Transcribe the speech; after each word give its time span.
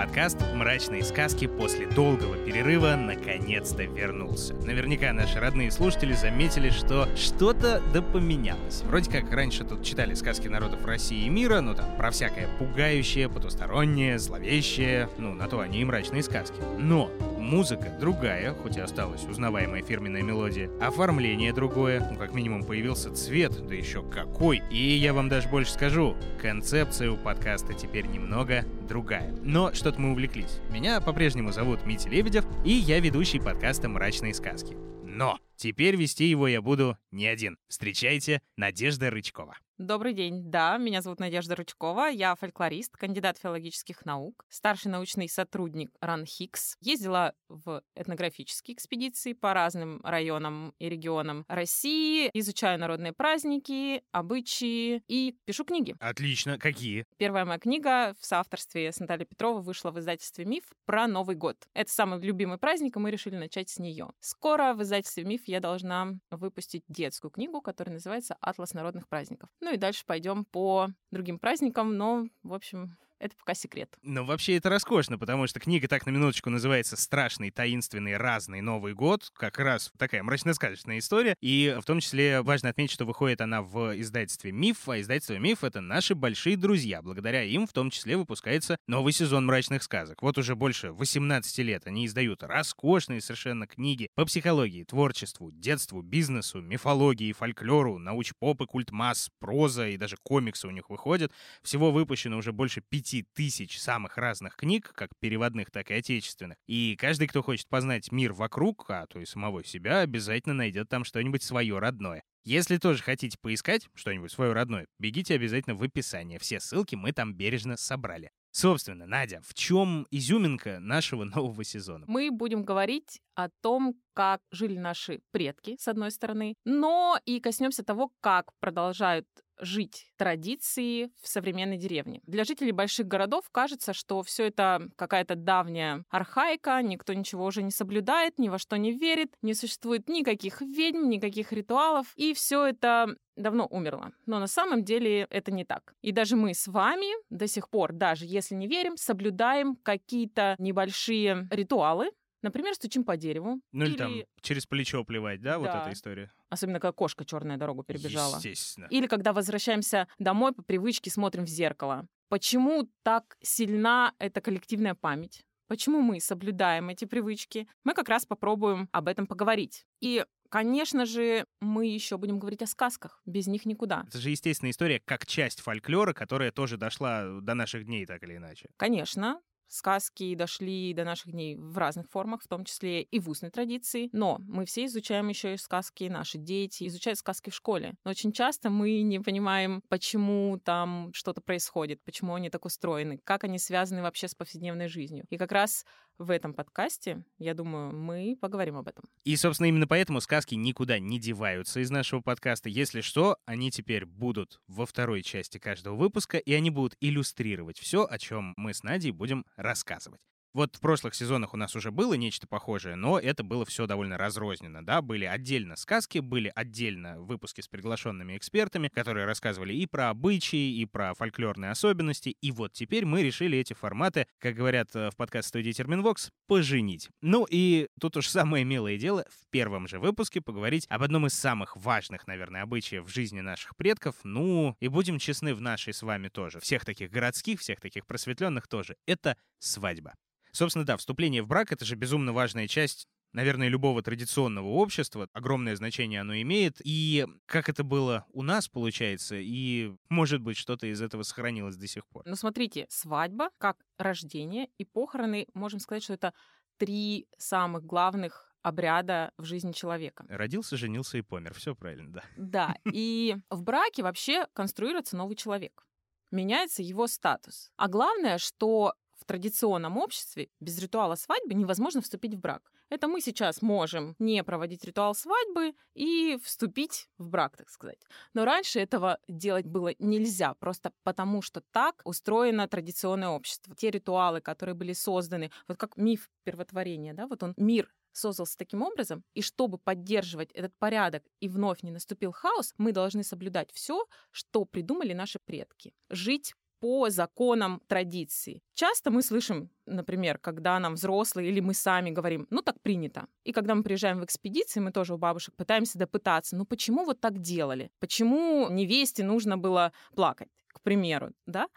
Подкаст 0.00 0.38
«Мрачные 0.54 1.04
сказки» 1.04 1.46
после 1.46 1.86
долгого 1.86 2.34
перерыва 2.38 2.96
наконец-то 2.96 3.82
вернулся. 3.82 4.54
Наверняка 4.54 5.12
наши 5.12 5.38
родные 5.38 5.70
слушатели 5.70 6.14
заметили, 6.14 6.70
что 6.70 7.06
что-то 7.16 7.82
да 7.92 8.00
поменялось. 8.00 8.80
Вроде 8.86 9.10
как 9.10 9.30
раньше 9.30 9.62
тут 9.62 9.84
читали 9.84 10.14
сказки 10.14 10.48
народов 10.48 10.86
России 10.86 11.26
и 11.26 11.28
мира, 11.28 11.60
ну 11.60 11.74
там 11.74 11.94
про 11.98 12.10
всякое 12.12 12.48
пугающее, 12.58 13.28
потустороннее, 13.28 14.18
зловещее, 14.18 15.10
ну 15.18 15.34
на 15.34 15.48
то 15.48 15.60
они 15.60 15.82
и 15.82 15.84
мрачные 15.84 16.22
сказки. 16.22 16.56
Но 16.78 17.10
Музыка 17.50 17.92
другая, 17.98 18.54
хоть 18.54 18.76
и 18.76 18.80
осталась 18.80 19.24
узнаваемая 19.24 19.82
фирменная 19.82 20.22
мелодия. 20.22 20.70
Оформление 20.80 21.52
другое, 21.52 21.98
ну 22.08 22.16
как 22.16 22.32
минимум 22.32 22.62
появился 22.62 23.12
цвет, 23.12 23.66
да 23.66 23.74
еще 23.74 24.04
какой. 24.04 24.62
И 24.70 24.76
я 24.76 25.12
вам 25.12 25.28
даже 25.28 25.48
больше 25.48 25.72
скажу, 25.72 26.16
концепция 26.40 27.10
у 27.10 27.16
подкаста 27.16 27.74
теперь 27.74 28.06
немного 28.06 28.64
другая. 28.88 29.34
Но 29.42 29.74
что-то 29.74 30.00
мы 30.00 30.12
увлеклись. 30.12 30.60
Меня 30.70 31.00
по-прежнему 31.00 31.50
зовут 31.50 31.84
Митя 31.84 32.08
Лебедев, 32.08 32.44
и 32.64 32.70
я 32.70 33.00
ведущий 33.00 33.40
подкаста 33.40 33.88
«Мрачные 33.88 34.32
сказки». 34.32 34.76
Но 35.02 35.40
теперь 35.60 35.96
вести 35.96 36.24
его 36.24 36.48
я 36.48 36.62
буду 36.62 36.96
не 37.10 37.26
один. 37.26 37.58
Встречайте, 37.68 38.40
Надежда 38.56 39.10
Рычкова. 39.10 39.56
Добрый 39.80 40.12
день. 40.12 40.50
Да, 40.50 40.76
меня 40.76 41.00
зовут 41.00 41.20
Надежда 41.20 41.56
Ручкова. 41.56 42.10
Я 42.10 42.34
фольклорист, 42.34 42.94
кандидат 42.98 43.38
филологических 43.38 44.04
наук, 44.04 44.44
старший 44.50 44.90
научный 44.90 45.26
сотрудник 45.26 45.90
РАНХИКС. 46.02 46.76
Ездила 46.82 47.32
в 47.48 47.82
этнографические 47.96 48.74
экспедиции 48.74 49.32
по 49.32 49.54
разным 49.54 50.02
районам 50.04 50.74
и 50.78 50.90
регионам 50.90 51.46
России. 51.48 52.28
Изучаю 52.34 52.78
народные 52.78 53.14
праздники, 53.14 54.02
обычаи 54.12 55.02
и 55.08 55.34
пишу 55.46 55.64
книги. 55.64 55.96
Отлично. 55.98 56.58
Какие? 56.58 57.06
Первая 57.16 57.46
моя 57.46 57.58
книга 57.58 58.14
в 58.20 58.26
соавторстве 58.26 58.92
с 58.92 59.00
Натальей 59.00 59.24
Петровой 59.24 59.62
вышла 59.62 59.92
в 59.92 59.98
издательстве 59.98 60.44
«Миф» 60.44 60.64
про 60.84 61.06
Новый 61.06 61.36
год. 61.36 61.56
Это 61.72 61.90
самый 61.90 62.20
любимый 62.20 62.58
праздник, 62.58 62.96
и 62.96 62.98
мы 62.98 63.10
решили 63.10 63.36
начать 63.36 63.70
с 63.70 63.78
нее. 63.78 64.10
Скоро 64.20 64.74
в 64.74 64.82
издательстве 64.82 65.24
«Миф» 65.24 65.48
я 65.50 65.60
должна 65.60 66.14
выпустить 66.30 66.84
детскую 66.88 67.30
книгу, 67.30 67.60
которая 67.60 67.94
называется 67.94 68.36
«Атлас 68.40 68.72
народных 68.74 69.08
праздников». 69.08 69.50
Ну 69.60 69.72
и 69.72 69.76
дальше 69.76 70.04
пойдем 70.06 70.44
по 70.44 70.88
другим 71.10 71.38
праздникам, 71.38 71.96
но, 71.96 72.26
в 72.42 72.54
общем, 72.54 72.96
это 73.20 73.36
пока 73.36 73.54
секрет. 73.54 73.96
Ну, 74.02 74.24
вообще 74.24 74.56
это 74.56 74.70
роскошно, 74.70 75.18
потому 75.18 75.46
что 75.46 75.60
книга 75.60 75.86
так 75.88 76.06
на 76.06 76.10
минуточку 76.10 76.48
называется 76.48 76.96
«Страшный, 76.96 77.50
таинственный, 77.50 78.16
разный 78.16 78.62
Новый 78.62 78.94
год». 78.94 79.30
Как 79.34 79.58
раз 79.58 79.92
такая 79.98 80.22
мрачно-сказочная 80.22 80.98
история. 80.98 81.36
И 81.42 81.76
в 81.80 81.84
том 81.84 82.00
числе 82.00 82.40
важно 82.40 82.70
отметить, 82.70 82.94
что 82.94 83.04
выходит 83.04 83.42
она 83.42 83.60
в 83.60 84.00
издательстве 84.00 84.52
«Миф», 84.52 84.88
а 84.88 84.98
издательство 85.00 85.34
«Миф»— 85.34 85.58
это 85.64 85.82
наши 85.82 86.14
большие 86.14 86.56
друзья. 86.56 87.02
Благодаря 87.02 87.42
им 87.42 87.66
в 87.66 87.72
том 87.74 87.90
числе 87.90 88.16
выпускается 88.16 88.78
новый 88.86 89.12
сезон 89.12 89.44
мрачных 89.44 89.82
сказок. 89.82 90.22
Вот 90.22 90.38
уже 90.38 90.56
больше 90.56 90.90
18 90.92 91.58
лет 91.58 91.86
они 91.86 92.06
издают 92.06 92.42
роскошные 92.42 93.20
совершенно 93.20 93.66
книги 93.66 94.08
по 94.14 94.24
психологии, 94.24 94.84
творчеству, 94.84 95.52
детству, 95.52 96.00
бизнесу, 96.00 96.62
мифологии, 96.62 97.32
фольклору, 97.32 97.98
науч-поп 97.98 98.62
и 98.62 98.66
культ 98.66 98.90
масс, 98.92 99.28
проза 99.38 99.88
и 99.88 99.98
даже 99.98 100.16
комиксы 100.22 100.66
у 100.66 100.70
них 100.70 100.88
выходят. 100.88 101.32
Всего 101.62 101.92
выпущено 101.92 102.38
уже 102.38 102.52
больше 102.52 102.80
пяти 102.80 103.09
10 103.10 103.32
тысяч 103.34 103.80
самых 103.80 104.16
разных 104.18 104.54
книг, 104.54 104.92
как 104.94 105.10
переводных, 105.18 105.70
так 105.70 105.90
и 105.90 105.94
отечественных. 105.94 106.56
И 106.68 106.96
каждый, 106.96 107.26
кто 107.26 107.42
хочет 107.42 107.66
познать 107.68 108.12
мир 108.12 108.32
вокруг, 108.32 108.88
а 108.88 109.06
то 109.06 109.18
и 109.18 109.24
самого 109.24 109.64
себя, 109.64 110.00
обязательно 110.00 110.54
найдет 110.54 110.88
там 110.88 111.04
что-нибудь 111.04 111.42
свое 111.42 111.78
родное. 111.78 112.22
Если 112.44 112.78
тоже 112.78 113.02
хотите 113.02 113.36
поискать 113.40 113.88
что-нибудь 113.94 114.30
свое 114.30 114.52
родное, 114.52 114.86
бегите 114.98 115.34
обязательно 115.34 115.74
в 115.74 115.82
описание. 115.82 116.38
Все 116.38 116.60
ссылки 116.60 116.94
мы 116.94 117.12
там 117.12 117.34
бережно 117.34 117.76
собрали. 117.76 118.30
Собственно, 118.52 119.06
Надя, 119.06 119.40
в 119.44 119.54
чем 119.54 120.06
изюминка 120.10 120.78
нашего 120.80 121.24
нового 121.36 121.64
сезона? 121.64 122.04
Мы 122.08 122.30
будем 122.30 122.64
говорить 122.64 123.20
о 123.34 123.48
том, 123.60 123.94
как 124.14 124.40
жили 124.50 124.78
наши 124.78 125.20
предки, 125.32 125.76
с 125.78 125.88
одной 125.88 126.10
стороны, 126.10 126.54
но 126.64 127.18
и 127.24 127.40
коснемся 127.40 127.84
того, 127.84 128.12
как 128.20 128.52
продолжают 128.60 129.26
жить 129.60 130.06
традиции 130.16 131.10
в 131.22 131.28
современной 131.28 131.76
деревне. 131.76 132.20
Для 132.26 132.44
жителей 132.44 132.72
больших 132.72 133.06
городов 133.06 133.44
кажется, 133.50 133.92
что 133.92 134.22
все 134.22 134.44
это 134.44 134.88
какая-то 134.96 135.34
давняя 135.34 136.04
архаика, 136.10 136.80
никто 136.82 137.12
ничего 137.12 137.44
уже 137.46 137.62
не 137.62 137.70
соблюдает, 137.70 138.38
ни 138.38 138.48
во 138.48 138.58
что 138.58 138.76
не 138.76 138.92
верит, 138.92 139.34
не 139.42 139.54
существует 139.54 140.08
никаких 140.08 140.60
ведьм, 140.60 141.08
никаких 141.08 141.52
ритуалов, 141.52 142.12
и 142.16 142.34
все 142.34 142.66
это 142.66 143.16
давно 143.36 143.66
умерло. 143.70 144.12
Но 144.26 144.38
на 144.38 144.46
самом 144.46 144.84
деле 144.84 145.26
это 145.30 145.50
не 145.50 145.64
так. 145.64 145.94
И 146.02 146.12
даже 146.12 146.36
мы 146.36 146.54
с 146.54 146.66
вами 146.66 147.06
до 147.30 147.46
сих 147.46 147.68
пор, 147.68 147.92
даже 147.92 148.26
если 148.26 148.54
не 148.54 148.66
верим, 148.66 148.96
соблюдаем 148.96 149.76
какие-то 149.76 150.56
небольшие 150.58 151.48
ритуалы, 151.50 152.10
Например, 152.42 152.74
стучим 152.74 153.04
по 153.04 153.16
дереву. 153.16 153.60
Ну 153.72 153.84
или, 153.84 153.90
или 153.90 153.98
там 153.98 154.14
через 154.40 154.66
плечо 154.66 155.04
плевать, 155.04 155.40
да, 155.40 155.52
да, 155.52 155.58
вот 155.58 155.68
эта 155.68 155.92
история. 155.92 156.32
Особенно, 156.48 156.80
когда 156.80 156.92
кошка 156.92 157.24
черная 157.24 157.56
дорогу 157.56 157.82
перебежала. 157.82 158.36
Естественно. 158.36 158.86
Или 158.90 159.06
когда 159.06 159.32
возвращаемся 159.32 160.08
домой 160.18 160.52
по 160.52 160.62
привычке, 160.62 161.10
смотрим 161.10 161.44
в 161.44 161.48
зеркало. 161.48 162.06
Почему 162.28 162.88
так 163.02 163.36
сильна 163.42 164.14
эта 164.18 164.40
коллективная 164.40 164.94
память? 164.94 165.44
Почему 165.66 166.00
мы 166.00 166.20
соблюдаем 166.20 166.88
эти 166.88 167.04
привычки? 167.04 167.68
Мы 167.84 167.94
как 167.94 168.08
раз 168.08 168.24
попробуем 168.26 168.88
об 168.92 169.08
этом 169.08 169.26
поговорить. 169.26 169.86
И 170.00 170.24
Конечно 170.50 171.06
же, 171.06 171.46
мы 171.60 171.86
еще 171.86 172.18
будем 172.18 172.40
говорить 172.40 172.60
о 172.60 172.66
сказках. 172.66 173.22
Без 173.24 173.46
них 173.46 173.66
никуда. 173.66 174.04
Это 174.08 174.18
же 174.18 174.30
естественная 174.30 174.72
история, 174.72 175.00
как 175.04 175.24
часть 175.24 175.60
фольклора, 175.60 176.12
которая 176.12 176.50
тоже 176.50 176.76
дошла 176.76 177.40
до 177.40 177.54
наших 177.54 177.86
дней, 177.86 178.04
так 178.04 178.24
или 178.24 178.36
иначе. 178.36 178.68
Конечно 178.76 179.40
сказки 179.70 180.34
дошли 180.34 180.92
до 180.94 181.04
наших 181.04 181.32
дней 181.32 181.56
в 181.56 181.78
разных 181.78 182.08
формах, 182.10 182.42
в 182.42 182.48
том 182.48 182.64
числе 182.64 183.02
и 183.02 183.20
в 183.20 183.30
устной 183.30 183.50
традиции. 183.50 184.08
Но 184.12 184.38
мы 184.40 184.64
все 184.64 184.84
изучаем 184.86 185.28
еще 185.28 185.54
и 185.54 185.56
сказки, 185.56 186.04
наши 186.04 186.38
дети 186.38 186.86
изучают 186.86 187.18
сказки 187.18 187.50
в 187.50 187.54
школе. 187.54 187.94
Но 188.04 188.10
очень 188.10 188.32
часто 188.32 188.70
мы 188.70 189.02
не 189.02 189.20
понимаем, 189.20 189.82
почему 189.88 190.58
там 190.64 191.10
что-то 191.14 191.40
происходит, 191.40 192.02
почему 192.04 192.34
они 192.34 192.50
так 192.50 192.64
устроены, 192.64 193.18
как 193.24 193.44
они 193.44 193.58
связаны 193.58 194.02
вообще 194.02 194.28
с 194.28 194.34
повседневной 194.34 194.88
жизнью. 194.88 195.24
И 195.30 195.36
как 195.36 195.52
раз 195.52 195.84
в 196.20 196.30
этом 196.30 196.52
подкасте, 196.52 197.24
я 197.38 197.54
думаю, 197.54 197.92
мы 197.92 198.36
поговорим 198.40 198.76
об 198.76 198.86
этом. 198.86 199.04
И, 199.24 199.34
собственно, 199.36 199.66
именно 199.66 199.88
поэтому 199.88 200.20
сказки 200.20 200.54
никуда 200.54 200.98
не 200.98 201.18
деваются 201.18 201.80
из 201.80 201.90
нашего 201.90 202.20
подкаста. 202.20 202.68
Если 202.68 203.00
что, 203.00 203.38
они 203.46 203.70
теперь 203.70 204.04
будут 204.04 204.60
во 204.68 204.84
второй 204.86 205.22
части 205.22 205.58
каждого 205.58 205.96
выпуска, 205.96 206.36
и 206.36 206.52
они 206.52 206.70
будут 206.70 206.94
иллюстрировать 207.00 207.78
все, 207.78 208.06
о 208.08 208.18
чем 208.18 208.52
мы 208.56 208.74
с 208.74 208.82
Надей 208.82 209.12
будем 209.12 209.46
рассказывать. 209.56 210.20
Вот 210.52 210.74
в 210.74 210.80
прошлых 210.80 211.14
сезонах 211.14 211.54
у 211.54 211.56
нас 211.56 211.76
уже 211.76 211.92
было 211.92 212.14
нечто 212.14 212.48
похожее, 212.48 212.96
но 212.96 213.20
это 213.20 213.44
было 213.44 213.64
все 213.64 213.86
довольно 213.86 214.18
разрозненно, 214.18 214.84
да, 214.84 215.00
были 215.00 215.24
отдельно 215.24 215.76
сказки, 215.76 216.18
были 216.18 216.50
отдельно 216.52 217.20
выпуски 217.20 217.60
с 217.60 217.68
приглашенными 217.68 218.36
экспертами, 218.36 218.88
которые 218.88 219.26
рассказывали 219.26 219.72
и 219.72 219.86
про 219.86 220.10
обычаи, 220.10 220.74
и 220.80 220.86
про 220.86 221.14
фольклорные 221.14 221.70
особенности, 221.70 222.30
и 222.40 222.50
вот 222.50 222.72
теперь 222.72 223.04
мы 223.04 223.22
решили 223.22 223.58
эти 223.58 223.74
форматы, 223.74 224.26
как 224.38 224.56
говорят 224.56 224.88
э, 224.96 225.10
в 225.10 225.16
подкаст-студии 225.16 225.70
Терминвокс, 225.70 226.32
поженить. 226.48 227.10
Ну 227.20 227.46
и 227.48 227.86
тут 228.00 228.16
уж 228.16 228.26
самое 228.26 228.64
милое 228.64 228.98
дело 228.98 229.24
в 229.30 229.48
первом 229.50 229.86
же 229.86 230.00
выпуске 230.00 230.40
поговорить 230.40 230.84
об 230.88 231.04
одном 231.04 231.28
из 231.28 231.34
самых 231.34 231.76
важных, 231.76 232.26
наверное, 232.26 232.62
обычаев 232.62 233.04
в 233.04 233.08
жизни 233.08 233.40
наших 233.40 233.76
предков, 233.76 234.16
ну 234.24 234.74
и 234.80 234.88
будем 234.88 235.20
честны 235.20 235.54
в 235.54 235.60
нашей 235.60 235.92
с 235.92 236.02
вами 236.02 236.26
тоже, 236.26 236.58
всех 236.58 236.84
таких 236.84 237.12
городских, 237.12 237.60
всех 237.60 237.80
таких 237.80 238.04
просветленных 238.04 238.66
тоже, 238.66 238.96
это 239.06 239.36
свадьба. 239.60 240.14
Собственно, 240.52 240.84
да, 240.84 240.96
вступление 240.96 241.42
в 241.42 241.46
брак— 241.46 241.72
это 241.72 241.84
же 241.84 241.96
безумно 241.96 242.32
важная 242.32 242.68
часть 242.68 243.06
наверное, 243.32 243.68
любого 243.68 244.02
традиционного 244.02 244.66
общества. 244.66 245.28
Огромное 245.32 245.76
значение 245.76 246.20
оно 246.20 246.34
имеет. 246.40 246.80
И 246.84 247.26
как 247.46 247.68
это 247.68 247.84
было 247.84 248.26
у 248.32 248.42
нас, 248.42 248.68
получается, 248.68 249.36
и, 249.38 249.92
может 250.08 250.40
быть, 250.40 250.56
что-то 250.56 250.86
из 250.86 251.00
этого 251.00 251.22
сохранилось 251.22 251.76
до 251.76 251.86
сих 251.86 252.06
пор. 252.06 252.22
Ну, 252.26 252.36
смотрите, 252.36 252.86
свадьба, 252.88 253.50
как 253.58 253.76
рождение 253.98 254.68
и 254.78 254.84
похороны, 254.84 255.46
можем 255.54 255.80
сказать, 255.80 256.02
что 256.02 256.14
это 256.14 256.34
три 256.76 257.26
самых 257.38 257.84
главных 257.84 258.54
обряда 258.62 259.32
в 259.38 259.44
жизни 259.44 259.72
человека. 259.72 260.24
Родился, 260.28 260.76
женился 260.76 261.18
и 261.18 261.22
помер. 261.22 261.54
Все 261.54 261.74
правильно, 261.74 262.12
да. 262.12 262.24
Да. 262.36 262.76
И 262.92 263.36
в 263.48 263.62
браке 263.62 264.02
вообще 264.02 264.46
конструируется 264.52 265.16
новый 265.16 265.36
человек 265.36 265.86
меняется 266.30 266.82
его 266.82 267.06
статус. 267.06 267.70
А 267.76 267.88
главное, 267.88 268.38
что 268.38 268.94
в 269.20 269.24
традиционном 269.24 269.98
обществе 269.98 270.48
без 270.60 270.78
ритуала 270.78 271.14
свадьбы 271.14 271.54
невозможно 271.54 272.00
вступить 272.00 272.34
в 272.34 272.40
брак. 272.40 272.72
Это 272.88 273.06
мы 273.06 273.20
сейчас 273.20 273.62
можем 273.62 274.16
не 274.18 274.42
проводить 274.42 274.84
ритуал 274.84 275.14
свадьбы 275.14 275.74
и 275.94 276.38
вступить 276.42 277.08
в 277.18 277.28
брак, 277.28 277.56
так 277.56 277.70
сказать. 277.70 278.00
Но 278.34 278.44
раньше 278.44 278.80
этого 278.80 279.18
делать 279.28 279.66
было 279.66 279.94
нельзя, 279.98 280.54
просто 280.54 280.92
потому 281.04 281.42
что 281.42 281.62
так 281.70 282.00
устроено 282.04 282.66
традиционное 282.66 283.28
общество. 283.28 283.76
Те 283.76 283.90
ритуалы, 283.90 284.40
которые 284.40 284.74
были 284.74 284.92
созданы, 284.92 285.52
вот 285.68 285.76
как 285.76 285.96
миф 285.96 286.30
первотворения, 286.44 287.14
да, 287.14 287.26
вот 287.26 287.42
он 287.42 287.54
мир 287.56 287.92
создался 288.12 288.58
таким 288.58 288.82
образом, 288.82 289.24
и 289.34 289.42
чтобы 289.42 289.78
поддерживать 289.78 290.50
этот 290.52 290.76
порядок 290.78 291.22
и 291.40 291.48
вновь 291.48 291.82
не 291.82 291.90
наступил 291.90 292.32
хаос, 292.32 292.74
мы 292.76 292.92
должны 292.92 293.22
соблюдать 293.22 293.70
все, 293.72 294.06
что 294.30 294.64
придумали 294.64 295.12
наши 295.12 295.38
предки. 295.38 295.94
Жить 296.08 296.54
по 296.80 297.10
законам 297.10 297.80
традиции. 297.86 298.62
Часто 298.74 299.10
мы 299.10 299.22
слышим, 299.22 299.70
например, 299.86 300.38
когда 300.38 300.78
нам 300.78 300.94
взрослые 300.94 301.50
или 301.50 301.60
мы 301.60 301.74
сами 301.74 302.10
говорим, 302.10 302.46
ну 302.50 302.62
так 302.62 302.80
принято. 302.80 303.26
И 303.44 303.52
когда 303.52 303.74
мы 303.74 303.82
приезжаем 303.82 304.20
в 304.20 304.24
экспедиции, 304.24 304.80
мы 304.80 304.90
тоже 304.90 305.14
у 305.14 305.18
бабушек 305.18 305.54
пытаемся 305.54 305.98
допытаться, 305.98 306.56
ну 306.56 306.64
почему 306.64 307.04
вот 307.04 307.20
так 307.20 307.38
делали? 307.38 307.90
Почему 308.00 308.68
невесте 308.70 309.22
нужно 309.24 309.58
было 309.58 309.92
плакать, 310.14 310.50
к 310.68 310.80
примеру, 310.80 311.32
да? 311.46 311.68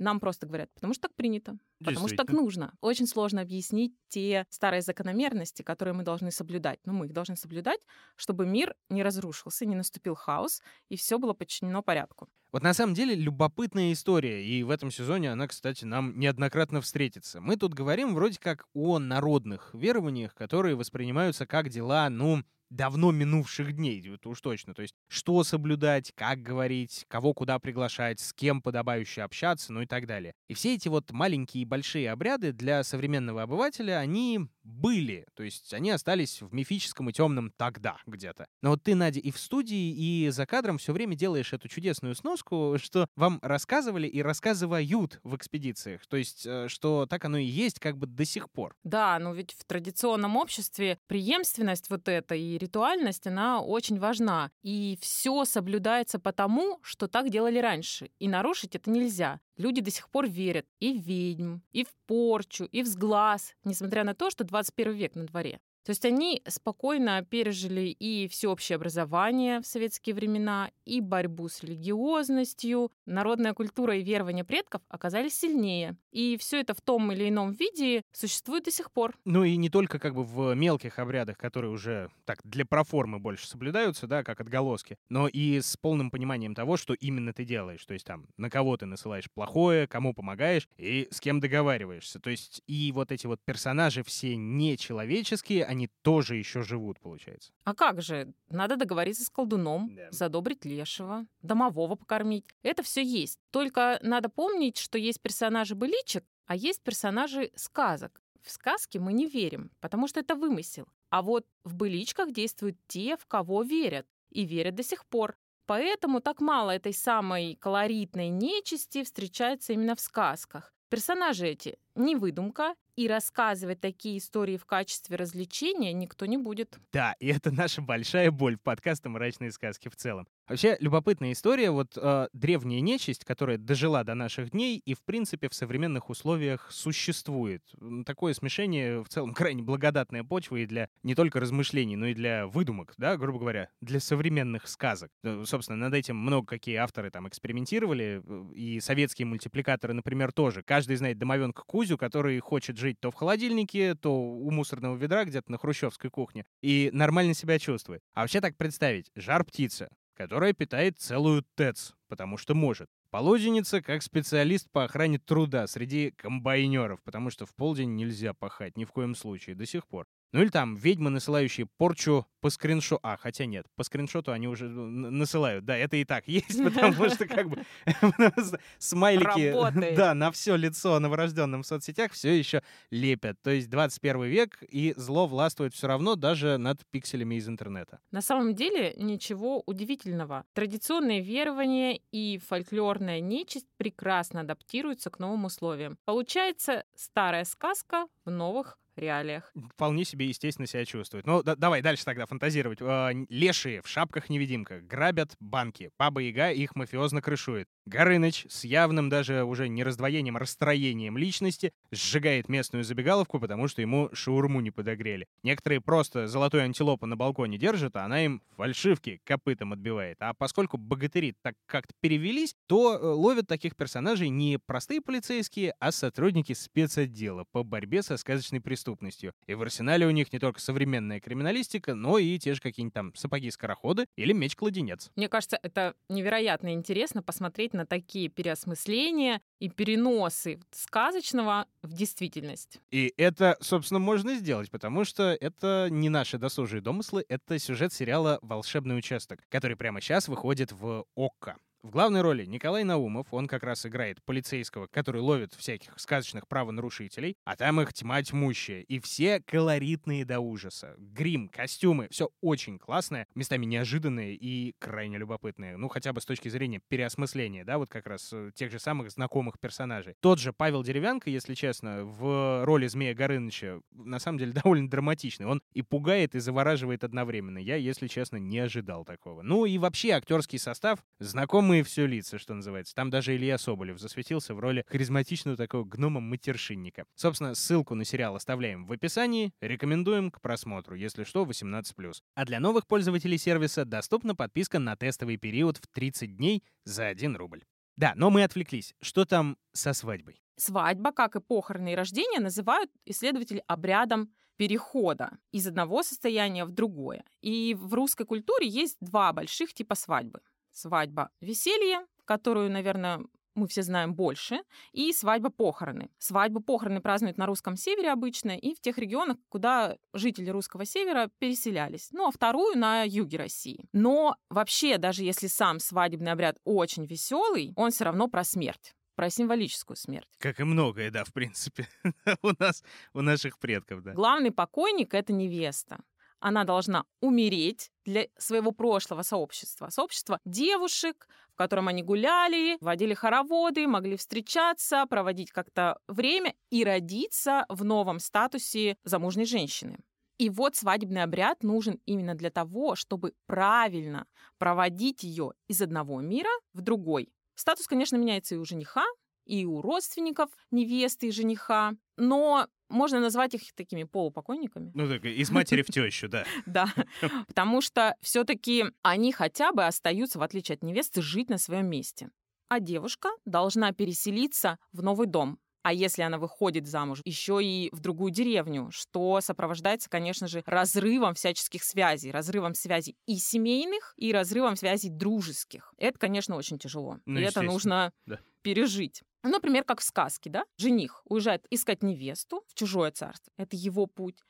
Нам 0.00 0.18
просто 0.18 0.46
говорят, 0.46 0.72
потому 0.72 0.94
что 0.94 1.02
так 1.02 1.14
принято, 1.14 1.58
потому 1.84 2.08
что 2.08 2.16
так 2.16 2.30
нужно. 2.32 2.72
Очень 2.80 3.06
сложно 3.06 3.42
объяснить 3.42 3.94
те 4.08 4.46
старые 4.48 4.80
закономерности, 4.80 5.60
которые 5.60 5.92
мы 5.92 6.04
должны 6.04 6.30
соблюдать. 6.30 6.80
Но 6.86 6.94
мы 6.94 7.04
их 7.04 7.12
должны 7.12 7.36
соблюдать, 7.36 7.80
чтобы 8.16 8.46
мир 8.46 8.74
не 8.88 9.02
разрушился, 9.02 9.66
не 9.66 9.76
наступил 9.76 10.14
хаос, 10.14 10.62
и 10.88 10.96
все 10.96 11.18
было 11.18 11.34
подчинено 11.34 11.82
порядку. 11.82 12.28
Вот 12.50 12.62
на 12.62 12.72
самом 12.72 12.94
деле 12.94 13.14
любопытная 13.14 13.92
история, 13.92 14.42
и 14.42 14.62
в 14.62 14.70
этом 14.70 14.90
сезоне 14.90 15.32
она, 15.32 15.46
кстати, 15.46 15.84
нам 15.84 16.18
неоднократно 16.18 16.80
встретится. 16.80 17.42
Мы 17.42 17.56
тут 17.56 17.74
говорим 17.74 18.14
вроде 18.14 18.38
как 18.40 18.64
о 18.72 18.98
народных 18.98 19.74
верованиях, 19.74 20.34
которые 20.34 20.76
воспринимаются 20.76 21.46
как 21.46 21.68
дела, 21.68 22.08
ну, 22.08 22.42
давно 22.70 23.10
минувших 23.10 23.72
дней, 23.74 24.00
это 24.14 24.28
уж 24.28 24.40
точно. 24.40 24.74
То 24.74 24.82
есть, 24.82 24.94
что 25.08 25.44
соблюдать, 25.44 26.12
как 26.14 26.42
говорить, 26.42 27.04
кого 27.08 27.34
куда 27.34 27.58
приглашать, 27.58 28.20
с 28.20 28.32
кем 28.32 28.62
подобающе 28.62 29.22
общаться, 29.22 29.72
ну 29.72 29.82
и 29.82 29.86
так 29.86 30.06
далее. 30.06 30.32
И 30.48 30.54
все 30.54 30.74
эти 30.74 30.88
вот 30.88 31.10
маленькие 31.10 31.62
и 31.62 31.66
большие 31.66 32.10
обряды 32.10 32.52
для 32.52 32.82
современного 32.84 33.42
обывателя, 33.42 33.98
они 33.98 34.48
были. 34.62 35.26
То 35.34 35.42
есть, 35.42 35.72
они 35.74 35.90
остались 35.90 36.42
в 36.42 36.52
мифическом 36.52 37.10
и 37.10 37.12
темном 37.12 37.52
тогда 37.56 37.96
где-то. 38.06 38.46
Но 38.62 38.70
вот 38.70 38.82
ты, 38.82 38.94
Надя, 38.94 39.20
и 39.20 39.30
в 39.30 39.38
студии, 39.38 39.90
и 39.90 40.28
за 40.30 40.46
кадром 40.46 40.78
все 40.78 40.92
время 40.92 41.16
делаешь 41.16 41.52
эту 41.52 41.68
чудесную 41.68 42.14
сноску, 42.14 42.76
что 42.78 43.08
вам 43.16 43.38
рассказывали 43.42 44.06
и 44.06 44.22
рассказывают 44.22 45.18
в 45.24 45.34
экспедициях. 45.34 46.06
То 46.06 46.16
есть, 46.16 46.46
э, 46.46 46.68
что 46.68 47.06
так 47.06 47.24
оно 47.24 47.38
и 47.38 47.44
есть 47.44 47.80
как 47.80 47.96
бы 47.96 48.06
до 48.06 48.24
сих 48.24 48.50
пор. 48.50 48.76
Да, 48.84 49.18
но 49.18 49.32
ведь 49.32 49.52
в 49.52 49.64
традиционном 49.64 50.36
обществе 50.36 50.98
преемственность 51.06 51.90
вот 51.90 52.08
эта 52.08 52.34
и 52.34 52.58
ритуальность, 52.60 53.26
она 53.26 53.60
очень 53.60 53.98
важна. 53.98 54.50
И 54.62 54.98
все 55.00 55.44
соблюдается 55.44 56.18
потому, 56.18 56.78
что 56.82 57.08
так 57.08 57.30
делали 57.30 57.58
раньше. 57.58 58.10
И 58.18 58.28
нарушить 58.28 58.76
это 58.76 58.90
нельзя. 58.90 59.40
Люди 59.56 59.80
до 59.80 59.90
сих 59.90 60.08
пор 60.08 60.28
верят 60.28 60.66
и 60.78 60.92
в 60.92 61.02
ведьм, 61.02 61.58
и 61.72 61.84
в 61.84 61.88
порчу, 62.06 62.64
и 62.64 62.82
в 62.82 62.86
сглаз, 62.86 63.54
несмотря 63.64 64.04
на 64.04 64.14
то, 64.14 64.30
что 64.30 64.44
21 64.44 64.92
век 64.92 65.14
на 65.14 65.26
дворе. 65.26 65.60
То 65.84 65.90
есть 65.90 66.04
они 66.04 66.42
спокойно 66.46 67.24
пережили 67.24 67.88
и 67.88 68.28
всеобщее 68.28 68.76
образование 68.76 69.60
в 69.60 69.66
советские 69.66 70.14
времена, 70.14 70.70
и 70.90 71.00
борьбу 71.00 71.48
с 71.48 71.62
религиозностью. 71.62 72.90
Народная 73.06 73.54
культура 73.54 73.96
и 73.96 74.02
верования 74.02 74.44
предков 74.44 74.82
оказались 74.88 75.38
сильнее. 75.38 75.96
И 76.10 76.36
все 76.38 76.60
это 76.60 76.74
в 76.74 76.80
том 76.80 77.12
или 77.12 77.28
ином 77.28 77.52
виде 77.52 78.02
существует 78.12 78.64
до 78.64 78.72
сих 78.72 78.90
пор. 78.90 79.16
Ну 79.24 79.44
и 79.44 79.56
не 79.56 79.70
только 79.70 80.00
как 80.00 80.14
бы 80.14 80.24
в 80.24 80.54
мелких 80.54 80.98
обрядах, 80.98 81.38
которые 81.38 81.70
уже 81.70 82.10
так 82.24 82.40
для 82.42 82.66
проформы 82.66 83.20
больше 83.20 83.46
соблюдаются, 83.46 84.08
да, 84.08 84.24
как 84.24 84.40
отголоски, 84.40 84.96
но 85.08 85.28
и 85.28 85.60
с 85.60 85.76
полным 85.76 86.10
пониманием 86.10 86.54
того, 86.54 86.76
что 86.76 86.94
именно 86.94 87.32
ты 87.32 87.44
делаешь. 87.44 87.84
То 87.86 87.94
есть 87.94 88.04
там 88.04 88.26
на 88.36 88.50
кого 88.50 88.76
ты 88.76 88.86
насылаешь 88.86 89.30
плохое, 89.30 89.86
кому 89.86 90.12
помогаешь 90.12 90.68
и 90.76 91.06
с 91.12 91.20
кем 91.20 91.38
договариваешься. 91.38 92.18
То 92.18 92.30
есть 92.30 92.62
и 92.66 92.90
вот 92.92 93.12
эти 93.12 93.26
вот 93.28 93.40
персонажи 93.44 94.02
все 94.02 94.36
нечеловеческие, 94.36 95.64
они 95.70 95.88
тоже 96.02 96.34
еще 96.34 96.62
живут, 96.62 96.98
получается. 96.98 97.52
А 97.62 97.76
как 97.76 98.02
же? 98.02 98.34
Надо 98.48 98.74
договориться 98.74 99.22
с 99.22 99.30
колдуном, 99.30 99.94
да. 99.94 100.10
задобрить 100.10 100.64
лешего, 100.64 101.26
домового 101.42 101.94
покормить. 101.94 102.44
Это 102.64 102.82
все 102.82 103.04
есть. 103.04 103.38
Только 103.52 104.00
надо 104.02 104.28
помнить, 104.28 104.78
что 104.78 104.98
есть 104.98 105.20
персонажи 105.20 105.76
быличек, 105.76 106.24
а 106.46 106.56
есть 106.56 106.82
персонажи 106.82 107.52
сказок. 107.54 108.20
В 108.42 108.50
сказки 108.50 108.98
мы 108.98 109.12
не 109.12 109.26
верим, 109.28 109.70
потому 109.78 110.08
что 110.08 110.18
это 110.18 110.34
вымысел. 110.34 110.88
А 111.08 111.22
вот 111.22 111.46
в 111.62 111.76
быличках 111.76 112.32
действуют 112.32 112.76
те, 112.88 113.16
в 113.16 113.26
кого 113.26 113.62
верят. 113.62 114.08
И 114.30 114.44
верят 114.44 114.74
до 114.74 114.82
сих 114.82 115.06
пор. 115.06 115.36
Поэтому 115.66 116.20
так 116.20 116.40
мало 116.40 116.72
этой 116.72 116.92
самой 116.92 117.54
колоритной 117.54 118.28
нечисти 118.28 119.04
встречается 119.04 119.72
именно 119.72 119.94
в 119.94 120.00
сказках. 120.00 120.74
Персонажи 120.90 121.46
эти 121.46 121.78
не 121.94 122.16
выдумка, 122.16 122.74
и 122.96 123.08
рассказывать 123.08 123.80
такие 123.80 124.18
истории 124.18 124.58
в 124.58 124.66
качестве 124.66 125.16
развлечения 125.16 125.92
никто 125.92 126.26
не 126.26 126.36
будет. 126.36 126.78
Да, 126.92 127.14
и 127.18 127.28
это 127.28 127.50
наша 127.50 127.80
большая 127.80 128.30
боль 128.30 128.56
в 128.56 128.60
подкасте 128.60 129.08
«Мрачные 129.08 129.52
сказки» 129.52 129.88
в 129.88 129.96
целом. 129.96 130.28
Вообще, 130.50 130.76
любопытная 130.80 131.30
история. 131.30 131.70
Вот 131.70 131.96
э, 131.96 132.26
древняя 132.32 132.80
нечисть, 132.80 133.24
которая 133.24 133.56
дожила 133.56 134.02
до 134.02 134.16
наших 134.16 134.50
дней 134.50 134.82
и, 134.84 134.94
в 134.94 135.04
принципе, 135.04 135.48
в 135.48 135.54
современных 135.54 136.10
условиях 136.10 136.66
существует. 136.72 137.62
Такое 138.04 138.34
смешение 138.34 139.04
в 139.04 139.08
целом 139.08 139.32
крайне 139.34 139.62
благодатная 139.62 140.24
почва 140.24 140.56
и 140.56 140.66
для 140.66 140.88
не 141.04 141.14
только 141.14 141.38
размышлений, 141.38 141.94
но 141.94 142.06
и 142.06 142.14
для 142.14 142.48
выдумок, 142.48 142.94
да, 142.96 143.16
грубо 143.16 143.38
говоря, 143.38 143.68
для 143.80 144.00
современных 144.00 144.66
сказок. 144.66 145.12
Ну, 145.22 145.46
собственно, 145.46 145.78
над 145.78 145.94
этим 145.94 146.16
много 146.16 146.48
какие 146.48 146.74
авторы 146.76 147.12
там 147.12 147.28
экспериментировали, 147.28 148.20
э, 148.20 148.52
и 148.52 148.80
советские 148.80 149.26
мультипликаторы, 149.26 149.94
например, 149.94 150.32
тоже. 150.32 150.64
Каждый 150.64 150.96
знает 150.96 151.16
домовенка 151.16 151.62
Кузю, 151.64 151.96
который 151.96 152.40
хочет 152.40 152.76
жить 152.76 152.98
то 152.98 153.12
в 153.12 153.14
холодильнике, 153.14 153.94
то 153.94 154.12
у 154.12 154.50
мусорного 154.50 154.96
ведра 154.96 155.24
где-то 155.24 155.48
на 155.52 155.58
хрущевской 155.58 156.10
кухне, 156.10 156.44
и 156.60 156.90
нормально 156.92 157.34
себя 157.34 157.60
чувствует. 157.60 158.02
А 158.14 158.22
вообще 158.22 158.40
так 158.40 158.56
представить, 158.56 159.12
жар-птица, 159.14 159.90
которая 160.20 160.52
питает 160.52 160.98
целую 160.98 161.46
ТЭЦ, 161.54 161.94
потому 162.06 162.36
что 162.36 162.54
может. 162.54 162.90
Полуденница 163.10 163.80
как 163.80 164.02
специалист 164.02 164.70
по 164.70 164.84
охране 164.84 165.18
труда 165.18 165.66
среди 165.66 166.10
комбайнеров, 166.10 167.02
потому 167.04 167.30
что 167.30 167.46
в 167.46 167.54
полдень 167.54 167.94
нельзя 167.94 168.34
пахать 168.34 168.76
ни 168.76 168.84
в 168.84 168.92
коем 168.92 169.14
случае 169.14 169.56
до 169.56 169.64
сих 169.64 169.86
пор. 169.86 170.06
Ну 170.32 170.42
или 170.42 170.48
там 170.48 170.76
ведьмы, 170.76 171.10
насылающие 171.10 171.66
порчу 171.66 172.26
по 172.40 172.50
скриншоту. 172.50 173.00
А, 173.02 173.16
хотя 173.16 173.46
нет, 173.46 173.66
по 173.76 173.82
скриншоту 173.82 174.32
они 174.32 174.48
уже 174.48 174.68
ну, 174.68 175.10
насылают. 175.10 175.64
Да, 175.64 175.76
это 175.76 175.96
и 175.96 176.04
так 176.04 176.24
есть, 176.28 176.62
потому 176.62 177.08
что 177.08 177.26
как 177.26 177.48
бы 177.48 177.64
смайлики 178.78 179.94
да, 179.96 180.14
на 180.14 180.30
все 180.30 180.56
лицо 180.56 180.98
новорожденным 180.98 181.62
в 181.62 181.66
соцсетях 181.66 182.12
все 182.12 182.38
еще 182.38 182.62
лепят. 182.90 183.40
То 183.42 183.50
есть 183.50 183.68
21 183.70 184.24
век, 184.24 184.62
и 184.62 184.94
зло 184.96 185.26
властвует 185.26 185.74
все 185.74 185.88
равно 185.88 186.14
даже 186.14 186.58
над 186.58 186.86
пикселями 186.90 187.34
из 187.36 187.48
интернета. 187.48 188.00
На 188.10 188.22
самом 188.22 188.54
деле 188.54 188.94
ничего 188.96 189.62
удивительного. 189.66 190.44
Традиционные 190.54 191.20
верования 191.20 192.00
и 192.12 192.38
фольклорная 192.38 193.20
нечисть 193.20 193.66
прекрасно 193.76 194.40
адаптируются 194.40 195.10
к 195.10 195.18
новым 195.18 195.46
условиям. 195.46 195.98
Получается 196.04 196.84
старая 196.94 197.44
сказка 197.44 198.06
в 198.24 198.30
новых 198.30 198.79
реалиях. 198.96 199.52
Вполне 199.74 200.04
себе 200.04 200.26
естественно 200.26 200.66
себя 200.66 200.84
чувствует. 200.84 201.26
Ну, 201.26 201.42
да, 201.42 201.56
давай 201.56 201.82
дальше 201.82 202.04
тогда 202.04 202.26
фантазировать. 202.26 202.80
Э, 202.80 203.10
лешие 203.28 203.82
в 203.82 203.88
шапках-невидимках 203.88 204.82
грабят 204.82 205.36
банки. 205.40 205.90
Баба-яга 205.98 206.50
их 206.50 206.74
мафиозно 206.76 207.22
крышует. 207.22 207.68
Горыныч 207.86 208.46
с 208.48 208.64
явным 208.64 209.08
даже 209.08 209.44
уже 209.44 209.68
не 209.68 209.82
раздвоением, 209.82 210.36
а 210.36 210.40
расстроением 210.40 211.16
личности 211.16 211.72
сжигает 211.90 212.48
местную 212.48 212.84
забегаловку, 212.84 213.40
потому 213.40 213.68
что 213.68 213.80
ему 213.80 214.10
шаурму 214.12 214.60
не 214.60 214.70
подогрели. 214.70 215.26
Некоторые 215.42 215.80
просто 215.80 216.28
золотую 216.28 216.64
антилопу 216.64 217.06
на 217.06 217.16
балконе 217.16 217.58
держат, 217.58 217.96
а 217.96 218.04
она 218.04 218.24
им 218.24 218.42
фальшивки 218.56 219.20
копытом 219.24 219.72
отбивает. 219.72 220.18
А 220.20 220.34
поскольку 220.34 220.76
богатыри 220.76 221.34
так 221.42 221.54
как-то 221.66 221.94
перевелись, 222.00 222.54
то 222.66 222.96
э, 222.96 223.04
ловят 223.04 223.46
таких 223.46 223.76
персонажей 223.76 224.28
не 224.28 224.58
простые 224.58 225.00
полицейские, 225.00 225.74
а 225.78 225.92
сотрудники 225.92 226.52
спецотдела 226.52 227.44
по 227.50 227.62
борьбе 227.62 228.02
со 228.02 228.16
сказочной 228.16 228.60
преступностью. 228.60 229.32
И 229.46 229.54
в 229.54 229.62
арсенале 229.62 230.06
у 230.06 230.10
них 230.10 230.32
не 230.32 230.38
только 230.38 230.60
современная 230.60 231.20
криминалистика, 231.20 231.94
но 231.94 232.18
и 232.18 232.38
те 232.38 232.54
же 232.54 232.60
какие-нибудь 232.60 232.94
там 232.94 233.14
сапоги-скороходы 233.14 234.06
или 234.16 234.32
меч-кладенец. 234.32 235.10
Мне 235.16 235.28
кажется, 235.28 235.58
это 235.62 235.94
невероятно 236.08 236.72
интересно 236.72 237.22
посмотреть 237.22 237.69
на 237.72 237.86
такие 237.86 238.28
переосмысления 238.28 239.40
и 239.58 239.68
переносы 239.68 240.60
сказочного 240.70 241.66
в 241.82 241.92
действительность. 241.92 242.80
И 242.90 243.12
это, 243.16 243.56
собственно, 243.60 244.00
можно 244.00 244.34
сделать, 244.34 244.70
потому 244.70 245.04
что 245.04 245.36
это 245.40 245.88
не 245.90 246.08
наши 246.08 246.38
досужие 246.38 246.80
домыслы, 246.80 247.24
это 247.28 247.58
сюжет 247.58 247.92
сериала 247.92 248.38
«Волшебный 248.42 248.96
участок», 248.98 249.40
который 249.48 249.76
прямо 249.76 250.00
сейчас 250.00 250.28
выходит 250.28 250.72
в 250.72 251.06
ОККО. 251.14 251.56
В 251.82 251.88
главной 251.88 252.20
роли 252.20 252.44
Николай 252.44 252.84
Наумов, 252.84 253.28
он 253.30 253.46
как 253.46 253.62
раз 253.62 253.86
играет 253.86 254.22
полицейского, 254.24 254.86
который 254.86 255.22
ловит 255.22 255.54
всяких 255.54 255.98
сказочных 255.98 256.46
правонарушителей, 256.46 257.38
а 257.44 257.56
там 257.56 257.80
их 257.80 257.94
тьма 257.94 258.22
тьмущая, 258.22 258.82
и 258.82 259.00
все 259.00 259.40
колоритные 259.40 260.26
до 260.26 260.40
ужаса. 260.40 260.94
Грим, 260.98 261.48
костюмы, 261.48 262.08
все 262.10 262.28
очень 262.42 262.78
классное, 262.78 263.26
местами 263.34 263.64
неожиданное 263.64 264.32
и 264.32 264.74
крайне 264.78 265.16
любопытное. 265.16 265.78
Ну, 265.78 265.88
хотя 265.88 266.12
бы 266.12 266.20
с 266.20 266.26
точки 266.26 266.50
зрения 266.50 266.82
переосмысления, 266.86 267.64
да, 267.64 267.78
вот 267.78 267.88
как 267.88 268.06
раз 268.06 268.28
э, 268.30 268.50
тех 268.54 268.70
же 268.70 268.78
самых 268.78 269.10
знакомых 269.10 269.58
персонажей. 269.58 270.16
Тот 270.20 270.38
же 270.38 270.52
Павел 270.52 270.82
Деревянко, 270.82 271.30
если 271.30 271.54
честно, 271.54 272.04
в 272.04 272.62
роли 272.66 272.88
Змея 272.88 273.14
Горыныча, 273.14 273.80
на 273.92 274.18
самом 274.18 274.36
деле 274.36 274.52
довольно 274.62 274.90
драматичный. 274.90 275.46
Он 275.46 275.62
и 275.72 275.80
пугает, 275.80 276.34
и 276.34 276.40
завораживает 276.40 277.04
одновременно. 277.04 277.56
Я, 277.56 277.76
если 277.76 278.06
честно, 278.06 278.36
не 278.36 278.58
ожидал 278.58 279.06
такого. 279.06 279.40
Ну 279.40 279.64
и 279.64 279.78
вообще 279.78 280.10
актерский 280.10 280.58
состав 280.58 280.98
знакомый 281.20 281.69
знакомые 281.70 281.84
все 281.84 282.06
лица, 282.06 282.38
что 282.38 282.54
называется. 282.54 282.94
Там 282.96 283.10
даже 283.10 283.36
Илья 283.36 283.56
Соболев 283.56 284.00
засветился 284.00 284.54
в 284.54 284.58
роли 284.58 284.84
харизматичного 284.88 285.56
такого 285.56 285.84
гнома-матершинника. 285.84 287.04
Собственно, 287.14 287.54
ссылку 287.54 287.94
на 287.94 288.04
сериал 288.04 288.34
оставляем 288.34 288.86
в 288.86 288.92
описании. 288.92 289.52
Рекомендуем 289.60 290.32
к 290.32 290.40
просмотру, 290.40 290.96
если 290.96 291.22
что, 291.22 291.44
18+. 291.44 292.12
А 292.34 292.44
для 292.44 292.58
новых 292.58 292.88
пользователей 292.88 293.38
сервиса 293.38 293.84
доступна 293.84 294.34
подписка 294.34 294.80
на 294.80 294.96
тестовый 294.96 295.36
период 295.36 295.76
в 295.76 295.86
30 295.86 296.36
дней 296.36 296.64
за 296.84 297.06
1 297.06 297.36
рубль. 297.36 297.62
Да, 297.96 298.14
но 298.16 298.30
мы 298.30 298.42
отвлеклись. 298.42 298.94
Что 299.00 299.24
там 299.24 299.56
со 299.72 299.92
свадьбой? 299.92 300.42
Свадьба, 300.56 301.12
как 301.12 301.36
и 301.36 301.40
похороны 301.40 301.92
и 301.92 301.94
рождение, 301.94 302.40
называют 302.40 302.90
исследователи 303.06 303.62
обрядом 303.68 304.30
перехода 304.56 305.38
из 305.52 305.66
одного 305.66 306.02
состояния 306.02 306.64
в 306.64 306.72
другое. 306.72 307.24
И 307.40 307.74
в 307.74 307.94
русской 307.94 308.26
культуре 308.26 308.68
есть 308.68 308.98
два 309.00 309.32
больших 309.32 309.72
типа 309.72 309.94
свадьбы. 309.94 310.40
Свадьба 310.80 311.30
веселье, 311.40 312.06
которую, 312.24 312.70
наверное, 312.70 313.20
мы 313.54 313.68
все 313.68 313.82
знаем 313.82 314.14
больше, 314.14 314.62
и 314.92 315.12
свадьба-похороны. 315.12 316.08
Свадьбу-похороны 316.18 317.00
празднуют 317.00 317.36
на 317.36 317.46
русском 317.46 317.76
севере 317.76 318.10
обычно 318.10 318.56
и 318.56 318.74
в 318.74 318.80
тех 318.80 318.96
регионах, 318.96 319.36
куда 319.48 319.96
жители 320.14 320.48
русского 320.48 320.86
севера 320.86 321.28
переселялись. 321.38 322.08
Ну, 322.12 322.26
а 322.26 322.30
вторую 322.30 322.78
на 322.78 323.02
юге 323.02 323.36
России. 323.36 323.84
Но 323.92 324.36
вообще, 324.48 324.96
даже 324.96 325.22
если 325.22 325.48
сам 325.48 325.80
свадебный 325.80 326.32
обряд 326.32 326.56
очень 326.64 327.04
веселый, 327.04 327.72
он 327.76 327.90
все 327.90 328.04
равно 328.04 328.28
про 328.28 328.44
смерть 328.44 328.94
про 329.16 329.28
символическую 329.28 329.98
смерть. 329.98 330.30
Как 330.38 330.60
и 330.60 330.64
многое, 330.64 331.10
да, 331.10 331.24
в 331.24 331.32
принципе, 331.34 331.86
у 332.42 332.52
нас, 332.58 332.82
у 333.12 333.20
наших 333.20 333.58
предков, 333.58 334.02
да. 334.02 334.14
Главный 334.14 334.50
покойник— 334.50 335.12
это 335.14 335.34
невеста. 335.34 335.98
Она 336.40 336.64
должна 336.64 337.04
умереть 337.20 337.90
для 338.04 338.26
своего 338.38 338.72
прошлого 338.72 339.22
сообщества. 339.22 339.90
Сообщество 339.90 340.40
девушек, 340.44 341.28
в 341.52 341.56
котором 341.56 341.88
они 341.88 342.02
гуляли, 342.02 342.78
водили 342.80 343.14
хороводы, 343.14 343.86
могли 343.86 344.16
встречаться, 344.16 345.06
проводить 345.06 345.50
как-то 345.50 345.98
время 346.08 346.54
и 346.70 346.82
родиться 346.82 347.66
в 347.68 347.84
новом 347.84 348.18
статусе 348.18 348.96
замужней 349.04 349.44
женщины. 349.44 349.98
И 350.38 350.48
вот 350.48 350.74
свадебный 350.74 351.22
обряд 351.22 351.62
нужен 351.62 352.00
именно 352.06 352.34
для 352.34 352.50
того, 352.50 352.94
чтобы 352.96 353.34
правильно 353.46 354.26
проводить 354.56 355.22
ее 355.22 355.52
из 355.68 355.82
одного 355.82 356.22
мира 356.22 356.48
в 356.72 356.80
другой. 356.80 357.28
Статус, 357.54 357.86
конечно, 357.86 358.16
меняется 358.16 358.54
и 358.54 358.58
у 358.58 358.64
жениха, 358.64 359.04
и 359.44 359.66
у 359.66 359.82
родственников 359.82 360.48
невесты 360.70 361.28
и 361.28 361.30
жениха, 361.30 361.92
но 362.16 362.68
можно 362.90 363.20
назвать 363.20 363.54
их 363.54 363.72
такими 363.74 364.04
полупокойниками. 364.04 364.92
Ну, 364.94 365.08
так 365.08 365.24
из 365.24 365.50
матери 365.50 365.82
в 365.82 365.86
тещу, 365.86 366.28
да. 366.28 366.44
Да, 366.66 366.92
потому 367.46 367.80
что 367.80 368.14
все-таки 368.20 368.84
они 369.02 369.32
хотя 369.32 369.72
бы 369.72 369.86
остаются, 369.86 370.38
в 370.38 370.42
отличие 370.42 370.74
от 370.74 370.82
невесты, 370.82 371.22
жить 371.22 371.48
на 371.48 371.58
своем 371.58 371.86
месте. 371.86 372.30
А 372.68 372.78
девушка 372.78 373.30
должна 373.44 373.92
переселиться 373.92 374.78
в 374.92 375.02
новый 375.02 375.26
дом, 375.26 375.58
а 375.82 375.92
если 375.92 376.22
она 376.22 376.38
выходит 376.38 376.86
замуж, 376.86 377.20
еще 377.24 377.60
и 377.62 377.88
в 377.92 378.00
другую 378.00 378.30
деревню, 378.30 378.90
что 378.90 379.40
сопровождается, 379.40 380.10
конечно 380.10 380.46
же, 380.46 380.62
разрывом 380.66 381.34
всяческих 381.34 381.82
связей, 381.84 382.30
разрывом 382.30 382.74
связей 382.74 383.16
и 383.26 383.36
семейных, 383.36 384.12
и 384.16 384.32
разрывом 384.32 384.76
связей 384.76 385.08
дружеских. 385.08 385.94
Это, 385.96 386.18
конечно, 386.18 386.56
очень 386.56 386.78
тяжело. 386.78 387.18
Ну, 387.24 387.40
и 387.40 387.42
это 387.42 387.62
нужно 387.62 388.12
да. 388.26 388.38
пережить. 388.62 389.22
Например, 389.42 389.84
как 389.84 390.00
в 390.00 390.04
сказке, 390.04 390.50
да? 390.50 390.64
Жених 390.76 391.22
уезжает 391.24 391.66
искать 391.70 392.02
невесту 392.02 392.64
в 392.68 392.74
чужое 392.74 393.10
царство. 393.10 393.52
Это 393.56 393.76
его 393.76 394.06
путь 394.06 394.42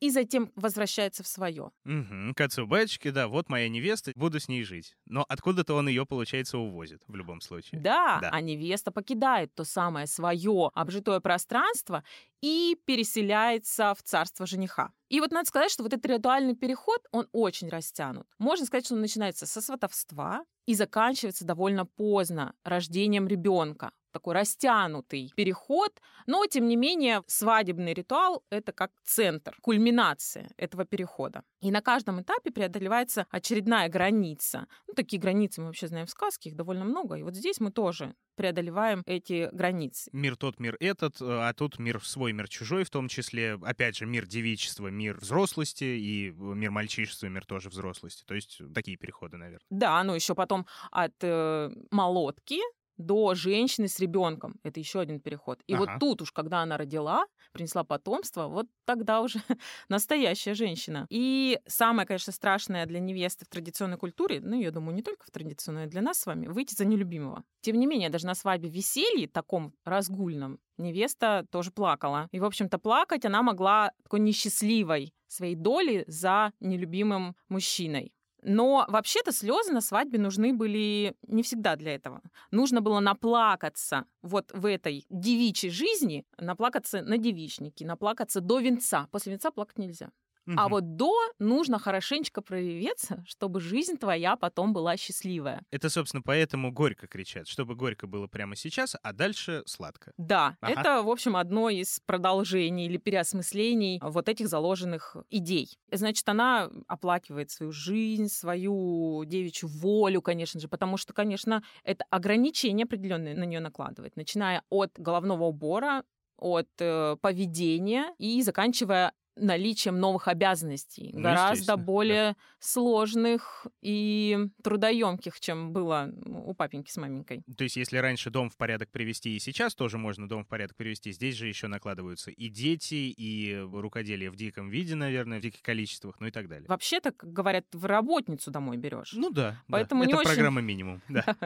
и 0.00 0.10
затем 0.10 0.50
возвращается 0.56 1.22
в 1.22 1.26
свое. 1.28 1.70
Угу. 1.84 2.34
К 2.34 2.40
отцу 2.40 2.66
батюшки, 2.66 3.10
да, 3.10 3.28
вот 3.28 3.48
моя 3.48 3.68
невеста, 3.68 4.12
буду 4.16 4.40
с 4.40 4.48
ней 4.48 4.64
жить. 4.64 4.96
Но 5.04 5.24
откуда-то 5.28 5.74
он 5.74 5.88
ее, 5.88 6.06
получается, 6.06 6.58
увозит 6.58 7.02
в 7.06 7.14
любом 7.14 7.40
случае. 7.40 7.80
Да, 7.80 8.18
да, 8.20 8.30
а 8.32 8.40
невеста 8.40 8.90
покидает 8.90 9.54
то 9.54 9.64
самое 9.64 10.06
свое 10.06 10.70
обжитое 10.74 11.20
пространство 11.20 12.02
и 12.40 12.78
переселяется 12.86 13.94
в 13.94 14.02
царство 14.02 14.46
жениха. 14.46 14.92
И 15.08 15.20
вот 15.20 15.32
надо 15.32 15.46
сказать, 15.46 15.70
что 15.70 15.82
вот 15.82 15.92
этот 15.92 16.06
ритуальный 16.06 16.56
переход, 16.56 17.00
он 17.12 17.28
очень 17.32 17.68
растянут. 17.68 18.26
Можно 18.38 18.66
сказать, 18.66 18.86
что 18.86 18.94
он 18.94 19.02
начинается 19.02 19.46
со 19.46 19.60
сватовства 19.60 20.44
и 20.66 20.74
заканчивается 20.74 21.44
довольно 21.44 21.84
поздно, 21.84 22.54
рождением 22.64 23.28
ребенка 23.28 23.92
такой 24.10 24.34
растянутый 24.34 25.32
переход, 25.36 26.00
но, 26.26 26.46
тем 26.46 26.66
не 26.66 26.76
менее, 26.76 27.22
свадебный 27.26 27.94
ритуал— 27.94 28.44
это 28.50 28.72
как 28.72 28.92
центр, 29.04 29.56
кульминация 29.60 30.50
этого 30.56 30.84
перехода. 30.84 31.42
И 31.60 31.70
на 31.70 31.80
каждом 31.80 32.22
этапе 32.22 32.50
преодолевается 32.50 33.26
очередная 33.30 33.88
граница. 33.88 34.66
Ну, 34.86 34.94
такие 34.94 35.20
границы 35.20 35.60
мы 35.60 35.68
вообще 35.68 35.88
знаем 35.88 36.06
в 36.06 36.10
сказке, 36.10 36.50
их 36.50 36.56
довольно 36.56 36.84
много. 36.84 37.16
И 37.16 37.22
вот 37.22 37.34
здесь 37.34 37.60
мы 37.60 37.70
тоже 37.70 38.14
преодолеваем 38.36 39.02
эти 39.04 39.50
границы. 39.52 40.08
Мир 40.14 40.36
тот, 40.36 40.58
мир 40.60 40.76
этот, 40.80 41.20
э, 41.20 41.24
а 41.26 41.52
тут 41.52 41.78
мир 41.78 42.02
свой, 42.02 42.32
мир 42.32 42.48
чужой, 42.48 42.84
в 42.84 42.90
том 42.90 43.08
числе, 43.08 43.58
опять 43.62 43.96
же, 43.96 44.06
мир 44.06 44.26
девичества, 44.26 44.88
мир 44.88 45.18
взрослости, 45.18 45.84
и 45.84 46.30
мир 46.30 46.70
мальчишества, 46.70 47.26
мир 47.26 47.44
тоже 47.44 47.68
взрослости. 47.68 48.24
То 48.24 48.34
есть 48.34 48.62
такие 48.74 48.96
переходы, 48.96 49.36
наверное. 49.36 49.66
Да, 49.68 50.02
ну 50.04 50.14
еще 50.14 50.34
потом 50.34 50.66
от 50.90 51.14
э, 51.20 51.70
молотки 51.90 52.60
до 53.00 53.34
женщины 53.34 53.88
с 53.88 53.98
ребенком. 53.98 54.58
Это 54.62 54.80
еще 54.80 55.00
один 55.00 55.20
переход. 55.20 55.60
И 55.66 55.74
ага. 55.74 55.80
вот 55.80 56.00
тут 56.00 56.22
уж, 56.22 56.32
когда 56.32 56.60
она 56.60 56.76
родила, 56.76 57.26
принесла 57.52 57.84
потомство, 57.84 58.48
вот 58.48 58.66
тогда 58.84 59.20
уже 59.20 59.40
настоящая 59.88 60.54
женщина. 60.54 61.06
И 61.10 61.58
самое, 61.66 62.06
конечно, 62.06 62.32
страшное 62.32 62.86
для 62.86 63.00
невесты 63.00 63.44
в 63.44 63.48
традиционной 63.48 63.98
культуре, 63.98 64.40
ну, 64.40 64.58
я 64.58 64.70
думаю, 64.70 64.94
не 64.94 65.02
только 65.02 65.26
в 65.26 65.30
традиционной, 65.30 65.86
для 65.86 66.02
нас 66.02 66.20
с 66.20 66.26
вами, 66.26 66.46
выйти 66.46 66.74
за 66.74 66.84
нелюбимого. 66.84 67.44
Тем 67.60 67.78
не 67.78 67.86
менее, 67.86 68.10
даже 68.10 68.26
на 68.26 68.34
свадьбе 68.34 68.68
веселье, 68.68 69.28
таком 69.28 69.74
разгульном, 69.84 70.58
невеста 70.78 71.46
тоже 71.50 71.70
плакала. 71.70 72.28
И, 72.32 72.40
в 72.40 72.44
общем-то, 72.44 72.78
плакать 72.78 73.24
она 73.24 73.42
могла 73.42 73.92
такой 74.02 74.20
несчастливой 74.20 75.14
своей 75.28 75.54
доли 75.54 76.04
за 76.06 76.52
нелюбимым 76.60 77.36
мужчиной. 77.48 78.12
Но 78.42 78.84
вообще-то 78.88 79.32
слезы 79.32 79.72
на 79.72 79.80
свадьбе 79.80 80.18
нужны 80.18 80.52
были 80.52 81.14
не 81.26 81.42
всегда 81.42 81.76
для 81.76 81.94
этого. 81.94 82.22
Нужно 82.50 82.80
было 82.80 83.00
наплакаться 83.00 84.04
вот 84.22 84.50
в 84.52 84.66
этой 84.66 85.06
девичьей 85.10 85.72
жизни, 85.72 86.24
наплакаться 86.38 87.02
на 87.02 87.18
девичнике, 87.18 87.86
наплакаться 87.86 88.40
до 88.40 88.60
венца. 88.60 89.08
После 89.10 89.32
венца 89.32 89.50
плакать 89.50 89.78
нельзя. 89.78 90.10
Угу. 90.46 90.56
А 90.56 90.68
вот 90.68 90.96
до 90.96 91.12
нужно 91.38 91.78
хорошенечко 91.78 92.42
прореветься, 92.42 93.22
чтобы 93.26 93.60
жизнь 93.60 93.96
твоя 93.96 94.36
потом 94.36 94.72
была 94.72 94.96
счастливая. 94.96 95.62
Это, 95.70 95.90
собственно, 95.90 96.22
поэтому 96.22 96.72
горько 96.72 97.06
кричат, 97.06 97.46
чтобы 97.46 97.74
горько 97.74 98.06
было 98.06 98.26
прямо 98.26 98.56
сейчас, 98.56 98.96
а 99.02 99.12
дальше 99.12 99.62
сладко. 99.66 100.12
Да, 100.16 100.56
ага. 100.60 100.80
это, 100.80 101.02
в 101.02 101.10
общем, 101.10 101.36
одно 101.36 101.70
из 101.70 102.00
продолжений 102.06 102.86
или 102.86 102.96
переосмыслений 102.96 104.00
вот 104.02 104.28
этих 104.28 104.48
заложенных 104.48 105.16
идей. 105.30 105.78
Значит, 105.92 106.28
она 106.28 106.70
оплакивает 106.88 107.50
свою 107.50 107.72
жизнь, 107.72 108.28
свою 108.28 109.24
девичью 109.24 109.68
волю, 109.68 110.22
конечно 110.22 110.60
же, 110.60 110.68
потому 110.68 110.96
что, 110.96 111.12
конечно, 111.12 111.62
это 111.84 112.04
ограничения 112.10 112.84
определенные 112.84 113.34
на 113.34 113.44
нее 113.44 113.60
накладывает, 113.60 114.16
начиная 114.16 114.62
от 114.70 114.92
головного 114.98 115.44
убора, 115.44 116.04
от 116.36 116.68
э, 116.78 117.16
поведения 117.20 118.14
и 118.18 118.42
заканчивая 118.42 119.12
наличием 119.36 119.98
новых 119.98 120.28
обязанностей, 120.28 121.10
ну, 121.12 121.22
гораздо 121.22 121.76
более 121.76 122.32
да. 122.32 122.36
сложных 122.58 123.66
и 123.80 124.38
трудоемких, 124.62 125.38
чем 125.40 125.72
было 125.72 126.12
у 126.26 126.54
папеньки 126.54 126.90
с 126.90 126.96
маменькой. 126.96 127.42
То 127.56 127.64
есть, 127.64 127.76
если 127.76 127.98
раньше 127.98 128.30
дом 128.30 128.50
в 128.50 128.56
порядок 128.56 128.90
привести, 128.90 129.36
и 129.36 129.38
сейчас 129.38 129.74
тоже 129.74 129.98
можно 129.98 130.28
дом 130.28 130.44
в 130.44 130.48
порядок 130.48 130.76
привести, 130.76 131.12
здесь 131.12 131.36
же 131.36 131.46
еще 131.46 131.66
накладываются 131.66 132.30
и 132.30 132.48
дети, 132.48 132.94
и 132.94 133.56
рукоделие 133.56 134.30
в 134.30 134.36
диком 134.36 134.68
виде, 134.68 134.94
наверное, 134.94 135.38
в 135.38 135.42
диких 135.42 135.62
количествах, 135.62 136.16
ну 136.20 136.26
и 136.26 136.30
так 136.30 136.48
далее. 136.48 136.66
Вообще-то, 136.68 137.12
как 137.12 137.32
говорят, 137.32 137.66
в 137.72 137.84
работницу 137.84 138.50
домой 138.50 138.76
берешь. 138.76 139.12
Ну 139.14 139.30
да. 139.30 139.62
Поэтому 139.68 140.04
да. 140.04 140.10
Это 140.10 140.18
не 140.18 140.24
программа 140.24 140.58
очень... 140.58 140.66
минимум. 140.66 141.02
Да. 141.10 141.36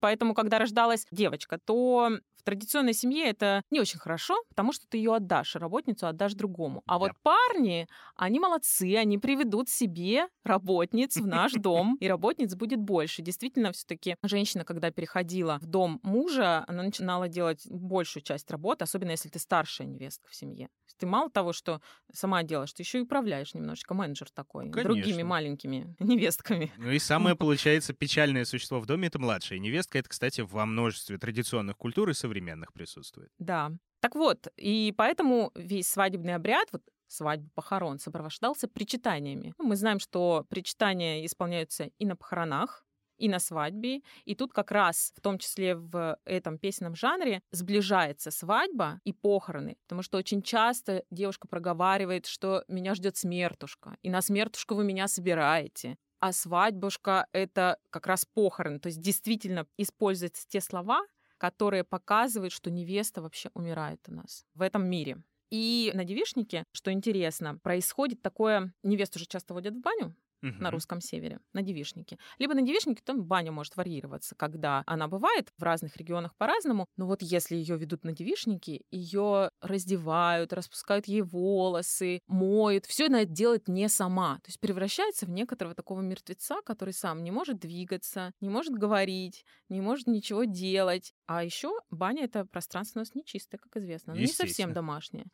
Поэтому, 0.00 0.34
когда 0.34 0.58
рождалась 0.58 1.06
девочка, 1.10 1.58
то 1.58 2.10
в 2.40 2.42
традиционной 2.42 2.94
семье 2.94 3.26
это 3.26 3.62
не 3.70 3.80
очень 3.80 3.98
хорошо, 3.98 4.34
потому 4.48 4.72
что 4.72 4.86
ты 4.88 4.96
ее 4.96 5.14
отдашь, 5.14 5.56
работницу 5.56 6.06
отдашь 6.06 6.34
другому. 6.34 6.82
А 6.86 6.98
вот 6.98 7.12
парни, 7.22 7.86
они 8.16 8.40
молодцы, 8.40 8.96
они 8.96 9.18
приведут 9.18 9.68
себе 9.68 10.28
работниц 10.44 11.16
в 11.16 11.26
наш 11.26 11.52
дом, 11.54 11.96
и 12.00 12.08
работниц 12.08 12.54
будет 12.54 12.80
больше. 12.80 13.22
Действительно, 13.22 13.72
все-таки 13.72 14.16
женщина, 14.22 14.64
когда 14.64 14.90
переходила 14.90 15.58
в 15.60 15.66
дом 15.66 16.00
мужа, 16.02 16.64
она 16.66 16.82
начинала 16.82 17.28
делать 17.28 17.66
большую 17.68 18.22
часть 18.22 18.50
работы, 18.50 18.84
особенно 18.84 19.10
если 19.10 19.28
ты 19.28 19.38
старшая 19.38 19.86
невестка 19.86 20.28
в 20.28 20.34
семье. 20.34 20.68
Ты 20.98 21.06
мало 21.06 21.30
того, 21.30 21.54
что 21.54 21.80
сама 22.12 22.42
делаешь, 22.42 22.72
ты 22.74 22.82
еще 22.82 22.98
и 22.98 23.02
управляешь 23.02 23.54
немножечко, 23.54 23.94
менеджер 23.94 24.28
такой, 24.30 24.70
Конечно. 24.70 24.82
другими 24.82 25.22
маленькими 25.22 25.94
невестками. 25.98 26.70
Ну 26.76 26.90
и 26.90 26.98
самое, 26.98 27.36
получается, 27.36 27.94
печальное 27.94 28.44
существо 28.44 28.80
в 28.80 28.86
доме— 28.86 29.08
это 29.08 29.18
младшая 29.18 29.58
невестка. 29.58 29.98
Это, 29.98 30.10
кстати, 30.10 30.42
во 30.42 30.66
множестве 30.66 31.16
традиционных 31.16 31.76
культур 31.76 32.10
и 32.10 32.12
современных 32.30 32.72
присутствует. 32.72 33.30
Да. 33.38 33.72
Так 34.00 34.14
вот, 34.14 34.48
и 34.56 34.94
поэтому 34.96 35.50
весь 35.54 35.90
свадебный 35.90 36.34
обряд, 36.34 36.68
вот 36.72 36.82
свадьба, 37.06 37.50
похорон, 37.54 37.98
сопровождался 37.98 38.68
причитаниями. 38.68 39.52
Ну, 39.58 39.66
мы 39.66 39.76
знаем, 39.76 39.98
что 39.98 40.46
причитания 40.48 41.26
исполняются 41.26 41.90
и 41.98 42.06
на 42.06 42.16
похоронах, 42.16 42.84
и 43.18 43.28
на 43.28 43.38
свадьбе. 43.38 44.00
И 44.24 44.34
тут 44.34 44.52
как 44.52 44.70
раз, 44.70 45.12
в 45.16 45.20
том 45.20 45.38
числе 45.38 45.74
в 45.74 46.16
этом 46.24 46.58
песенном 46.58 46.94
жанре, 46.94 47.42
сближается 47.50 48.30
свадьба 48.30 49.00
и 49.04 49.12
похороны. 49.12 49.76
Потому 49.82 50.02
что 50.02 50.16
очень 50.16 50.40
часто 50.40 51.02
девушка 51.10 51.46
проговаривает, 51.48 52.26
что 52.26 52.64
меня 52.68 52.94
ждет 52.94 53.16
смертушка, 53.16 53.96
и 54.02 54.08
на 54.08 54.22
смертушку 54.22 54.74
вы 54.74 54.84
меня 54.84 55.08
собираете. 55.08 55.96
А 56.20 56.32
свадьбушка— 56.32 57.26
это 57.32 57.76
как 57.90 58.06
раз 58.06 58.24
похороны. 58.24 58.78
То 58.78 58.88
есть 58.88 59.00
действительно 59.00 59.66
используются 59.76 60.46
те 60.48 60.60
слова, 60.60 61.02
которые 61.40 61.84
показывают, 61.84 62.52
что 62.52 62.70
невеста 62.70 63.22
вообще 63.22 63.50
умирает 63.54 64.00
у 64.08 64.12
нас 64.12 64.44
в 64.54 64.60
этом 64.60 64.88
мире. 64.88 65.22
И 65.50 65.90
на 65.94 66.04
девишнике, 66.04 66.64
что 66.70 66.92
интересно, 66.92 67.58
происходит 67.58 68.22
такое... 68.22 68.72
Невесту 68.82 69.18
же 69.18 69.26
часто 69.26 69.54
водят 69.54 69.74
в 69.74 69.80
баню, 69.80 70.14
угу. 70.42 70.54
на 70.58 70.70
русском 70.70 71.00
севере, 71.00 71.40
на 71.52 71.62
девишнике. 71.62 72.18
Либо 72.38 72.54
на 72.54 72.62
девишнике 72.62 73.02
там 73.04 73.24
баня 73.24 73.52
может 73.52 73.76
варьироваться, 73.76 74.34
когда 74.36 74.82
она 74.86 75.08
бывает 75.08 75.52
в 75.56 75.62
разных 75.62 75.96
регионах 75.96 76.34
по-разному. 76.36 76.86
Но 76.96 77.06
вот 77.06 77.22
если 77.22 77.56
ее 77.56 77.76
ведут 77.76 78.04
на 78.04 78.12
девишнике, 78.12 78.82
ее 78.90 79.50
раздевают, 79.60 80.52
распускают 80.52 81.06
ей 81.06 81.22
волосы, 81.22 82.20
моют. 82.26 82.86
Все 82.86 83.06
она 83.06 83.24
делает 83.24 83.68
не 83.68 83.88
сама. 83.88 84.36
То 84.36 84.48
есть 84.48 84.60
превращается 84.60 85.26
в 85.26 85.30
некоторого 85.30 85.74
такого 85.74 86.00
мертвеца, 86.00 86.62
который 86.64 86.94
сам 86.94 87.22
не 87.22 87.30
может 87.30 87.58
двигаться, 87.58 88.32
не 88.40 88.48
может 88.48 88.74
говорить, 88.74 89.44
не 89.68 89.80
может 89.80 90.06
ничего 90.06 90.44
делать. 90.44 91.12
А 91.26 91.44
еще 91.44 91.72
баня 91.90 92.24
это 92.24 92.44
пространство 92.44 93.00
у 93.00 93.02
нас 93.02 93.14
нечистое, 93.14 93.58
как 93.58 93.76
известно, 93.76 94.12
не 94.12 94.26
совсем 94.26 94.72
домашнее. 94.72 95.26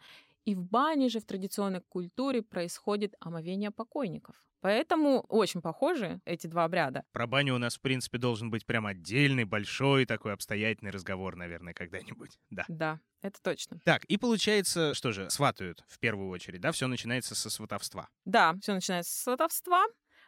И 0.47 0.55
в 0.55 0.65
бане 0.65 1.09
же 1.09 1.21
в 1.21 1.26
традиционной 1.26 1.83
культуре 1.83 2.41
происходит 2.41 3.15
омовение 3.21 3.73
покойников. 3.73 4.43
Поэтому 4.61 5.21
очень 5.29 5.61
похожи 5.61 6.21
эти 6.25 6.47
два 6.47 6.65
обряда. 6.65 7.05
Про 7.12 7.26
баню 7.26 7.57
у 7.57 7.59
нас, 7.59 7.76
в 7.76 7.81
принципе, 7.81 8.19
должен 8.19 8.50
быть 8.50 8.65
прям 8.65 8.87
отдельный, 8.87 9.45
большой 9.45 10.07
такой 10.07 10.33
обстоятельный 10.33 10.91
разговор, 10.91 11.37
наверное, 11.37 11.75
когда-нибудь. 11.75 12.38
Да. 12.50 12.65
Да, 12.69 13.00
это 13.23 13.43
точно. 13.43 13.81
Так, 13.85 14.05
и 14.05 14.17
получается, 14.17 14.95
что 14.95 15.12
же, 15.12 15.29
сватают 15.31 15.85
в 15.88 15.99
первую 15.99 16.31
очередь, 16.31 16.61
да? 16.61 16.73
Все 16.73 16.87
начинается 16.87 17.35
со 17.35 17.50
сватовства. 17.50 18.09
Да, 18.25 18.55
все 18.62 18.73
начинается 18.73 19.12
с 19.12 19.23
сватовства. 19.25 19.85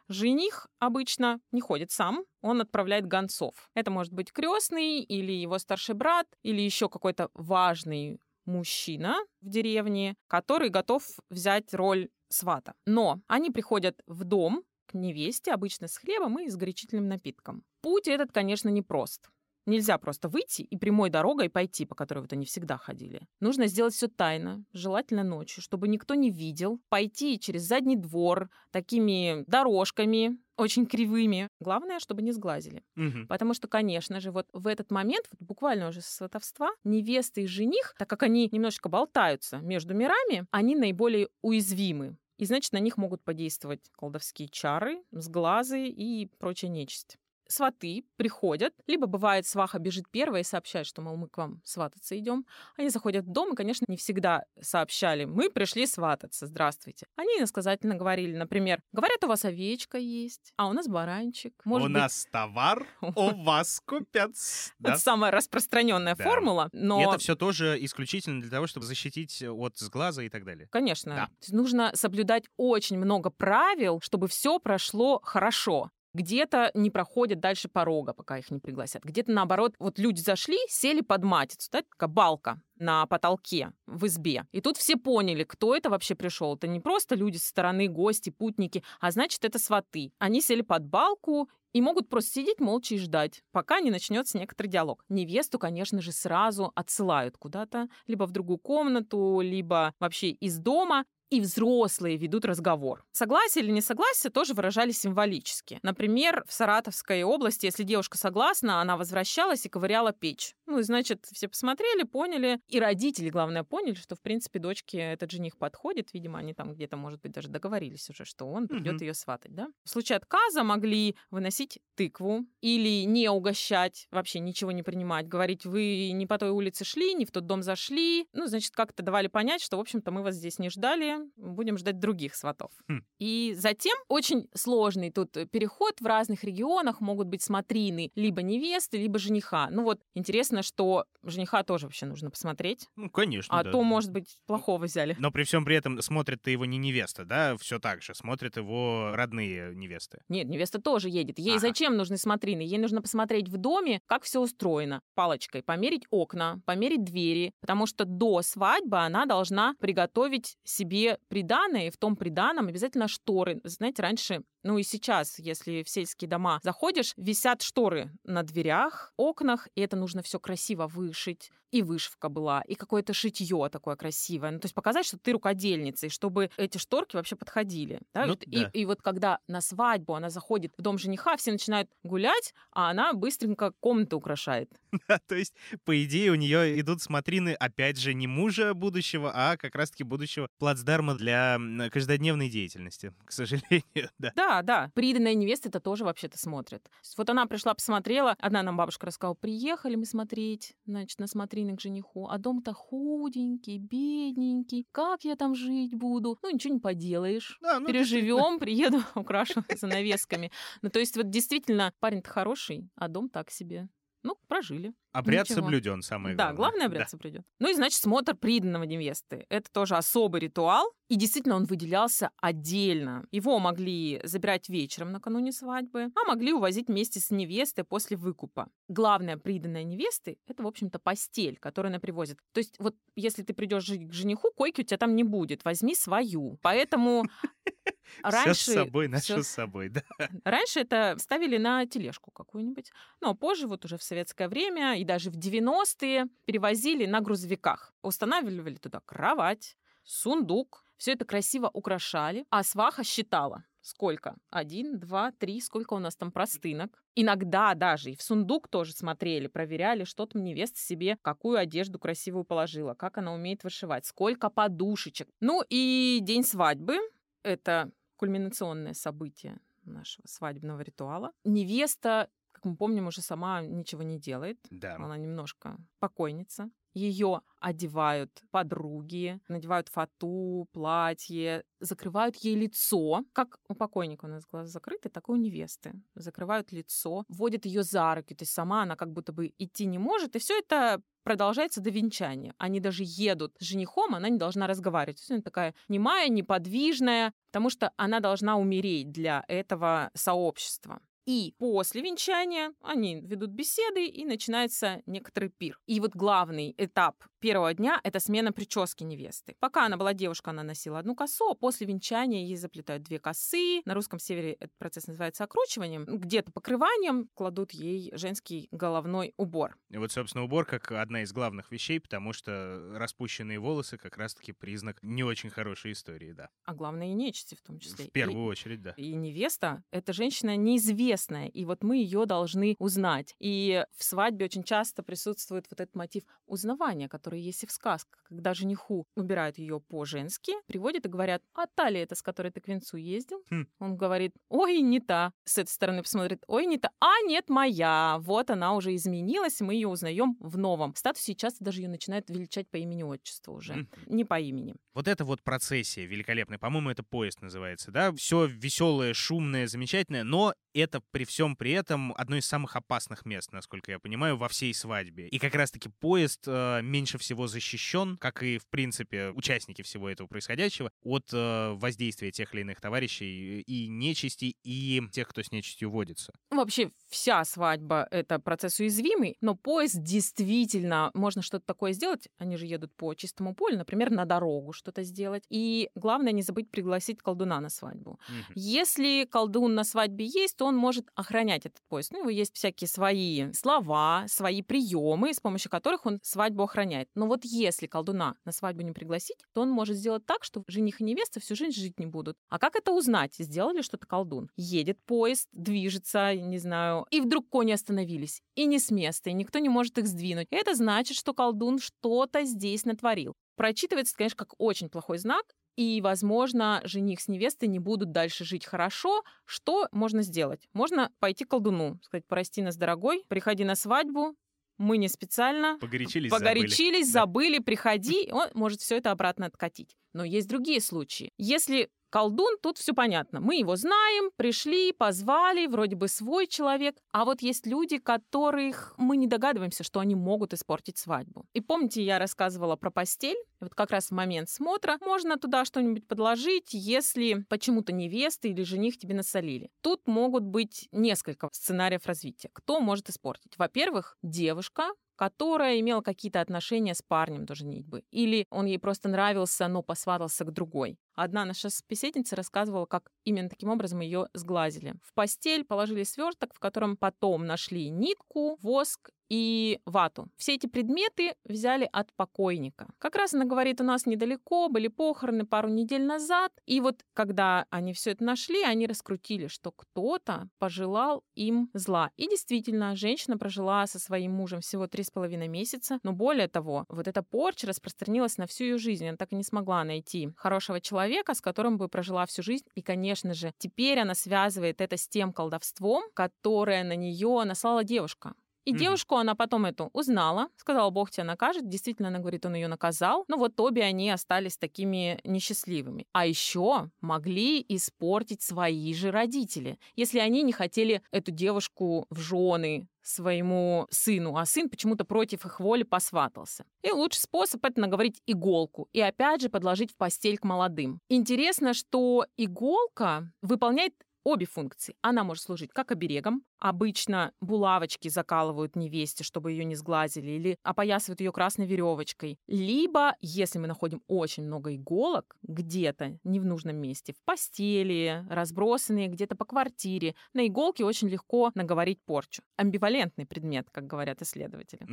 Жених 0.08 0.66
обычно 0.78 1.40
не 1.52 1.60
ходит 1.60 1.90
сам, 1.90 2.25
он 2.40 2.60
отправляет 2.60 3.06
гонцов. 3.06 3.70
Это 3.75 3.90
может 3.90 4.12
быть 4.12 4.32
крестный 4.32 5.00
или 5.00 5.32
его 5.32 5.58
старший 5.58 5.94
брат, 5.94 6.26
или 6.42 6.60
еще 6.60 6.88
какой-то 6.88 7.30
важный 7.34 8.18
мужчина 8.48 9.16
в 9.40 9.48
деревне, 9.48 10.16
который 10.26 10.70
готов 10.70 11.04
взять 11.30 11.72
роль 11.74 12.08
свата. 12.28 12.74
Но 12.86 13.20
они 13.28 13.50
приходят 13.50 14.00
в 14.06 14.24
дом 14.24 14.64
к 14.86 14.94
невесте, 14.94 15.52
обычно 15.52 15.86
с 15.86 15.98
хлебом 15.98 16.38
и 16.40 16.48
с 16.48 16.56
горячительным 16.56 17.06
напитком. 17.08 17.62
Путь 17.82 18.08
этот, 18.08 18.32
конечно, 18.32 18.70
непрост. 18.70 19.28
Нельзя 19.68 19.98
просто 19.98 20.30
выйти 20.30 20.62
и 20.62 20.78
прямой 20.78 21.10
дорогой 21.10 21.50
пойти, 21.50 21.84
по 21.84 21.94
которой 21.94 22.20
вот 22.20 22.32
они 22.32 22.46
всегда 22.46 22.78
ходили. 22.78 23.20
Нужно 23.38 23.66
сделать 23.66 23.92
все 23.92 24.08
тайно, 24.08 24.64
желательно 24.72 25.25
ночью, 25.25 25.62
чтобы 25.62 25.88
никто 25.88 26.14
не 26.14 26.30
видел. 26.30 26.80
Пойти 26.88 27.38
через 27.38 27.64
задний 27.64 27.96
двор 27.96 28.48
такими 28.70 29.44
дорожками, 29.46 30.38
очень 30.56 30.87
кривыми. 30.87 31.50
Главное, 31.60 31.98
чтобы 31.98 32.22
не 32.22 32.32
сглазили. 32.32 32.82
Угу. 32.96 33.26
Потому 33.28 33.52
что, 33.52 33.68
конечно 33.68 34.20
же, 34.20 34.30
вот 34.30 34.46
в 34.54 34.66
этот 34.66 34.90
момент, 34.90 35.26
вот 35.30 35.46
буквально 35.46 35.88
уже 35.88 36.00
с 36.00 36.06
сватовства, 36.06 36.70
невеста 36.84 37.42
и 37.42 37.46
жених, 37.46 37.94
так 37.98 38.08
как 38.08 38.22
они 38.22 38.48
немножечко 38.50 38.88
болтаются 38.88 39.58
между 39.58 39.92
мирами, 39.92 40.46
они 40.50 40.76
наиболее 40.76 41.28
уязвимы. 41.42 42.16
И 42.38 42.46
значит, 42.46 42.72
на 42.72 42.78
них 42.78 42.96
могут 42.96 43.22
подействовать 43.22 43.90
колдовские 43.98 44.48
чары, 44.48 45.02
сглазы 45.10 45.88
и 45.88 46.31
прочая 46.38 46.70
нечисть 46.70 47.18
сваты 47.48 48.04
приходят, 48.16 48.74
либо 48.87 49.06
бывает 49.06 49.46
сваха 49.46 49.78
бежит 49.78 50.08
первая 50.11 50.42
и 50.42 50.44
сообщает, 50.44 50.87
что, 50.87 51.02
мол, 51.02 51.16
мы 51.16 51.28
к 51.28 51.37
вам 51.37 51.61
свататься 51.64 52.18
идем. 52.18 52.46
Они 52.76 52.90
заходят 52.90 53.24
в 53.24 53.30
дом 53.30 53.52
и, 53.52 53.56
конечно, 53.56 53.87
не 53.88 53.96
всегда 53.96 54.44
сообщали, 54.61 55.24
мы 55.24 55.50
пришли 55.50 55.87
свататься, 55.87 56.46
здравствуйте. 56.46 57.06
Они 57.16 57.38
иносказательно 57.38 57.94
говорили, 57.94 58.37
например, 58.37 58.82
говорят, 58.92 59.24
у 59.24 59.28
вас 59.28 59.44
овечка 59.44 59.98
есть, 59.98 60.52
а 60.56 60.68
у 60.68 60.72
нас 60.72 60.87
баранчик. 60.88 61.54
Может 61.64 61.87
у 61.87 61.92
быть... 61.92 62.02
нас 62.02 62.26
товар, 62.30 62.87
у 63.00 63.42
вас 63.42 63.80
купят. 63.84 64.32
Это 64.80 64.98
самая 64.98 65.30
распространенная 65.32 66.14
формула, 66.14 66.68
но... 66.72 67.02
это 67.02 67.18
все 67.18 67.34
тоже 67.34 67.76
исключительно 67.80 68.40
для 68.40 68.50
того, 68.50 68.66
чтобы 68.66 68.87
защитить 68.87 69.42
от 69.42 69.76
сглаза 69.78 70.22
и 70.22 70.28
так 70.28 70.44
далее. 70.44 70.68
Конечно. 70.70 71.30
Нужно 71.48 71.90
соблюдать 71.94 72.44
очень 72.56 72.98
много 72.98 73.30
правил, 73.30 74.00
чтобы 74.00 74.28
все 74.28 74.58
прошло 74.58 75.20
хорошо. 75.22 75.90
Где-то 76.14 76.71
не 76.75 76.90
проходят 76.90 77.40
дальше 77.40 77.68
порога, 77.68 78.12
пока 78.12 78.38
их 78.38 78.51
не 78.51 78.59
пригласят. 78.59 79.05
Где-то 79.05 79.31
наоборот, 79.33 79.75
вот 79.79 79.99
люди 79.99 80.21
зашли, 80.21 80.59
сели 80.68 81.01
под 81.01 81.23
матицу, 81.25 81.68
да, 81.73 81.83
такая 81.83 82.09
балка 82.09 82.61
на 82.77 83.07
потолке 83.07 83.73
в 83.87 84.07
избе. 84.07 84.44
И 84.53 84.61
тут 84.61 84.77
все 84.77 84.97
поняли, 84.97 85.44
кто 85.44 85.75
это 85.75 85.90
вообще 85.90 86.14
пришел. 86.14 86.55
Это 86.55 86.66
не 86.66 86.81
просто 86.81 87.14
люди 87.14 87.37
со 87.37 87.49
стороны, 87.49 87.88
гости, 87.88 88.31
путники, 88.31 88.83
а 89.01 89.11
значит, 89.11 89.44
это 89.44 89.59
сваты. 89.59 90.12
Они 90.18 90.40
сели 90.40 90.62
под 90.62 90.85
балку 90.85 91.49
и 91.73 91.81
могут 91.81 92.09
просто 92.09 92.33
сидеть 92.33 92.61
молча 92.61 92.94
и 92.94 92.99
ждать, 92.99 93.42
пока 93.53 93.81
не 93.81 93.90
начнется 93.90 94.38
некоторый 94.38 94.68
диалог. 94.68 95.05
Невесту, 95.09 95.59
конечно 95.59 96.01
же, 96.01 96.12
сразу 96.12 96.73
отсылают 96.75 97.37
куда-то, 97.37 97.88
либо 98.07 98.25
в 98.27 98.31
другую 98.31 98.59
комнату, 98.59 99.40
либо 99.42 99.94
вообще 100.01 100.31
из 100.31 100.59
дома 100.59 101.05
и 101.30 101.40
взрослые 101.40 102.16
ведут 102.16 102.44
разговор. 102.44 103.04
Согласие 103.12 103.64
или 103.64 103.70
несогласие 103.70 104.30
тоже 104.30 104.54
выражали 104.54 104.92
символически. 104.92 105.78
Например, 105.82 106.44
в 106.46 106.52
Саратовской 106.52 107.22
области, 107.22 107.66
если 107.66 107.82
девушка 107.82 108.16
согласна, 108.18 108.80
она 108.80 108.96
возвращалась 108.96 109.66
и 109.66 109.68
ковыряла 109.68 110.12
печь. 110.12 110.54
Ну, 110.66 110.78
и 110.78 110.82
значит, 110.82 111.26
все 111.32 111.48
посмотрели, 111.48 112.02
поняли. 112.02 112.60
И 112.68 112.80
родители, 112.80 113.30
главное, 113.30 113.64
поняли, 113.64 113.94
что, 113.94 114.16
в 114.16 114.20
принципе, 114.20 114.58
дочке 114.58 114.98
этот 114.98 115.30
жених 115.30 115.56
подходит. 115.56 116.12
Видимо, 116.12 116.38
они 116.38 116.54
там 116.54 116.74
где-то, 116.74 116.96
может 116.96 117.20
быть, 117.20 117.32
даже 117.32 117.48
договорились 117.48 118.08
уже, 118.10 118.24
что 118.24 118.46
он 118.46 118.68
придет 118.68 118.96
угу. 118.96 119.04
ее 119.04 119.14
сватать, 119.14 119.54
да? 119.54 119.68
В 119.84 119.90
случае 119.90 120.16
отказа 120.16 120.62
могли 120.62 121.16
выносить 121.30 121.78
тыкву 121.94 122.46
или 122.60 123.04
не 123.04 123.28
угощать, 123.30 124.06
вообще 124.10 124.38
ничего 124.38 124.72
не 124.72 124.82
принимать, 124.82 125.26
говорить, 125.26 125.64
вы 125.64 126.10
не 126.12 126.26
по 126.26 126.38
той 126.38 126.50
улице 126.50 126.84
шли, 126.84 127.14
не 127.14 127.24
в 127.24 127.30
тот 127.30 127.46
дом 127.46 127.62
зашли. 127.62 128.28
Ну, 128.32 128.46
значит, 128.46 128.74
как-то 128.74 129.02
давали 129.02 129.26
понять, 129.26 129.62
что, 129.62 129.76
в 129.76 129.80
общем-то, 129.80 130.10
мы 130.10 130.22
вас 130.22 130.36
здесь 130.36 130.58
не 130.58 130.70
ждали, 130.70 131.17
будем 131.37 131.78
ждать 131.78 131.98
других 131.98 132.35
сватов. 132.35 132.70
Хм. 132.88 133.02
И 133.18 133.54
затем 133.57 133.96
очень 134.09 134.48
сложный 134.54 135.11
тут 135.11 135.33
переход 135.50 136.00
в 136.00 136.07
разных 136.07 136.44
регионах 136.44 137.00
могут 137.00 137.26
быть 137.28 137.42
смотрины 137.42 138.11
либо 138.14 138.42
невесты, 138.42 138.98
либо 138.98 139.18
жениха. 139.18 139.68
Ну 139.70 139.85
вот 139.85 140.00
интересно, 140.14 140.62
что 140.62 141.04
жениха 141.22 141.62
тоже 141.62 141.87
вообще 141.87 142.07
нужно 142.07 142.31
посмотреть. 142.31 142.88
Ну, 142.96 143.11
конечно. 143.11 143.59
А 143.59 143.64
да. 143.64 143.70
то, 143.70 143.83
может 143.83 144.11
быть, 144.11 144.38
плохого 144.46 144.85
взяли. 144.85 145.16
Но 145.18 145.31
при 145.31 145.44
всем 145.44 145.64
при 145.64 145.76
этом 145.76 146.00
смотрит-то 146.00 146.50
его 146.50 146.64
не 146.64 146.78
невеста, 146.78 147.24
да, 147.24 147.57
все 147.57 147.78
так 147.78 148.02
же. 148.02 148.14
Смотрят 148.14 148.57
его 148.57 149.12
родные 149.14 149.74
невесты. 149.74 150.22
Нет, 150.28 150.48
невеста 150.48 150.81
тоже 150.81 151.09
едет. 151.09 151.38
Ей 151.38 151.52
ага. 151.52 151.61
зачем 151.61 151.96
нужны 151.96 152.16
смотрины? 152.16 152.62
Ей 152.62 152.78
нужно 152.78 153.02
посмотреть 153.02 153.48
в 153.48 153.57
доме, 153.57 154.00
как 154.07 154.22
все 154.24 154.40
устроено. 154.40 155.00
Палочкой 155.14 155.62
померить 155.62 156.04
окна, 156.11 156.61
померить 156.64 157.04
двери, 157.04 157.52
потому 157.61 157.87
что 157.87 158.04
до 158.04 158.42
свадьбы 158.42 158.98
она 158.98 159.26
должна 159.26 159.74
приготовить 159.81 160.57
себе 160.64 161.08
приданное, 161.29 161.87
и 161.87 161.90
в 161.90 161.97
том 161.97 162.16
приданом 162.16 162.68
обязательно 162.68 163.09
шторы. 163.09 163.61
Знаете, 163.64 164.03
раньше 164.03 164.42
ну 164.62 164.77
и 164.77 164.83
сейчас, 164.83 165.38
если 165.38 165.83
в 165.83 165.88
сельские 165.88 166.29
дома 166.29 166.61
заходишь, 166.62 167.14
висят 167.16 167.62
шторы 167.62 168.11
на 168.25 168.42
дверях, 168.42 169.12
окнах, 169.16 169.68
и 169.75 169.81
это 169.81 169.97
нужно 169.97 170.23
все 170.23 170.38
красиво 170.38 170.87
вышить. 170.87 171.51
И 171.70 171.83
вышивка 171.83 172.28
была, 172.28 172.62
и 172.62 172.74
какое-то 172.74 173.12
шитье 173.12 173.68
такое 173.70 173.96
красивое. 173.96 174.50
Ну, 174.52 174.59
то 174.59 174.66
есть 174.66 174.74
показать, 174.74 175.07
что 175.07 175.18
ты 175.18 175.33
рукодельница, 175.33 176.07
и 176.07 176.09
чтобы 176.09 176.50
эти 176.57 176.78
шторки 176.78 177.16
вообще 177.16 177.37
подходили. 177.37 178.00
Да? 178.14 178.26
Ну, 178.26 178.35
и, 178.35 178.61
да. 178.61 178.70
и, 178.72 178.81
и 178.81 178.85
вот 178.87 179.02
когда 179.02 179.38
на 179.48 179.61
свадьбу 179.61 180.14
она 180.14 180.31
заходит 180.31 180.72
в 180.76 180.83
дом 180.83 180.98
жениха, 180.98 181.37
все 181.37 181.52
начинают 181.52 181.90
гулять, 182.02 182.54
а 182.72 182.90
она 182.90 183.12
быстренько 183.12 183.72
комнату 183.81 184.16
украшает. 184.16 184.70
то 185.28 185.35
есть, 185.35 185.54
по 185.85 186.02
идее, 186.04 186.33
у 186.33 186.35
нее 186.35 186.81
идут 186.81 187.02
смотрины, 187.02 187.54
опять 187.54 187.98
же, 187.98 188.14
не 188.14 188.26
мужа 188.26 188.74
будущего, 188.74 189.31
а 189.35 189.57
как 189.57 189.74
раз-таки 189.74 190.04
будущего 190.04 190.48
плацдарма 190.59 191.14
для 191.14 191.59
каждодневной 191.92 192.48
деятельности, 192.48 193.12
к 193.24 193.33
сожалению. 193.33 193.83
Да. 194.18 194.33
Да, 194.35 194.62
да, 194.62 194.90
Приданная 194.94 195.35
невеста 195.35 195.68
это 195.68 195.81
тоже 195.81 196.04
вообще-то 196.04 196.38
смотрит. 196.38 196.90
Вот 197.16 197.31
она 197.31 197.46
пришла, 197.46 197.74
посмотрела, 197.74 198.35
одна 198.40 198.62
нам 198.62 198.76
бабушка 198.76 199.07
рассказала, 199.07 199.35
приехали 199.35 199.94
мы 199.94 200.07
смотреть, 200.07 200.74
значит, 200.87 201.18
на 201.20 201.26
смотрины 201.59 201.77
к 201.77 201.81
жениху, 201.81 202.29
а 202.29 202.38
дом-то 202.38 202.73
худенький, 202.73 203.79
бедненький, 203.79 204.87
как 204.92 205.25
я 205.25 205.37
там 205.37 205.55
жить 205.55 205.94
буду? 205.94 206.38
Ну, 206.42 206.51
ничего 206.51 206.75
не 206.75 206.81
поделаешь. 206.81 207.59
Да, 207.61 207.81
ну, 207.81 207.87
Переживем, 207.87 208.59
приеду, 208.61 209.03
украшу 209.14 209.64
занавесками. 209.77 210.51
Ну, 210.83 210.90
то 210.90 211.01
есть 211.01 211.16
вот 211.16 211.31
действительно 211.31 211.92
парень-то 212.01 212.31
хороший, 212.31 212.88
а 212.97 213.09
дом 213.09 213.29
так 213.29 213.51
себе. 213.51 213.88
Ну, 214.23 214.37
прожили. 214.49 214.92
Обряд 215.18 215.48
Ничего. 215.48 215.62
соблюден, 215.62 216.02
самое 216.02 216.37
Да, 216.37 216.52
главное. 216.52 216.57
главный 216.57 216.87
обряд 216.87 217.02
Да. 217.02 217.09
соблюден. 217.09 217.44
Ну 217.59 217.70
и, 217.70 217.74
значит, 217.74 218.00
смотр 218.00 218.37
приданного 218.37 218.85
невесты. 218.85 219.46
Это 219.48 219.70
тоже 219.72 219.96
особый 219.96 220.40
ритуал. 220.40 220.92
И 221.09 221.16
действительно, 221.16 221.57
он 221.57 221.64
выделялся 221.64 222.31
отдельно. 222.37 223.24
Его 223.33 223.59
могли 223.59 224.20
забирать 224.24 224.68
вечером 224.68 225.11
накануне 225.11 225.52
свадьбы, 225.52 226.11
а 226.14 226.24
могли 226.28 226.52
увозить 226.52 226.88
вместе 226.88 227.18
с 227.18 227.31
невестой 227.31 227.85
после 227.85 228.16
выкупа. 228.16 228.68
Главная 228.88 229.38
приданная 229.38 229.85
невесты— 229.85 230.37
это, 230.46 230.62
в 230.62 230.66
общем-то, 230.66 230.98
постель, 230.98 231.57
которую 231.59 231.90
она 231.90 231.98
привозит. 231.98 232.38
То 232.52 232.59
есть 232.59 232.76
вот 232.78 232.94
если 233.16 233.42
ты 233.42 233.54
придешь 233.54 233.87
к 233.87 234.12
жениху, 234.12 234.50
койки 234.54 234.83
у 234.83 234.85
тебя 234.85 234.98
там 234.98 235.16
не 235.16 235.24
будет. 235.24 235.64
Возьми 235.64 235.94
свою. 235.94 236.59
Поэтому 236.62 237.24
раньше... 238.22 238.52
Все 238.52 238.72
с 238.72 238.74
собой, 238.74 239.09
наше 239.09 239.42
с 239.42 239.48
собой, 239.48 239.88
да. 239.88 240.02
Раньше 240.44 240.81
это 240.81 241.16
ставили 241.18 241.57
на 241.57 241.87
тележку 241.87 242.31
какую-нибудь. 242.31 242.90
Но 243.20 243.35
позже, 243.35 243.66
вот 243.66 243.85
уже 243.85 243.96
в 243.96 244.02
советское 244.02 244.48
время 244.48 244.98
и 244.98 245.04
даже 245.09 245.31
в 245.31 245.37
90-е 245.37 246.27
перевозили 246.44 247.07
на 247.07 247.21
грузовиках. 247.21 247.94
Устанавливали 248.03 248.75
туда 248.75 249.01
кровать, 249.01 249.77
сундук. 250.05 250.85
Все 250.99 251.12
это 251.12 251.25
красиво 251.25 251.71
украшали, 251.73 252.44
а 252.51 252.62
сваха 252.62 253.05
считала. 253.05 253.64
Сколько? 253.81 254.37
Один, 254.51 254.99
два, 254.99 255.33
три. 255.33 255.61
Сколько 255.62 255.94
у 255.94 255.99
нас 255.99 256.14
там 256.14 256.31
простынок? 256.31 257.03
Иногда 257.14 257.75
даже 257.75 258.11
и 258.11 258.16
в 258.16 258.23
сундук 258.23 258.68
тоже 258.68 258.92
смотрели, 258.92 259.47
проверяли, 259.47 260.05
что 260.05 260.27
там 260.27 260.44
невеста 260.44 260.79
себе, 260.79 261.16
какую 261.23 261.57
одежду 261.57 261.99
красивую 261.99 262.44
положила, 262.44 262.92
как 262.94 263.16
она 263.16 263.33
умеет 263.33 263.64
вышивать, 263.64 264.05
сколько 264.05 264.51
подушечек. 264.51 265.29
Ну 265.40 265.62
и 265.71 266.18
день 266.21 266.44
свадьбы— 266.44 266.99
это 267.42 267.90
кульминационное 268.16 268.92
событие 268.92 269.59
нашего 269.85 270.27
свадебного 270.27 270.83
ритуала. 270.83 271.33
Невеста, 271.44 272.29
как 272.59 272.64
мы 272.64 272.77
помним, 272.77 273.07
уже 273.07 273.23
сама 273.23 273.62
ничего 273.62 274.03
не 274.03 274.18
делает. 274.18 274.59
Да. 274.71 274.97
Она 274.97 275.16
немножко 275.16 275.77
покойница. 276.01 276.71
Ее 276.92 277.42
одевают 277.61 278.31
подруги, 278.51 279.40
надевают 279.49 279.88
фату, 279.88 280.66
платье, 280.73 281.62
закрывают 281.79 282.37
ей 282.37 282.57
лицо. 282.57 283.23
Как 283.33 283.59
у 283.68 283.75
покойника 283.75 284.25
у 284.25 284.29
нас 284.29 284.44
глаза 284.44 284.68
закрыты, 284.68 285.09
так 285.09 285.29
и 285.29 285.33
у 285.33 285.37
невесты. 285.37 285.92
Закрывают 286.16 286.73
лицо, 286.73 287.25
вводят 287.29 287.66
ее 287.66 287.85
за 287.85 288.14
руки. 288.16 288.35
То 288.35 288.42
есть 288.42 288.53
сама 288.53 288.83
она 288.83 288.97
как 288.97 289.12
будто 289.12 289.33
бы 289.33 289.53
идти 289.59 289.87
не 289.87 289.99
может. 289.99 290.35
И 290.35 290.40
все 290.40 290.59
это 290.59 291.01
продолжается 291.23 291.81
до 291.81 291.90
венчания. 291.90 292.55
Они 292.59 292.81
даже 292.81 293.05
едут 293.05 293.55
с 293.61 293.64
женихом, 293.64 294.14
она 294.14 294.29
не 294.29 294.38
должна 294.38 294.66
разговаривать. 294.66 295.18
То 295.18 295.21
есть 295.21 295.31
она 295.31 295.42
такая 295.42 295.75
немая, 295.87 296.29
неподвижная, 296.29 297.33
потому 297.53 297.71
что 297.71 297.92
она 297.97 298.18
должна 298.18 298.57
умереть 298.57 299.12
для 299.12 299.44
этого 299.47 300.11
сообщества. 300.14 301.01
И 301.28 301.54
после 301.58 302.00
венчания 302.00 302.72
они 302.80 303.20
ведут 303.20 303.50
беседы, 303.50 304.06
и 304.06 304.24
начинается 304.24 305.02
некоторый 305.04 305.50
пир. 305.50 305.78
И 305.86 306.00
вот 306.00 306.16
главный 306.16 306.74
этап 306.78 307.22
первого 307.38 307.74
дня— 307.74 308.00
это 308.02 308.18
смена 308.18 308.50
прически 308.50 309.04
невесты. 309.04 309.54
Пока 309.60 309.84
она 309.84 309.98
была 309.98 310.14
девушка, 310.14 310.50
она 310.52 310.62
носила 310.62 310.98
одну 310.98 311.14
косу, 311.14 311.50
а 311.50 311.54
после 311.54 311.86
венчания 311.86 312.46
ей 312.46 312.56
заплетают 312.56 313.02
две 313.02 313.18
косы. 313.18 313.82
На 313.84 313.92
русском 313.92 314.18
севере 314.18 314.54
этот 314.54 314.74
процесс 314.78 315.06
называется 315.06 315.44
окручиванием. 315.44 316.06
Где-то 316.06 316.50
покрыванием 316.50 317.28
кладут 317.34 317.72
ей 317.72 318.10
женский 318.16 318.68
головной 318.72 319.34
убор. 319.36 319.76
И 319.90 319.98
вот, 319.98 320.10
собственно, 320.10 320.44
убор 320.44 320.64
как 320.64 320.90
одна 320.92 321.22
из 321.22 321.32
главных 321.34 321.70
вещей, 321.70 322.00
потому 322.00 322.32
что 322.32 322.94
распущенные 322.96 323.58
волосы 323.58 323.98
как 323.98 324.16
раз-таки 324.16 324.52
признак 324.52 324.98
не 325.02 325.24
очень 325.24 325.50
хорошей 325.50 325.92
истории, 325.92 326.32
да. 326.32 326.48
А 326.64 326.74
главное, 326.74 327.08
и 327.08 327.12
нечисти 327.12 327.54
в 327.54 327.60
том 327.60 327.78
числе. 327.78 328.06
В 328.06 328.12
первую 328.12 328.46
И- 328.46 328.48
очередь, 328.48 328.80
да. 328.80 328.94
И 328.96 329.14
невеста— 329.14 329.84
это 329.92 330.14
женщина 330.14 330.56
неизвестная, 330.56 331.17
и 331.52 331.64
вот 331.64 331.83
мы 331.83 331.96
ее 331.96 332.26
должны 332.26 332.76
узнать. 332.78 333.35
И 333.38 333.85
в 333.96 334.04
свадьбе 334.04 334.46
очень 334.46 334.62
часто 334.62 335.02
присутствует 335.02 335.66
вот 335.70 335.81
этот 335.81 335.94
мотив 335.94 336.22
узнавания, 336.46 337.09
который 337.09 337.40
есть 337.40 337.62
и 337.64 337.66
в 337.66 337.72
сказках, 337.72 338.22
когда 338.28 338.54
жениху 338.54 339.07
убирают 339.16 339.59
ее 339.59 339.81
по-женски, 339.81 340.52
приводят 340.66 341.07
и 341.07 341.09
говорят, 341.09 341.42
а 341.54 341.66
та 341.66 341.90
ли 341.90 342.00
это, 342.00 342.14
с 342.14 342.22
которой 342.22 342.52
ты 342.52 342.61
к 342.61 342.68
венцу 342.68 342.96
ездил? 342.96 343.42
Хм. 343.50 343.66
Он 343.81 343.96
говорит, 343.96 344.33
ой, 344.48 344.81
не 344.81 345.00
та. 345.00 345.33
С 345.44 345.59
этой 345.59 345.70
стороны 345.70 346.02
посмотрит, 346.02 346.42
ой, 346.46 346.66
не 346.66 346.78
та. 346.78 346.90
А, 347.00 347.20
нет, 347.26 347.48
моя. 347.48 348.18
Вот 348.20 348.50
она 348.50 348.74
уже 348.74 348.94
изменилась, 348.94 349.61
мы 349.61 349.74
ее 349.74 349.88
узнаем 349.88 350.37
в 350.40 350.57
новом 350.59 350.94
статусе. 350.94 351.33
И 351.33 351.37
часто 351.37 351.64
даже 351.64 351.81
ее 351.83 351.88
начинают 351.88 352.31
величать 352.31 352.68
по 352.68 352.76
имени-отчеству 352.76 353.54
уже, 353.54 353.74
Мгм. 353.74 353.88
не 354.07 354.24
по 354.24 354.38
имени. 354.40 354.74
Вот 354.94 355.09
эта 355.09 355.24
вот 355.24 355.42
процессия 355.42 356.07
великолепная, 356.07 356.59
по-моему, 356.59 356.90
это 356.90 357.02
поезд 357.02 357.40
называется, 357.42 357.90
да? 357.90 358.12
Все 358.12 358.46
веселое, 358.46 359.14
шумное, 359.14 359.66
замечательное, 359.66 360.24
но 360.24 360.54
это 360.78 361.00
при 361.10 361.24
всем 361.24 361.56
при 361.56 361.72
этом 361.72 362.12
одно 362.16 362.36
из 362.36 362.46
самых 362.46 362.76
опасных 362.76 363.24
мест, 363.24 363.52
насколько 363.52 363.90
я 363.90 363.98
понимаю, 363.98 364.36
во 364.36 364.48
всей 364.48 364.74
свадьбе. 364.74 365.28
И 365.28 365.38
как 365.38 365.54
раз-таки 365.54 365.88
поезд 365.88 366.44
э, 366.46 366.80
меньше 366.82 367.18
всего 367.18 367.46
защищен, 367.46 368.16
как 368.16 368.42
и, 368.42 368.58
в 368.58 368.66
принципе, 368.68 369.30
участники 369.30 369.82
всего 369.82 370.08
этого 370.08 370.26
происходящего, 370.26 370.90
от 371.02 371.30
э, 371.32 371.72
воздействия 371.74 372.30
тех 372.30 372.54
или 372.54 372.62
иных 372.62 372.80
товарищей 372.80 373.60
и 373.60 373.88
нечисти, 373.88 374.56
и 374.62 375.02
тех, 375.12 375.28
кто 375.28 375.42
с 375.42 375.50
нечистью 375.50 375.90
водится. 375.90 376.32
Вообще 376.50 376.90
вся 377.08 377.44
свадьба— 377.44 378.06
это 378.10 378.38
процесс 378.38 378.80
уязвимый, 378.80 379.36
но 379.40 379.54
поезд 379.54 380.02
действительно, 380.02 381.10
можно 381.14 381.42
что-то 381.42 381.66
такое 381.66 381.92
сделать. 381.92 382.28
Они 382.38 382.56
же 382.56 382.66
едут 382.66 382.94
по 382.94 383.14
чистому 383.14 383.54
полю, 383.54 383.78
например, 383.78 384.10
на 384.10 384.24
дорогу 384.24 384.72
что-то 384.72 385.02
сделать. 385.02 385.44
И 385.48 385.90
главное 385.94 386.32
не 386.32 386.42
забыть 386.42 386.70
пригласить 386.70 387.20
колдуна 387.20 387.60
на 387.60 387.68
свадьбу. 387.68 388.18
Мгм. 388.28 388.52
Если 388.54 389.24
колдун 389.24 389.74
на 389.74 389.84
свадьбе 389.84 390.24
есть, 390.26 390.56
то 390.56 390.67
он 390.68 390.76
может 390.76 391.09
охранять 391.14 391.66
этот 391.66 391.83
поезд. 391.88 392.12
Ну, 392.12 392.18
у 392.18 392.20
него 392.22 392.31
есть 392.31 392.54
всякие 392.54 392.88
свои 392.88 393.52
слова, 393.52 394.24
свои 394.28 394.62
приемы, 394.62 395.35
с 395.35 395.40
помощью 395.40 395.70
которых 395.70 396.07
он 396.07 396.20
свадьбу 396.22 396.62
охраняет. 396.62 397.09
Но 397.14 397.26
вот 397.26 397.44
если 397.44 397.87
колдуна 397.87 398.37
на 398.44 398.52
свадьбу 398.52 398.83
не 398.83 398.92
пригласить, 398.92 399.38
то 399.52 399.62
он 399.62 399.70
может 399.70 399.96
сделать 399.96 400.24
так, 400.26 400.44
что 400.44 400.62
жених 400.66 401.00
и 401.00 401.04
невеста 401.04 401.40
всю 401.40 401.57
жизнь 401.57 401.78
жить 401.78 401.98
не 401.98 402.07
будут. 402.07 402.37
А 402.48 402.59
как 402.59 402.76
это 402.76 402.92
узнать? 402.92 403.35
Сделал 403.38 403.72
ли 403.72 403.83
что-то 403.83 404.07
колдун? 404.07 404.50
Едет 404.57 404.98
поезд, 405.04 405.48
движется, 405.52 406.35
не 406.35 406.59
знаю, 406.59 407.07
и 407.11 407.20
вдруг 407.20 407.48
кони 407.48 407.72
остановились. 407.72 408.42
И 408.54 408.66
не 408.66 408.78
с 408.78 408.90
места, 408.90 409.31
и 409.31 409.33
никто 409.33 409.59
не 409.59 409.68
может 409.68 409.98
их 409.98 410.07
сдвинуть. 410.07 410.48
Это 410.50 410.74
значит, 410.74 411.16
что 411.16 411.35
колдун 411.35 411.78
что-то 411.78 412.44
здесь 412.44 412.85
натворил. 412.85 413.35
Прочитывается, 413.57 414.14
конечно, 414.16 414.37
как 414.37 414.54
очень 414.59 414.88
плохой 414.88 415.18
знак, 415.18 415.44
и, 415.78 416.00
возможно, 416.00 416.80
жених 416.84 417.20
с 417.20 417.28
невестой 417.28 417.68
не 417.68 417.78
будут 417.78 418.10
дальше 418.10 418.44
жить 418.44 418.64
хорошо. 418.66 419.22
Что 419.44 419.86
можно 419.92 420.22
сделать? 420.22 420.68
Можно 420.72 421.12
пойти 421.20 421.44
к 421.44 421.50
колдуну, 421.50 422.00
сказать, 422.02 422.24
прости 422.26 422.62
нас, 422.62 422.76
дорогой, 422.76 423.24
приходи 423.28 423.62
на 423.64 423.76
свадьбу, 423.76 424.34
мы 424.76 424.96
не 424.98 425.06
специально, 425.08 425.78
Погорячились, 425.80 426.30
забыли. 426.30 426.44
погорячились, 426.44 427.06
Да. 427.12 427.20
забыли, 427.20 427.58
приходи, 427.60 428.28
он 428.32 428.48
может 428.54 428.80
все 428.80 428.96
это 428.96 429.12
обратно 429.12 429.46
откатить. 429.46 429.96
Но 430.12 430.25
есть 430.25 430.49
другие 430.49 430.81
случаи. 430.81 431.33
Если 431.38 431.90
колдун, 432.11 432.57
тут 432.62 432.79
все 432.79 432.92
понятно. 432.94 433.40
Мы 433.40 433.57
его 433.57 433.77
знаем, 433.77 434.31
пришли, 434.37 434.92
позвали, 434.92 435.66
вроде 435.66 435.97
бы 435.97 436.09
свой 436.09 436.47
человек. 436.47 436.97
А 437.12 437.25
вот 437.25 437.42
есть 437.42 437.66
люди, 437.66 437.99
которых 437.99 438.94
мы 438.97 439.16
не 439.16 439.27
догадываемся, 439.27 439.85
что 439.85 440.01
они 440.01 440.14
могут 440.14 440.55
испортить 440.55 440.99
свадьбу. 440.99 441.47
И 441.53 441.61
помните, 441.61 442.03
я 442.03 442.18
рассказывала 442.18 442.77
про 442.77 442.90
постель? 442.90 443.38
Вот 443.61 443.75
как 443.75 443.90
раз 443.90 444.09
в 444.09 444.12
момент 444.12 444.49
смотра 444.49 444.99
можно 445.01 445.37
туда 445.37 445.64
что-нибудь 445.64 446.07
подложить, 446.07 446.73
если 446.73 447.44
почему-то 447.49 447.92
невеста 447.92 448.49
или 448.49 448.62
жених 448.62 448.99
тебе 448.99 449.14
насолили. 449.14 449.71
Тут 449.83 450.07
могут 450.07 450.44
быть 450.44 450.88
несколько 450.92 451.49
сценариев 451.53 452.07
развития. 452.07 452.51
Кто 452.53 452.81
может 452.81 453.11
испортить? 453.11 453.59
Во-первых, 453.59 454.16
девушка, 454.23 454.90
которая 455.18 455.81
имела 455.81 456.00
какие-то 456.00 456.40
отношения 456.40 456.94
с 456.94 457.02
парнем 457.02 457.44
до 457.44 457.57
женитьбы. 457.57 458.04
Или 458.12 458.46
он 458.50 458.66
ей 458.66 458.78
просто 458.78 459.09
нравился, 459.09 459.66
но 459.66 459.83
посватался 459.83 460.44
к 460.44 460.52
другой. 460.52 460.96
Одна 461.18 461.44
наша 461.44 461.68
собеседница 461.68 462.37
рассказывала, 462.37 462.87
как 462.87 463.11
именно 463.24 463.48
таким 463.48 463.70
образом 463.70 463.98
ее 463.98 464.28
сглазили. 464.35 464.94
В 465.02 465.12
постель 465.14 465.64
положили 465.64 466.04
сверток, 466.04 466.54
в 466.54 466.61
котором 466.61 466.96
потом 466.96 467.44
нашли 467.44 467.90
нитку, 467.90 468.57
воск 468.62 469.11
и 469.28 469.81
вату. 469.85 470.28
Все 470.37 470.54
эти 470.54 470.66
предметы 470.66 471.35
взяли 471.44 471.88
от 471.92 472.12
покойника. 472.14 472.88
Как 472.98 473.16
раз 473.16 473.35
она 473.35 473.44
говорит, 473.44 473.81
у 473.81 473.85
нас 473.85 474.07
недалеко, 474.07 474.68
были 474.68 474.88
похороны 474.88 475.44
пару 475.44 475.68
недель 475.68 476.02
назад. 476.02 476.52
И 476.66 476.81
вот 476.81 477.02
когда 477.14 477.66
они 477.70 477.92
все 477.92 478.12
это 478.12 478.24
нашли, 478.24 478.62
они 478.62 478.87
раскрутили, 478.87 479.46
что 479.48 479.70
кто-то 479.72 480.48
пожелал 480.59 481.24
им 481.35 481.70
зла. 481.74 482.11
И 482.16 482.28
действительно, 482.28 482.96
женщина 482.96 483.37
прожила 483.37 483.87
со 483.87 483.98
своим 483.98 484.33
мужем 484.33 484.61
всего 484.61 484.87
три 484.87 485.04
с 485.04 485.11
половиной 485.11 485.48
месяца. 485.48 485.98
Но 486.02 486.12
более 486.12 486.48
того, 486.48 486.87
вот 486.88 487.07
эта 487.07 487.22
порча 487.22 487.66
распространилась 487.66 488.38
на 488.38 488.46
всю 488.46 488.64
ее 488.64 488.78
жизнь. 488.78 489.07
Она 489.07 489.16
так 489.16 489.33
и 489.33 489.37
не 489.37 489.44
смогла 489.44 489.85
найти 489.85 490.31
хорошего 490.37 490.81
человека, 490.81 491.08
с 491.35 491.40
которым 491.40 491.79
бы 491.79 491.88
прожила 491.88 492.27
всю 492.27 492.42
жизнь. 492.42 492.64
И, 492.75 492.83
конечно 492.83 493.35
же, 493.35 493.53
теперь 493.59 493.99
она 494.01 494.14
связывает 494.14 494.81
это 494.81 494.97
с 494.97 495.09
тем 495.09 495.33
колдовством, 495.33 496.05
которое 496.14 496.85
на 496.85 496.94
нее 496.97 497.42
наслала 497.44 497.85
девушка. 497.85 498.35
И 498.68 498.72
девушку 498.74 499.16
она 499.16 499.35
потом 499.35 499.64
эту 499.64 499.88
узнала, 499.94 500.48
сказала, 500.57 500.90
Бог 500.90 501.11
тебя 501.11 501.24
накажет. 501.24 501.66
Действительно, 501.66 502.09
она 502.09 502.18
говорит, 502.18 502.44
он 502.44 502.54
ее 502.54 502.68
наказал. 502.68 503.24
Ну 503.26 503.38
вот 503.38 503.59
обе 503.61 503.83
они 503.83 504.11
остались 504.11 504.59
такими 504.59 505.18
несчастливыми. 505.24 506.07
А 506.12 506.26
еще 506.26 506.90
могли 507.00 507.64
испортить 507.66 508.42
свои 508.42 508.92
же 508.92 509.11
родители, 509.11 509.78
если 509.96 510.18
они 510.18 510.42
не 510.42 510.52
хотели 510.52 511.00
эту 511.12 511.31
девушку 511.31 512.04
в 512.11 512.20
жены 512.20 512.87
своему 513.09 513.87
сыну, 513.90 514.37
а 514.37 514.44
сын 514.44 514.68
почему-то 514.68 515.04
против 515.04 515.46
их 515.46 515.61
воли 515.61 515.83
посватался. 515.83 516.64
И 516.83 516.90
лучший 516.90 517.20
способ 517.20 517.64
это 517.64 517.81
наговорить 517.81 518.22
иголку 518.26 518.88
и 518.92 519.00
опять 519.00 519.40
же 519.40 519.48
подложить 519.48 519.92
в 519.92 519.96
постель 519.96 520.37
к 520.37 520.44
молодым. 520.44 521.00
Интересно, 521.09 521.72
что 521.72 522.26
иголка 522.37 523.33
выполняет 523.40 523.94
обе 524.24 524.46
функции. 524.46 524.94
Она 525.02 525.24
может 525.24 525.42
служить 525.42 525.70
как 525.72 525.92
оберегом. 525.92 526.42
Обычно 526.59 527.33
булавочки 527.40 528.09
закалывают 528.09 528.76
невесте, 528.76 529.24
чтобы 529.24 529.52
ее 529.52 529.64
не 529.64 529.76
сглазили, 529.76 530.33
или 530.33 530.57
опоясывают 530.62 531.20
ее 531.20 531.33
красной 531.33 531.66
веревочкой. 531.66 532.38
Либо, 532.46 533.14
если 533.20 533.59
мы 533.59 533.68
находим 533.68 534.02
очень 534.09 534.44
много 534.44 534.74
иголок 534.74 535.37
где-то, 535.42 536.18
не 536.24 536.40
в 536.40 536.44
нужном 536.44 536.76
месте, 536.76 537.12
в 537.12 537.24
постели, 537.24 538.24
разбросанные 538.28 539.09
где-то 539.09 539.37
по 539.37 539.44
квартире, 539.44 540.14
на 540.33 540.46
иголке 540.46 540.85
очень 540.85 541.09
легко 541.09 541.52
наговорить 541.54 542.00
порчу. 542.04 542.42
Амбивалентный 542.57 543.26
предмет, 543.26 543.68
как 543.70 543.87
говорят 543.87 544.20
исследователи. 544.22 544.87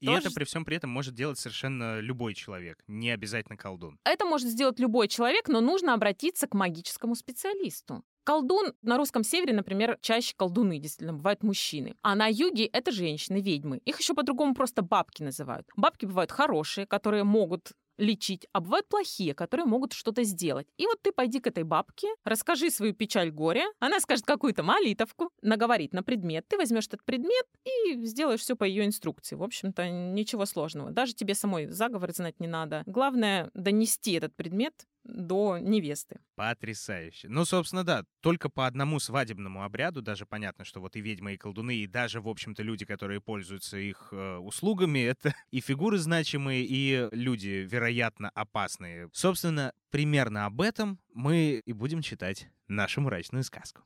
И 0.00 0.06
Тоже 0.06 0.20
это 0.20 0.30
при 0.32 0.44
всем 0.44 0.64
при 0.64 0.76
этом 0.76 0.90
может 0.90 1.14
делать 1.14 1.38
совершенно 1.38 2.00
любой 2.00 2.34
человек, 2.34 2.82
не 2.86 3.10
обязательно 3.10 3.56
колдун. 3.56 3.98
Это 4.04 4.24
может 4.24 4.48
сделать 4.48 4.78
любой 4.80 5.08
человек, 5.08 5.48
но 5.48 5.60
нужно 5.60 5.94
обратиться 5.94 6.46
к 6.46 6.54
магическому 6.54 7.14
специалисту. 7.14 8.02
Колдун 8.30 8.74
на 8.82 8.96
русском 8.96 9.24
севере, 9.24 9.52
например, 9.52 9.98
чаще 10.00 10.34
колдуны, 10.36 10.78
действительно, 10.78 11.14
бывают 11.14 11.42
мужчины. 11.42 11.96
А 12.02 12.14
на 12.14 12.28
юге 12.28 12.66
это 12.66 12.92
женщины, 12.92 13.40
ведьмы. 13.40 13.78
Их 13.78 13.98
еще 13.98 14.14
по-другому 14.14 14.54
просто 14.54 14.82
бабки 14.82 15.24
называют. 15.24 15.66
Бабки 15.74 16.06
бывают 16.06 16.30
хорошие, 16.30 16.86
которые 16.86 17.24
могут 17.24 17.72
лечить, 17.98 18.46
а 18.52 18.60
бывают 18.60 18.88
плохие, 18.88 19.34
которые 19.34 19.66
могут 19.66 19.94
что-то 19.94 20.22
сделать. 20.22 20.68
И 20.76 20.86
вот 20.86 21.02
ты 21.02 21.10
пойди 21.10 21.40
к 21.40 21.48
этой 21.48 21.64
бабке, 21.64 22.06
расскажи 22.24 22.70
свою 22.70 22.94
печаль 22.94 23.32
горя, 23.32 23.66
она 23.80 23.98
скажет 23.98 24.24
какую-то 24.24 24.62
молитовку, 24.62 25.30
наговорит 25.42 25.92
на 25.92 26.04
предмет, 26.04 26.46
ты 26.48 26.56
возьмешь 26.56 26.86
этот 26.86 27.04
предмет 27.04 27.46
и 27.64 28.04
сделаешь 28.06 28.40
все 28.40 28.54
по 28.54 28.62
ее 28.62 28.86
инструкции. 28.86 29.34
В 29.34 29.42
общем-то, 29.42 29.90
ничего 29.90 30.46
сложного. 30.46 30.92
Даже 30.92 31.14
тебе 31.14 31.34
самой 31.34 31.66
заговор 31.66 32.12
знать 32.12 32.38
не 32.38 32.46
надо. 32.46 32.84
Главное 32.86 33.50
донести 33.54 34.12
этот 34.12 34.36
предмет 34.36 34.86
до 35.04 35.58
невесты. 35.58 36.20
Потрясающе. 36.34 37.28
Ну, 37.28 37.44
собственно, 37.44 37.84
да, 37.84 38.04
только 38.20 38.48
по 38.48 38.66
одному 38.66 39.00
свадебному 39.00 39.64
обряду 39.64 40.02
даже 40.02 40.26
понятно, 40.26 40.64
что 40.64 40.80
вот 40.80 40.96
и 40.96 41.00
ведьмы, 41.00 41.34
и 41.34 41.36
колдуны, 41.36 41.76
и 41.76 41.86
даже, 41.86 42.20
в 42.20 42.28
общем-то, 42.28 42.62
люди, 42.62 42.84
которые 42.84 43.20
пользуются 43.20 43.78
их 43.78 44.08
э, 44.12 44.36
услугами, 44.36 44.98
это 45.00 45.34
и 45.50 45.60
фигуры 45.60 45.98
значимые, 45.98 46.64
и 46.64 47.08
люди, 47.12 47.66
вероятно, 47.70 48.30
опасные. 48.30 49.08
Собственно, 49.12 49.72
примерно 49.90 50.46
об 50.46 50.60
этом 50.60 50.98
мы 51.14 51.62
и 51.64 51.72
будем 51.72 52.02
читать 52.02 52.48
нашу 52.68 53.00
мрачную 53.00 53.44
сказку. 53.44 53.82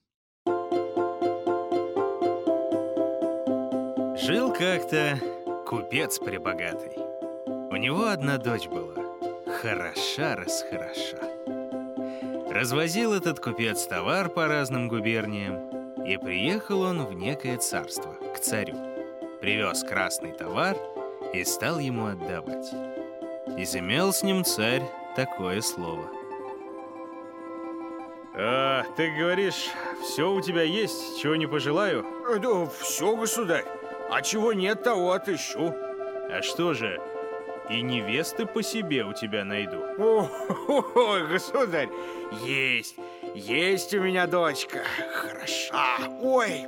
Жил 4.16 4.52
как-то 4.52 5.18
купец 5.66 6.18
прибогатый. 6.18 6.92
У 7.70 7.76
него 7.76 8.06
одна 8.06 8.38
дочь 8.38 8.68
была. 8.68 9.03
Хороша-расхороша. 9.64 11.16
Развозил 12.50 13.14
этот 13.14 13.40
купец 13.40 13.86
товар 13.86 14.28
по 14.28 14.46
разным 14.46 14.88
губерниям, 14.88 16.04
и 16.04 16.18
приехал 16.18 16.82
он 16.82 17.06
в 17.06 17.14
некое 17.14 17.56
царство, 17.56 18.14
к 18.34 18.40
царю. 18.40 18.76
Привез 19.40 19.82
красный 19.82 20.32
товар 20.32 20.76
и 21.32 21.42
стал 21.44 21.78
ему 21.78 22.08
отдавать. 22.08 22.70
Изымел 23.56 24.12
с 24.12 24.22
ним 24.22 24.44
царь 24.44 24.82
такое 25.16 25.62
слово. 25.62 26.10
«А, 28.36 28.82
ты 28.98 29.16
говоришь, 29.18 29.70
все 30.02 30.30
у 30.30 30.42
тебя 30.42 30.62
есть, 30.62 31.22
чего 31.22 31.36
не 31.36 31.46
пожелаю? 31.46 32.04
Э, 32.30 32.38
Да 32.38 32.66
все, 32.66 33.16
государь. 33.16 33.64
А 34.10 34.20
чего 34.20 34.52
нет, 34.52 34.82
того 34.82 35.12
отыщу. 35.12 35.74
А 36.30 36.42
что 36.42 36.74
же, 36.74 37.00
и 37.70 37.82
невесты 37.82 38.46
по 38.46 38.62
себе 38.62 39.04
у 39.04 39.12
тебя 39.12 39.44
найду?» 39.44 39.82
О, 39.98 40.28
ой, 40.94 41.26
государь, 41.28 41.88
есть, 42.44 42.96
есть 43.34 43.94
у 43.94 44.00
меня 44.00 44.26
дочка. 44.26 44.82
Хороша, 45.12 45.98
ой, 46.20 46.66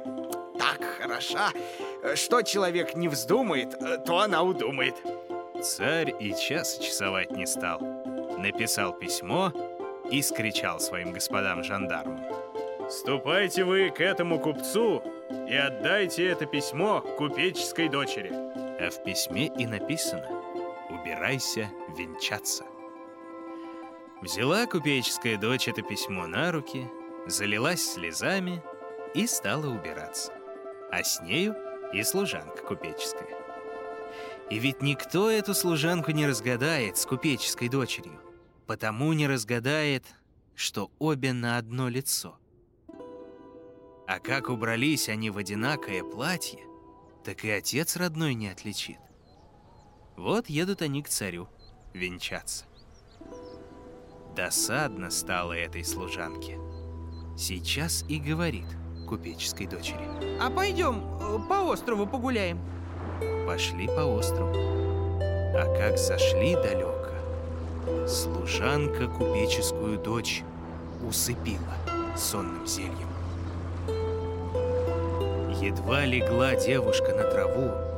так 0.58 0.80
хороша. 0.98 1.50
Что 2.14 2.42
человек 2.42 2.94
не 2.94 3.08
вздумает, 3.08 3.74
то 4.04 4.20
она 4.20 4.42
удумает. 4.42 4.94
Царь 5.62 6.14
и 6.20 6.34
час 6.34 6.78
часовать 6.78 7.30
не 7.30 7.46
стал. 7.46 7.80
Написал 8.38 8.92
письмо 8.92 9.52
и 10.10 10.22
скричал 10.22 10.80
своим 10.80 11.12
господам 11.12 11.64
жандармам. 11.64 12.20
«Ступайте 12.88 13.64
вы 13.64 13.90
к 13.90 14.00
этому 14.00 14.38
купцу 14.38 15.02
и 15.48 15.56
отдайте 15.56 16.26
это 16.28 16.46
письмо 16.46 17.00
купеческой 17.00 17.88
дочери». 17.88 18.30
А 18.78 18.90
в 18.90 19.02
письме 19.02 19.46
и 19.46 19.66
написано 19.66 20.35
«Убирайся 21.06 21.70
венчаться». 21.96 22.64
Взяла 24.20 24.66
купеческая 24.66 25.38
дочь 25.38 25.68
это 25.68 25.80
письмо 25.82 26.26
на 26.26 26.50
руки, 26.50 26.90
залилась 27.28 27.92
слезами 27.92 28.60
и 29.14 29.28
стала 29.28 29.68
убираться. 29.68 30.32
А 30.90 31.04
с 31.04 31.20
нею 31.20 31.54
и 31.92 32.02
служанка 32.02 32.60
купеческая. 32.60 33.38
И 34.50 34.58
ведь 34.58 34.82
никто 34.82 35.30
эту 35.30 35.54
служанку 35.54 36.10
не 36.10 36.26
разгадает 36.26 36.96
с 36.96 37.06
купеческой 37.06 37.68
дочерью, 37.68 38.20
потому 38.66 39.12
не 39.12 39.28
разгадает, 39.28 40.04
что 40.56 40.90
обе 40.98 41.32
на 41.32 41.56
одно 41.56 41.88
лицо. 41.88 42.36
А 44.08 44.18
как 44.18 44.48
убрались 44.48 45.08
они 45.08 45.30
в 45.30 45.38
одинакое 45.38 46.02
платье, 46.02 46.66
так 47.24 47.44
и 47.44 47.50
отец 47.50 47.94
родной 47.94 48.34
не 48.34 48.48
отличит. 48.48 48.98
Вот 50.16 50.48
едут 50.48 50.82
они 50.82 51.02
к 51.02 51.08
царю 51.08 51.48
венчаться. 51.92 52.64
Досадно 54.34 55.10
стало 55.10 55.52
этой 55.52 55.84
служанке. 55.84 56.58
Сейчас 57.36 58.04
и 58.08 58.18
говорит 58.18 58.66
купеческой 59.06 59.66
дочери. 59.66 60.08
А 60.40 60.50
пойдем 60.50 61.02
э, 61.20 61.38
по 61.48 61.64
острову 61.64 62.06
погуляем. 62.06 62.58
Пошли 63.46 63.86
по 63.86 64.00
острову. 64.00 64.54
А 65.54 65.74
как 65.78 65.98
зашли 65.98 66.54
далеко, 66.54 68.06
служанка 68.06 69.06
купеческую 69.06 69.98
дочь 69.98 70.42
усыпила 71.06 71.74
сонным 72.16 72.66
зельем. 72.66 73.08
Едва 75.62 76.04
легла 76.04 76.54
девушка 76.54 77.14
на 77.14 77.24
траву, 77.30 77.95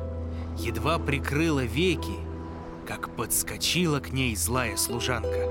едва 0.58 0.98
прикрыла 0.98 1.60
веки, 1.64 2.16
как 2.86 3.14
подскочила 3.16 4.00
к 4.00 4.10
ней 4.12 4.34
злая 4.36 4.76
служанка, 4.76 5.46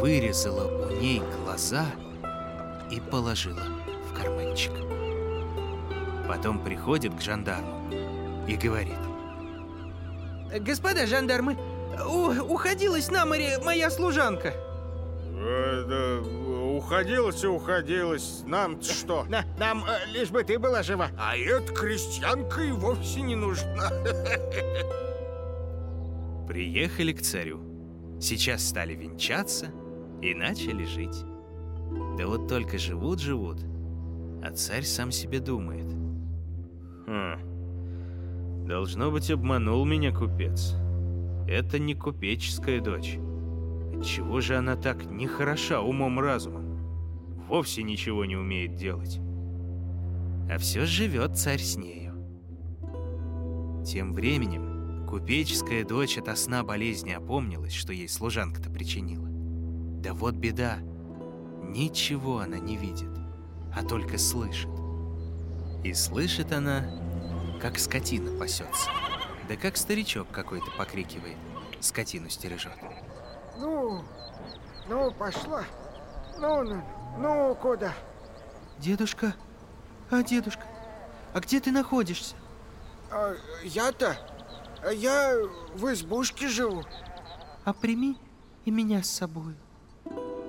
вырезала 0.00 0.86
у 0.88 1.00
ней 1.00 1.22
глаза 1.44 1.86
и 2.90 3.00
положила 3.00 3.62
в 4.10 4.14
карманчик. 4.14 4.72
Потом 6.28 6.58
приходит 6.58 7.14
к 7.14 7.20
жандарму 7.20 7.90
и 8.48 8.56
говорит. 8.56 8.94
Господа 10.60 11.06
жандармы, 11.06 11.56
у- 12.06 12.52
уходилась 12.52 13.10
на 13.10 13.26
море 13.26 13.58
моя 13.64 13.90
служанка. 13.90 14.54
Э, 15.38 16.22
уходилась 16.86 17.42
и 17.42 17.48
уходилась. 17.48 18.44
нам 18.46 18.80
что? 18.80 19.26
нам 19.58 19.84
э, 19.84 20.06
лишь 20.12 20.30
бы 20.30 20.44
ты 20.44 20.56
была 20.58 20.84
жива. 20.84 21.08
А 21.18 21.36
эта 21.36 21.72
крестьянка 21.72 22.62
и 22.62 22.70
вовсе 22.70 23.22
не 23.22 23.34
нужна. 23.34 23.88
Приехали 26.48 27.12
к 27.12 27.22
царю. 27.22 27.60
Сейчас 28.20 28.68
стали 28.68 28.94
венчаться 28.94 29.72
и 30.22 30.32
начали 30.32 30.84
жить. 30.84 31.24
Да 32.16 32.26
вот 32.26 32.48
только 32.48 32.78
живут-живут, 32.78 33.58
а 34.42 34.52
царь 34.52 34.84
сам 34.84 35.10
себе 35.10 35.40
думает. 35.40 35.92
Хм, 37.06 38.66
должно 38.66 39.10
быть, 39.10 39.30
обманул 39.30 39.84
меня 39.84 40.14
купец. 40.14 40.76
Это 41.48 41.80
не 41.80 41.94
купеческая 41.94 42.80
дочь. 42.80 43.18
Чего 44.04 44.40
же 44.40 44.56
она 44.56 44.76
так 44.76 45.06
нехороша 45.06 45.80
умом-разумом? 45.80 46.65
Вовсе 47.48 47.82
ничего 47.82 48.24
не 48.24 48.36
умеет 48.36 48.74
делать. 48.74 49.18
А 50.50 50.58
все 50.58 50.84
живет 50.84 51.36
царь 51.36 51.60
с 51.60 51.76
нею. 51.76 52.14
Тем 53.84 54.14
временем 54.14 55.06
купеческая 55.08 55.84
дочь 55.84 56.18
от 56.18 56.36
сна 56.38 56.64
болезни 56.64 57.12
опомнилась, 57.12 57.72
что 57.72 57.92
ей 57.92 58.08
служанка-то 58.08 58.68
причинила. 58.68 59.28
Да 60.02 60.12
вот 60.12 60.34
беда. 60.34 60.78
Ничего 61.62 62.38
она 62.38 62.58
не 62.58 62.76
видит, 62.76 63.10
а 63.74 63.84
только 63.84 64.18
слышит. 64.18 64.70
И 65.84 65.92
слышит 65.94 66.52
она, 66.52 66.84
как 67.60 67.78
скотина 67.78 68.36
пасется. 68.38 68.90
Да 69.48 69.56
как 69.56 69.76
старичок 69.76 70.28
какой-то 70.30 70.70
покрикивает, 70.76 71.36
скотину 71.80 72.28
стережет. 72.28 72.72
Ну, 73.58 74.02
ну, 74.88 75.12
пошла. 75.12 75.64
Ну, 76.38 76.62
ну, 76.64 76.82
ну, 77.18 77.56
куда? 77.60 77.92
Дедушка, 78.78 79.34
а 80.10 80.22
дедушка, 80.22 80.64
а 81.32 81.40
где 81.40 81.60
ты 81.60 81.70
находишься? 81.70 82.36
А, 83.10 83.34
я-то? 83.64 84.16
Я 84.92 85.36
в 85.74 85.92
избушке 85.92 86.48
живу. 86.48 86.84
А 87.64 87.72
прими 87.72 88.16
и 88.64 88.70
меня 88.70 89.02
с 89.02 89.10
собой. 89.10 89.54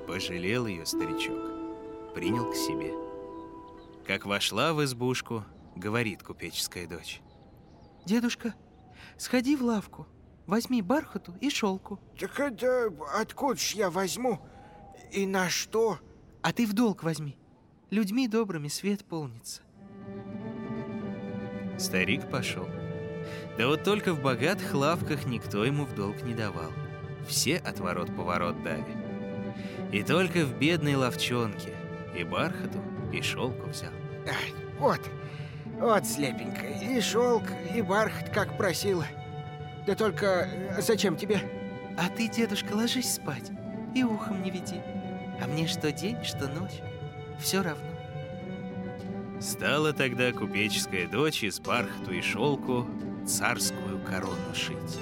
Пожалел 0.08 0.68
ее 0.68 0.86
старичок, 0.86 2.14
принял 2.14 2.52
к 2.52 2.56
себе. 2.56 2.94
Как 4.06 4.26
вошла 4.26 4.74
в 4.74 4.84
избушку, 4.84 5.44
говорит 5.76 6.24
купеческая 6.24 6.88
дочь. 6.88 7.22
Дедушка, 8.06 8.54
сходи 9.18 9.56
в 9.56 9.64
лавку, 9.64 10.08
возьми 10.46 10.82
бархату 10.82 11.34
и 11.42 11.50
шелку. 11.50 12.00
Так 12.18 12.40
это 12.40 12.94
откуда 13.14 13.60
ж 13.60 13.74
я 13.74 13.90
возьму? 13.90 14.40
И 15.12 15.26
на 15.26 15.50
что? 15.50 16.00
А 16.42 16.54
ты 16.54 16.66
в 16.66 16.74
долг 16.74 17.04
возьми. 17.04 17.38
Людьми 17.90 18.28
добрыми 18.28 18.68
свет 18.68 19.06
полнится. 19.06 19.62
Старик 21.78 22.30
пошел. 22.30 22.68
Да 23.58 23.68
вот 23.68 23.84
только 23.84 24.14
в 24.14 24.22
богатых 24.22 24.74
лавках 24.74 25.26
никто 25.26 25.64
ему 25.66 25.86
в 25.86 25.96
долг 25.96 26.22
не 26.24 26.34
давал. 26.34 26.72
Все 27.28 27.58
отворот-поворот 27.58 28.62
дали. 28.64 29.08
И 29.92 30.04
только 30.04 30.46
в 30.46 30.58
бедной 30.58 30.96
ловчонке 30.96 31.74
и 32.16 32.24
бархату, 32.24 32.80
и 33.14 33.22
шелку 33.22 33.70
взял. 33.70 33.92
Ай, 34.28 34.54
вот, 34.80 35.02
вот 35.80 36.06
слепенькая. 36.06 36.80
И 36.82 37.00
шелк, 37.02 37.44
и 37.76 37.82
бархат, 37.82 38.30
как 38.30 38.58
просила. 38.58 39.06
Да 39.86 39.96
только 39.96 40.50
э, 40.52 40.82
зачем 40.82 41.16
тебе? 41.16 41.40
А 41.98 42.10
ты, 42.10 42.28
дедушка, 42.28 42.74
ложись 42.74 43.14
спать 43.14 43.52
и 43.96 44.04
ухом 44.04 44.44
не 44.44 44.52
веди. 44.52 44.82
А 45.42 45.48
мне 45.48 45.68
что 45.68 45.92
день, 45.92 46.24
что 46.24 46.48
ночь, 46.48 46.82
все 47.40 47.62
равно. 47.62 47.84
Стала 49.40 49.94
тогда 49.94 50.32
купеческая 50.32 51.08
дочь 51.08 51.44
из 51.44 51.60
бархату 51.60 52.12
и 52.12 52.22
шелку 52.22 52.88
царскую 53.26 54.00
корону 54.00 54.56
шить. 54.56 55.00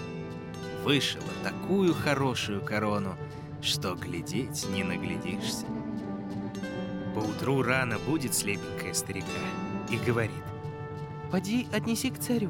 Вышила 0.84 1.24
такую 1.43 1.93
хорошую 1.93 2.62
корону, 2.62 3.15
что 3.62 3.95
глядеть 3.95 4.67
не 4.69 4.84
наглядишься. 4.84 5.65
Поутру 7.15 7.63
рано 7.63 7.98
будет 8.00 8.36
слепенькая 8.36 8.93
старика 8.93 9.28
и 9.89 9.98
говорит. 9.98 10.43
Поди 11.32 11.67
отнеси 11.74 12.12
к 12.12 12.19
царю. 12.19 12.50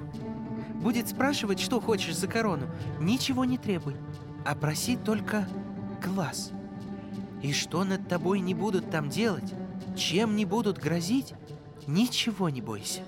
Будет 0.82 1.08
спрашивать, 1.08 1.60
что 1.60 1.80
хочешь 1.80 2.16
за 2.16 2.28
корону. 2.28 2.68
Ничего 3.00 3.46
не 3.46 3.58
требуй, 3.58 3.96
а 4.44 4.56
проси 4.56 4.98
только 4.98 5.48
глаз. 6.04 6.52
И 7.46 7.54
что 7.54 7.84
над 7.84 8.10
тобой 8.10 8.40
не 8.40 8.56
будут 8.56 8.90
там 8.90 9.08
делать, 9.08 9.54
чем 9.96 10.36
не 10.36 10.46
будут 10.46 10.80
грозить, 10.80 11.36
ничего 11.86 12.50
не 12.50 12.60
бойся. 12.60 13.04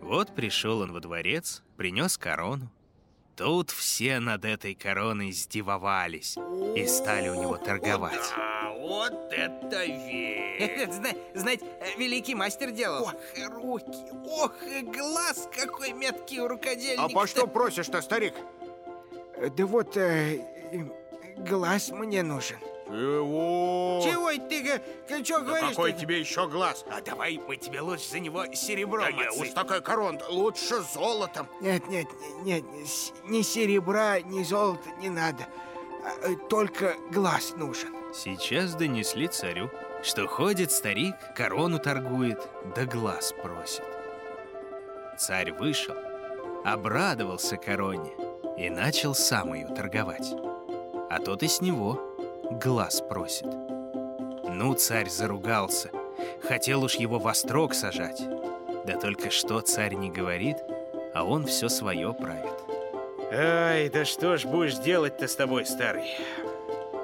Вот 0.00 0.34
пришел 0.34 0.80
он 0.80 0.92
во 0.92 0.98
дворец, 0.98 1.62
принес 1.76 2.18
корону. 2.18 2.68
Тут 3.36 3.70
все 3.70 4.18
над 4.18 4.44
этой 4.44 4.74
короной 4.74 5.30
издевовались 5.30 6.36
и 6.74 6.84
стали 6.88 7.28
у 7.28 7.40
него 7.40 7.58
торговать. 7.58 8.34
Да, 8.36 8.72
вот 8.76 9.12
это 9.30 9.84
вещь! 9.84 10.90
Знаете, 11.36 11.64
великий 11.96 12.34
мастер 12.34 12.72
делал. 12.72 13.04
Ох, 13.04 13.14
и 13.36 13.44
руки, 13.44 13.98
ох, 14.26 14.54
и 14.64 14.82
глаз 14.82 15.48
какой 15.56 15.92
меткий 15.92 16.40
у 16.40 16.48
рукодельника. 16.48 17.04
А 17.04 17.08
по 17.08 17.28
что 17.28 17.46
просишь-то, 17.46 18.02
старик? 18.02 18.34
Да 19.56 19.64
вот, 19.64 19.96
э, 19.96 20.40
глаз 21.38 21.90
мне 21.90 22.24
нужен. 22.24 22.56
Чего? 22.90 24.00
Чего 24.04 24.30
это 24.30 24.48
ты, 24.48 24.82
ты 25.06 25.24
что 25.24 25.38
Да 25.38 25.44
говоришь? 25.44 25.70
какой 25.70 25.92
тебе 25.92 26.20
еще 26.20 26.48
глаз? 26.48 26.84
А 26.90 27.00
давай 27.00 27.40
мы 27.46 27.56
тебе 27.56 27.80
лучше 27.80 28.08
за 28.08 28.20
него 28.20 28.46
серебром 28.54 29.04
Да 29.04 29.12
не, 29.12 29.28
уж 29.40 29.50
такая 29.50 29.80
корона, 29.80 30.20
лучше 30.28 30.80
золотом. 30.92 31.46
Нет, 31.60 31.86
нет, 31.88 32.06
нет, 32.44 32.64
нет, 32.64 32.84
ни 33.24 33.42
серебра, 33.42 34.20
ни 34.20 34.42
золота 34.42 34.88
не 35.00 35.08
надо. 35.08 35.46
А, 36.04 36.28
э, 36.28 36.34
Только 36.48 36.96
глаз 37.12 37.54
нужен. 37.56 37.94
Сейчас 38.12 38.74
донесли 38.74 39.28
царю, 39.28 39.70
что 40.02 40.26
ходит 40.26 40.72
старик, 40.72 41.14
корону 41.36 41.78
торгует, 41.78 42.40
да 42.74 42.84
глаз 42.86 43.32
просит. 43.40 43.84
Царь 45.16 45.52
вышел, 45.52 45.94
обрадовался 46.64 47.56
короне 47.56 48.10
и 48.58 48.68
начал 48.68 49.14
сам 49.14 49.54
ее 49.54 49.66
торговать. 49.68 50.32
А 51.10 51.18
тот 51.18 51.42
и 51.42 51.48
с 51.48 51.60
него 51.60 52.09
глаз 52.50 53.00
просит. 53.00 53.46
Ну, 54.44 54.74
царь 54.74 55.08
заругался, 55.08 55.90
хотел 56.42 56.82
уж 56.82 56.96
его 56.96 57.18
во 57.18 57.32
строк 57.34 57.74
сажать. 57.74 58.22
Да 58.84 58.98
только 58.98 59.30
что 59.30 59.60
царь 59.60 59.94
не 59.94 60.10
говорит, 60.10 60.56
а 61.14 61.24
он 61.24 61.46
все 61.46 61.68
свое 61.68 62.12
правит. 62.12 62.54
Ай, 63.32 63.88
да 63.88 64.04
что 64.04 64.36
ж 64.36 64.44
будешь 64.44 64.76
делать-то 64.76 65.28
с 65.28 65.36
тобой, 65.36 65.64
старый? 65.64 66.16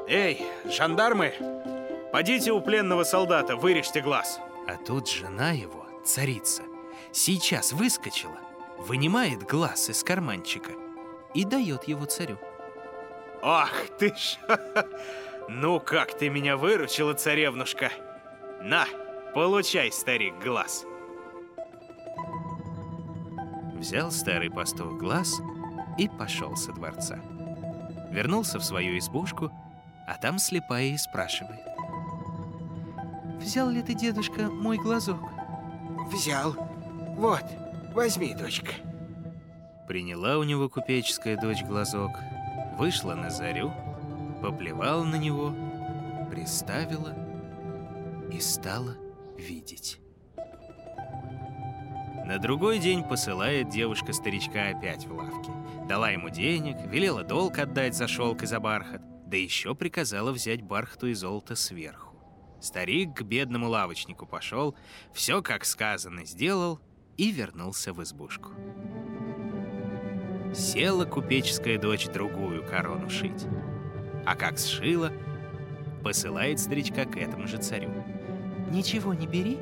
Эй, 0.09 0.44
жандармы, 0.64 1.32
подите 2.12 2.50
у 2.50 2.61
пленного 2.61 3.04
солдата, 3.04 3.56
вырежьте 3.56 4.00
глаз. 4.00 4.40
А 4.66 4.76
тут 4.85 5.09
жена 5.09 5.52
его, 5.52 5.87
царица, 6.04 6.62
сейчас 7.12 7.72
выскочила, 7.72 8.38
вынимает 8.78 9.44
глаз 9.44 9.88
из 9.90 10.02
карманчика 10.02 10.72
и 11.35 11.44
дает 11.44 11.85
его 11.85 12.04
царю. 12.06 12.38
Ах 13.42 13.72
ты 13.98 14.09
ж! 14.09 14.38
Ну 15.48 15.78
как 15.78 16.16
ты 16.18 16.28
меня 16.28 16.56
выручила, 16.56 17.14
царевнушка! 17.14 17.90
На, 18.61 18.87
получай, 19.32 19.92
старик, 19.92 20.35
глаз. 20.42 20.85
Взял 23.74 24.11
старый 24.11 24.50
пастух 24.50 24.98
глаз 24.98 25.40
и 25.98 26.09
пошел 26.09 26.56
со 26.56 26.72
дворца. 26.72 27.20
Вернулся 28.11 28.59
в 28.59 28.64
свою 28.64 28.98
избушку, 28.98 29.52
а 30.06 30.14
там 30.14 30.38
слепая 30.38 30.87
и 30.87 30.96
спрашивает. 30.96 31.61
Взял 33.38 33.68
ли 33.70 33.82
ты, 33.82 33.94
дедушка, 33.94 34.48
мой 34.48 34.78
глазок? 34.78 35.20
Взял. 36.11 36.54
Вот, 37.16 37.44
возьми, 37.94 38.35
дочка. 38.35 38.72
Приняла 39.87 40.38
у 40.38 40.42
него 40.42 40.68
купеческая 40.68 41.37
дочь 41.37 41.62
глазок, 41.62 42.11
вышла 42.76 43.14
на 43.14 43.30
зарю, 43.30 43.72
поплевала 44.46 45.02
на 45.02 45.16
него, 45.16 45.52
приставила 46.30 47.12
и 48.30 48.38
стала 48.38 48.96
видеть. 49.37 49.98
На 52.24 52.38
другой 52.38 52.78
день 52.78 53.02
посылает 53.02 53.70
девушка 53.70 54.12
старичка 54.12 54.68
опять 54.68 55.04
в 55.04 55.16
лавке. 55.16 55.50
Дала 55.88 56.11
ему 56.11 56.30
денег, 56.30 56.76
велела 56.87 57.24
долг 57.24 57.59
отдать 57.59 57.96
за 57.96 58.06
шелк 58.06 58.44
и 58.44 58.46
за 58.46 58.61
бархат, 58.61 59.02
да 59.28 59.37
еще 59.37 59.74
приказала 59.74 60.30
взять 60.30 60.62
бархату 60.62 61.09
и 61.09 61.14
золото 61.14 61.56
сверху. 61.56 62.14
Старик 62.61 63.14
к 63.14 63.22
бедному 63.22 63.68
лавочнику 63.68 64.26
пошел, 64.26 64.76
все 65.12 65.42
как 65.42 65.64
сказано 65.64 66.24
сделал 66.24 66.78
и 67.16 67.32
вернулся 67.32 67.92
в 67.92 68.00
избушку. 68.00 68.52
Села 70.54 71.04
купеческая 71.04 71.78
дочь 71.78 72.06
другую 72.06 72.64
корону 72.64 73.11
шить. 73.11 73.44
А 74.27 74.35
как 74.35 74.59
сшила, 74.59 75.12
посылает 76.03 76.59
старичка 76.59 77.05
к 77.05 77.17
этому 77.17 77.47
же 77.47 77.59
царю. 77.59 77.91
Ничего 78.71 79.15
не 79.15 79.27
бери, 79.27 79.59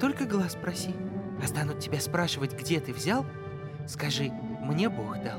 только 0.00 0.24
глаз 0.24 0.54
проси. 0.54 0.94
А 1.42 1.46
станут 1.46 1.80
тебя 1.80 2.00
спрашивать, 2.00 2.54
где 2.54 2.80
ты 2.80 2.94
взял, 2.94 3.26
скажи, 3.86 4.30
мне 4.62 4.88
Бог 4.88 5.22
дал. 5.22 5.38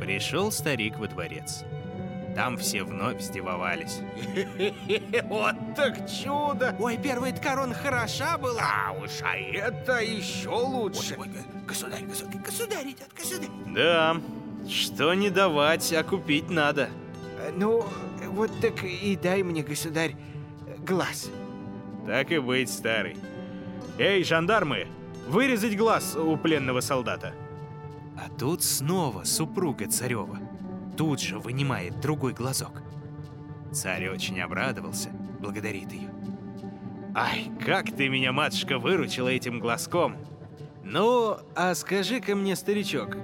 Пришел 0.00 0.52
старик 0.52 0.96
во 0.98 1.08
дворец. 1.08 1.64
Там 2.36 2.56
все 2.56 2.82
вновь 2.82 3.20
сдивовались. 3.20 4.00
Вот 5.28 5.54
так 5.76 6.08
чудо! 6.08 6.74
Ой, 6.78 6.98
первая 7.02 7.32
корона 7.32 7.74
хороша 7.74 8.38
была. 8.38 8.62
А 8.62 8.92
уж 8.92 9.22
а 9.22 9.36
это 9.36 10.00
еще 10.00 10.50
лучше. 10.50 11.16
Государь, 11.66 12.04
государь, 12.04 12.42
государь 12.44 12.86
идет, 12.86 13.08
государь. 13.16 13.50
Да, 13.74 14.16
что 14.68 15.14
не 15.14 15.30
давать, 15.30 15.92
а 15.92 16.02
купить 16.02 16.50
надо. 16.50 16.90
Ну, 17.52 17.84
вот 18.28 18.50
так 18.60 18.82
и 18.84 19.16
дай 19.20 19.42
мне, 19.42 19.62
государь, 19.62 20.16
глаз. 20.86 21.30
Так 22.06 22.30
и 22.32 22.38
быть, 22.38 22.70
старый. 22.70 23.16
Эй, 23.98 24.24
жандармы, 24.24 24.86
вырезать 25.28 25.76
глаз 25.76 26.16
у 26.16 26.36
пленного 26.36 26.80
солдата. 26.80 27.34
А 28.16 28.28
тут 28.38 28.62
снова 28.62 29.24
супруга 29.24 29.88
царева. 29.88 30.38
Тут 30.96 31.20
же 31.20 31.38
вынимает 31.38 32.00
другой 32.00 32.32
глазок. 32.32 32.82
Царь 33.72 34.08
очень 34.08 34.40
обрадовался, 34.40 35.10
благодарит 35.40 35.92
ее. 35.92 36.10
Ай, 37.14 37.50
как 37.64 37.94
ты 37.94 38.08
меня, 38.08 38.32
матушка, 38.32 38.78
выручила 38.78 39.28
этим 39.28 39.60
глазком. 39.60 40.16
Ну, 40.82 41.38
а 41.56 41.74
скажи-ка 41.74 42.34
мне, 42.36 42.56
старичок, 42.56 43.16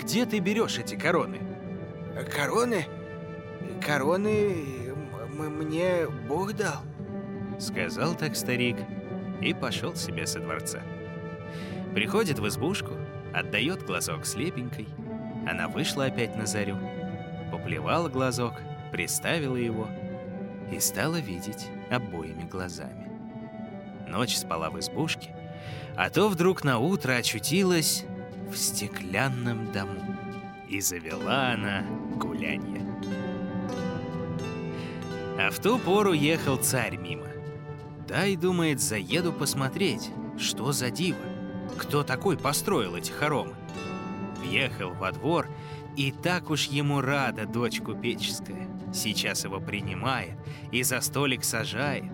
где 0.00 0.26
ты 0.26 0.38
берешь 0.38 0.78
эти 0.78 0.96
короны? 0.96 1.40
Короны? 2.34 2.86
Короны 3.84 4.76
мне 5.32 6.08
Бог 6.28 6.54
дал. 6.54 6.82
Сказал 7.58 8.14
так 8.14 8.36
старик 8.36 8.76
и 9.40 9.54
пошел 9.54 9.94
себе 9.94 10.26
со 10.26 10.40
дворца. 10.40 10.82
Приходит 11.94 12.38
в 12.38 12.46
избушку, 12.48 12.92
отдает 13.32 13.84
глазок 13.84 14.26
слепенькой. 14.26 14.88
Она 15.48 15.68
вышла 15.68 16.06
опять 16.06 16.36
на 16.36 16.46
зарю, 16.46 16.76
поплевала 17.50 18.08
глазок, 18.08 18.54
приставила 18.92 19.56
его 19.56 19.88
и 20.72 20.80
стала 20.80 21.20
видеть 21.20 21.68
обоими 21.90 22.42
глазами. 22.44 23.10
Ночь 24.08 24.36
спала 24.36 24.70
в 24.70 24.78
избушке, 24.78 25.34
а 25.96 26.10
то 26.10 26.28
вдруг 26.28 26.64
на 26.64 26.78
утро 26.78 27.14
очутилась 27.14 28.04
в 28.50 28.56
стеклянном 28.56 29.72
дому. 29.72 30.16
И 30.68 30.80
завела 30.80 31.52
она 31.52 31.84
гулянье. 32.16 32.85
А 35.38 35.50
в 35.50 35.58
ту 35.58 35.78
пору 35.78 36.14
ехал 36.14 36.56
царь 36.56 36.96
мимо. 36.96 37.26
Дай, 38.08 38.36
думает, 38.36 38.80
заеду 38.80 39.32
посмотреть, 39.32 40.10
что 40.38 40.72
за 40.72 40.90
диво, 40.90 41.18
кто 41.76 42.02
такой 42.02 42.38
построил 42.38 42.96
эти 42.96 43.10
хоромы. 43.10 43.54
Въехал 44.38 44.90
во 44.94 45.12
двор, 45.12 45.48
и 45.96 46.10
так 46.10 46.50
уж 46.50 46.66
ему 46.66 47.02
рада 47.02 47.46
дочь 47.46 47.80
купеческая. 47.80 48.66
Сейчас 48.94 49.44
его 49.44 49.60
принимает 49.60 50.38
и 50.72 50.82
за 50.82 51.00
столик 51.02 51.44
сажает. 51.44 52.04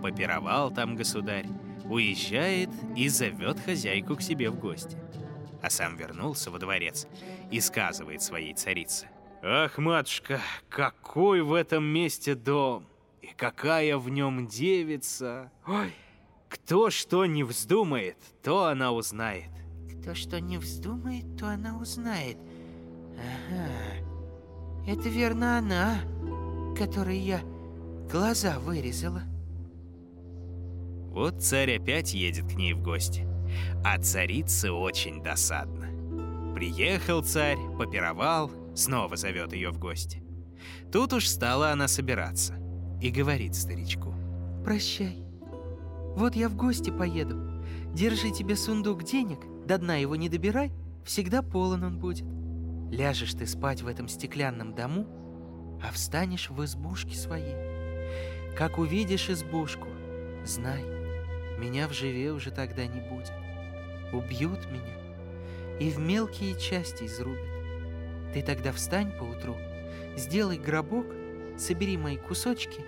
Попировал 0.00 0.70
там 0.70 0.94
государь, 0.94 1.46
уезжает 1.84 2.70
и 2.96 3.08
зовет 3.08 3.58
хозяйку 3.58 4.14
к 4.14 4.22
себе 4.22 4.48
в 4.48 4.58
гости. 4.60 4.96
А 5.60 5.70
сам 5.70 5.96
вернулся 5.96 6.50
во 6.50 6.58
дворец 6.58 7.08
и 7.50 7.60
сказывает 7.60 8.22
своей 8.22 8.54
царице. 8.54 9.08
«Ах, 9.42 9.78
матушка, 9.78 10.40
какой 10.68 11.40
в 11.40 11.54
этом 11.54 11.82
месте 11.82 12.34
дом! 12.34 12.84
И 13.22 13.28
какая 13.34 13.96
в 13.96 14.10
нем 14.10 14.46
девица! 14.46 15.50
Ой, 15.66 15.94
кто 16.50 16.90
что 16.90 17.24
не 17.24 17.42
вздумает, 17.42 18.16
то 18.42 18.66
она 18.66 18.92
узнает. 18.92 19.48
Кто 19.98 20.14
что 20.14 20.40
не 20.40 20.58
вздумает, 20.58 21.24
то 21.38 21.48
она 21.48 21.78
узнает. 21.78 22.36
Ага, 23.16 23.70
это 24.86 25.08
верно 25.08 25.56
она, 25.56 26.00
которой 26.76 27.18
я 27.18 27.40
глаза 28.10 28.58
вырезала. 28.58 29.22
Вот 31.12 31.42
царь 31.42 31.78
опять 31.78 32.12
едет 32.12 32.44
к 32.44 32.56
ней 32.56 32.74
в 32.74 32.82
гости. 32.82 33.26
А 33.84 33.98
царице 33.98 34.70
очень 34.70 35.22
досадно. 35.22 35.88
Приехал 36.54 37.22
царь, 37.22 37.58
попировал, 37.78 38.50
снова 38.80 39.16
зовет 39.16 39.52
ее 39.52 39.70
в 39.70 39.78
гости. 39.78 40.22
Тут 40.90 41.12
уж 41.12 41.28
стала 41.28 41.70
она 41.70 41.88
собираться 41.88 42.54
и 43.00 43.10
говорит 43.10 43.54
старичку. 43.54 44.14
«Прощай. 44.64 45.22
Вот 46.16 46.34
я 46.34 46.48
в 46.48 46.56
гости 46.56 46.90
поеду. 46.90 47.64
Держи 47.94 48.30
тебе 48.30 48.56
сундук 48.56 49.04
денег, 49.04 49.38
до 49.66 49.78
дна 49.78 49.96
его 49.96 50.16
не 50.16 50.28
добирай, 50.28 50.72
всегда 51.04 51.42
полон 51.42 51.84
он 51.84 51.98
будет. 51.98 52.26
Ляжешь 52.90 53.34
ты 53.34 53.46
спать 53.46 53.82
в 53.82 53.86
этом 53.86 54.08
стеклянном 54.08 54.74
дому, 54.74 55.06
а 55.82 55.92
встанешь 55.92 56.50
в 56.50 56.64
избушке 56.64 57.14
своей. 57.14 57.56
Как 58.56 58.78
увидишь 58.78 59.30
избушку, 59.30 59.88
знай, 60.44 60.84
меня 61.58 61.88
в 61.88 61.92
живе 61.92 62.32
уже 62.32 62.50
тогда 62.50 62.86
не 62.86 63.00
будет. 63.00 63.32
Убьют 64.12 64.66
меня 64.70 64.98
и 65.78 65.90
в 65.90 65.98
мелкие 65.98 66.58
части 66.58 67.04
изрубят. 67.04 67.59
Ты 68.32 68.42
тогда 68.42 68.72
встань 68.72 69.12
поутру, 69.12 69.56
сделай 70.16 70.58
гробок, 70.58 71.06
собери 71.58 71.96
мои 71.96 72.16
кусочки 72.16 72.84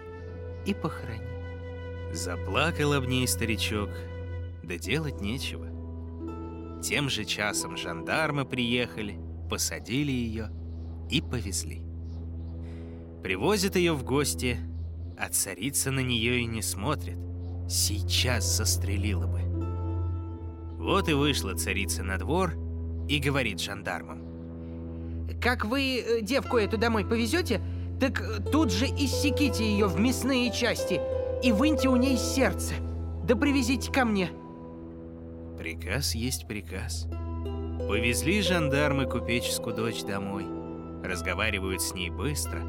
и 0.67 0.75
похорони. 0.75 2.13
Заплакал 2.13 2.93
об 2.93 3.07
ней 3.07 3.27
старичок, 3.27 3.91
да 4.63 4.77
делать 4.77 5.21
нечего. 5.21 5.69
Тем 6.83 7.09
же 7.09 7.25
часом 7.25 7.77
жандармы 7.77 8.45
приехали, 8.45 9.19
посадили 9.49 10.13
ее 10.13 10.51
и 11.11 11.21
повезли. 11.21 11.83
Привозят 13.23 13.77
ее 13.77 13.93
в 13.93 14.05
гости, 14.05 14.59
а 15.19 15.29
царица 15.29 15.91
на 15.91 16.01
нее 16.01 16.41
и 16.41 16.47
не 16.47 16.63
смотрит— 16.63 17.19
сейчас 17.73 18.45
застрелила 18.45 19.27
бы. 19.27 19.41
Вот 20.79 21.09
и 21.09 21.13
вышла 21.13 21.55
царица 21.55 22.03
на 22.03 22.19
двор 22.19 22.55
и 23.09 23.19
говорит 23.19 23.61
жандармам. 23.61 24.22
Как 25.41 25.65
вы 25.65 25.99
э, 25.99 26.21
девку 26.21 26.57
эту 26.57 26.79
домой 26.79 27.05
повезете, 27.05 27.61
так 28.01 28.21
э, 28.21 28.43
тут 28.51 28.73
же 28.73 28.87
иссеките 28.87 29.65
ее 29.65 29.87
в 29.87 29.99
мясные 29.99 30.51
части 30.51 31.01
и 31.43 31.53
выньте 31.53 31.89
у 31.89 31.97
ней 31.97 32.17
сердце. 32.17 32.75
Да 33.25 33.37
привезите 33.37 33.93
ко 33.93 34.05
мне. 34.05 34.31
Приказ 35.59 36.15
есть 36.15 36.47
приказ. 36.49 37.07
Повезли 37.89 38.43
жандармы 38.43 39.07
купеческую 39.07 39.77
дочь 39.77 40.03
домой. 40.03 40.47
Разговаривают 41.05 41.83
с 41.83 41.95
ней 41.95 42.11
быстро, 42.11 42.61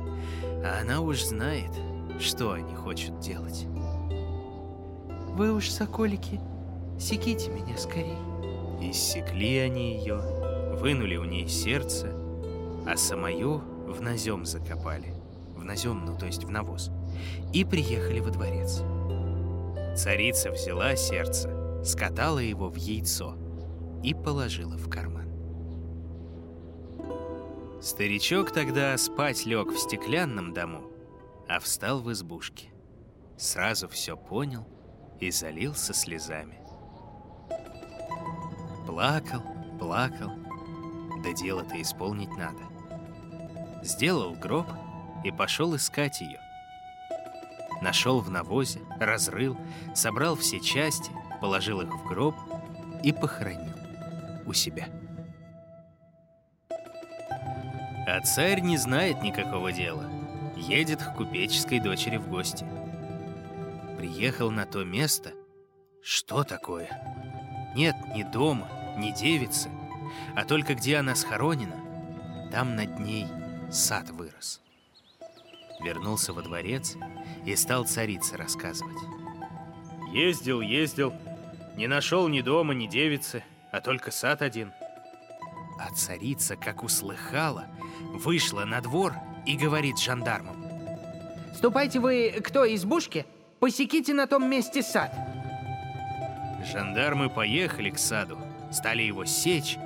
а 0.63 0.81
она 0.81 1.01
уж 1.01 1.23
знает, 1.23 1.71
что 2.19 2.51
они 2.51 2.75
хотят 2.75 3.19
делать. 3.19 3.65
Вы 5.29 5.51
уж, 5.51 5.69
соколики, 5.69 6.39
секите 6.99 7.49
меня 7.49 7.77
скорей. 7.77 8.17
Иссекли 8.81 9.57
они 9.57 9.97
ее, 9.97 10.19
вынули 10.75 11.15
у 11.15 11.23
ней 11.23 11.47
сердце, 11.47 12.11
а 12.85 12.97
самую 12.97 13.59
в 13.87 14.01
назем 14.01 14.45
закопали. 14.45 15.13
В 15.55 15.63
назем, 15.63 16.05
ну 16.05 16.17
то 16.17 16.25
есть 16.25 16.43
в 16.43 16.49
навоз. 16.49 16.91
И 17.53 17.63
приехали 17.63 18.19
во 18.19 18.31
дворец. 18.31 18.83
Царица 19.95 20.51
взяла 20.51 20.95
сердце, 20.95 21.83
скатала 21.85 22.39
его 22.39 22.69
в 22.69 22.75
яйцо 22.75 23.35
и 24.03 24.13
положила 24.13 24.75
в 24.75 24.89
карман. 24.89 25.29
Старичок 27.81 28.51
тогда 28.51 28.97
спать 28.97 29.45
лег 29.45 29.71
в 29.71 29.77
стеклянном 29.77 30.53
дому, 30.53 30.83
а 31.47 31.59
встал 31.59 32.01
в 32.01 32.11
избушке. 32.11 32.69
Сразу 33.37 33.87
все 33.87 34.15
понял 34.15 34.67
и 35.19 35.29
залился 35.31 35.93
слезами. 35.93 36.59
Плакал, 38.87 39.41
плакал, 39.79 40.31
да 41.23 41.31
дело-то 41.33 41.81
исполнить 41.81 42.35
надо. 42.37 42.72
Сделал 43.83 44.33
гроб 44.33 44.67
и 45.23 45.31
пошел 45.31 45.75
искать 45.75 46.21
ее. 46.21 46.39
Нашел 47.81 48.21
в 48.21 48.29
навозе, 48.29 48.81
разрыл, 48.99 49.57
собрал 49.93 50.35
все 50.35 50.59
части, 50.59 51.11
положил 51.41 51.81
их 51.81 51.89
в 51.89 52.07
гроб 52.07 52.35
и 53.03 53.11
похоронил 53.11 53.73
у 54.45 54.53
себя. 54.53 54.87
А 58.07 58.21
царь 58.21 58.61
не 58.61 58.77
знает 58.77 59.21
никакого 59.21 59.71
дела. 59.71 60.09
Едет 60.55 61.03
к 61.03 61.15
купеческой 61.15 61.79
дочери 61.79 62.17
в 62.17 62.27
гости– 62.29 62.65
приехал 64.03 64.51
на 64.51 64.65
то 64.65 64.83
место. 64.83 65.31
Что 66.03 66.43
такое? 66.43 66.89
Нет 67.73 67.95
ни 68.13 68.23
дома, 68.23 68.67
ни 68.97 69.11
девицы, 69.11 69.69
а 70.35 70.43
только 70.43 70.75
где 70.75 70.97
она 70.97 71.15
схоронена, 71.15 72.49
там 72.51 72.75
над 72.75 72.99
ней 72.99 73.27
сад 73.73 74.09
вырос. 74.09 74.61
Вернулся 75.81 76.33
во 76.33 76.41
дворец 76.41 76.95
и 77.45 77.55
стал 77.55 77.85
царице 77.85 78.37
рассказывать. 78.37 78.97
Ездил, 80.11 80.61
ездил, 80.61 81.13
не 81.75 81.87
нашел 81.87 82.27
ни 82.27 82.41
дома, 82.41 82.73
ни 82.73 82.87
девицы, 82.87 83.43
а 83.71 83.81
только 83.81 84.11
сад 84.11 84.41
один. 84.41 84.71
А 85.79 85.93
царица, 85.93 86.55
как 86.55 86.83
услыхала, 86.83 87.65
вышла 88.13 88.63
на 88.63 88.79
двор 88.79 89.15
и 89.45 89.57
говорит 89.57 89.99
жандармам. 89.99 90.63
«Ступайте 91.55 91.99
вы 91.99 92.31
к 92.43 92.51
той 92.51 92.75
избушке, 92.75 93.25
Посеките 93.63 94.13
на 94.13 94.27
том 94.27 94.49
месте 94.49 94.83
сад. 94.83 95.15
Жандармы 96.65 97.29
поехали 97.29 97.91
к 97.91 97.97
саду, 97.97 98.37
стали 98.73 99.03
его 99.03 99.23
сечь, 99.23 99.77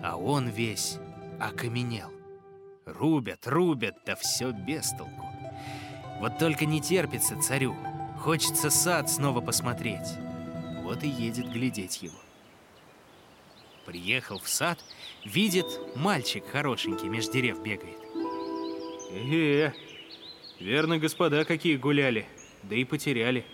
а 0.00 0.16
он 0.16 0.48
весь 0.48 0.98
окаменел. 1.40 2.15
Рубят, 2.86 3.46
рубят, 3.46 3.96
да 4.06 4.14
все 4.14 4.52
без 4.52 4.90
толку. 4.90 5.26
Вот 6.20 6.38
только 6.38 6.64
не 6.66 6.80
терпится 6.80 7.40
царю. 7.40 7.74
Хочется 8.20 8.70
сад 8.70 9.10
снова 9.10 9.40
посмотреть. 9.40 10.08
Вот 10.82 11.02
и 11.02 11.08
едет 11.08 11.50
глядеть 11.50 12.02
его. 12.02 12.18
Приехал 13.84 14.38
в 14.38 14.48
сад, 14.48 14.78
видит, 15.24 15.66
мальчик 15.96 16.44
хорошенький 16.46 17.08
меж 17.08 17.28
дерев 17.28 17.60
бегает. 17.60 17.98
Э, 19.10 19.68
-э 19.68 19.72
верно, 20.60 20.98
господа 20.98 21.44
какие 21.44 21.76
гуляли 21.76 22.26
да 22.62 22.76
и 22.76 22.84
потеряли. 22.84 23.44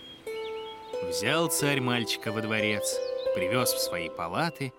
Взял 1.09 1.49
царь 1.49 1.81
мальчика 1.81 2.31
во 2.31 2.41
дворец, 2.41 2.83
привез 3.35 3.73
в 3.73 3.79
свои 3.79 4.09
палаты 4.09 4.73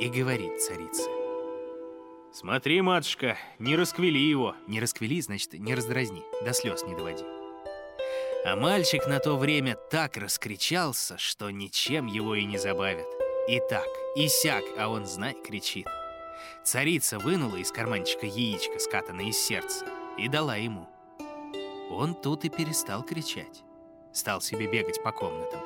и 0.00 0.08
говорит 0.08 0.60
царице. 0.60 1.15
Смотри, 2.38 2.82
матушка, 2.82 3.38
не 3.58 3.76
расквели 3.76 4.20
его. 4.20 4.54
Не 4.66 4.78
расквели, 4.78 5.22
значит, 5.22 5.54
не 5.54 5.74
раздразни, 5.74 6.22
до 6.44 6.52
слез 6.52 6.82
не 6.82 6.94
доводи. 6.94 7.24
А 8.44 8.56
мальчик 8.56 9.06
на 9.06 9.20
то 9.20 9.38
время 9.38 9.74
так 9.90 10.18
раскричался, 10.18 11.16
что 11.16 11.48
ничем 11.48 12.04
его 12.04 12.34
и 12.34 12.44
не 12.44 12.58
забавят. 12.58 13.06
И 13.48 13.58
так, 13.70 13.88
и 14.16 14.28
сяк, 14.28 14.64
а 14.76 14.90
он, 14.90 15.06
знай, 15.06 15.32
кричит. 15.32 15.86
Царица 16.62 17.18
вынула 17.18 17.56
из 17.56 17.72
карманчика 17.72 18.26
яичко, 18.26 18.78
скатанное 18.80 19.30
из 19.30 19.38
сердца, 19.38 19.86
и 20.18 20.28
дала 20.28 20.56
ему. 20.56 20.90
Он 21.90 22.14
тут 22.14 22.44
и 22.44 22.50
перестал 22.50 23.02
кричать. 23.02 23.64
Стал 24.12 24.42
себе 24.42 24.66
бегать 24.66 25.02
по 25.02 25.10
комнатам. 25.10 25.62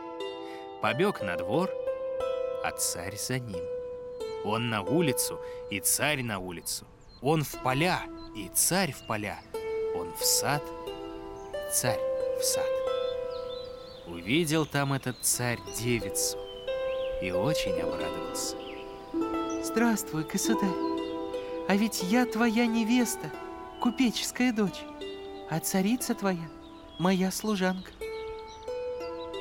Побег 0.80 1.20
на 1.20 1.36
двор, 1.36 1.68
а 2.62 2.70
царь 2.78 3.16
за 3.16 3.40
ним. 3.40 3.79
Он 4.44 4.70
на 4.70 4.82
улицу, 4.82 5.38
и 5.70 5.80
царь 5.80 6.22
на 6.22 6.38
улицу. 6.38 6.86
Он 7.22 7.42
в 7.44 7.62
поля, 7.62 8.02
и 8.34 8.48
царь 8.54 8.92
в 8.92 9.06
поля. 9.06 9.38
Он 9.94 10.12
в 10.14 10.24
сад, 10.24 10.62
царь 11.72 12.00
в 12.38 12.42
сад. 12.42 12.66
Увидел 14.06 14.66
там 14.66 14.92
этот 14.92 15.16
царь 15.22 15.58
девицу 15.78 16.38
и 17.22 17.30
очень 17.30 17.78
обрадовался. 17.80 18.56
Здравствуй, 19.62 20.24
государь. 20.24 20.68
А 21.68 21.76
ведь 21.76 22.02
я 22.02 22.26
твоя 22.26 22.66
невеста, 22.66 23.30
купеческая 23.80 24.52
дочь, 24.52 24.80
а 25.50 25.60
царица 25.60 26.14
твоя— 26.14 26.48
моя 26.98 27.30
служанка. 27.30 27.92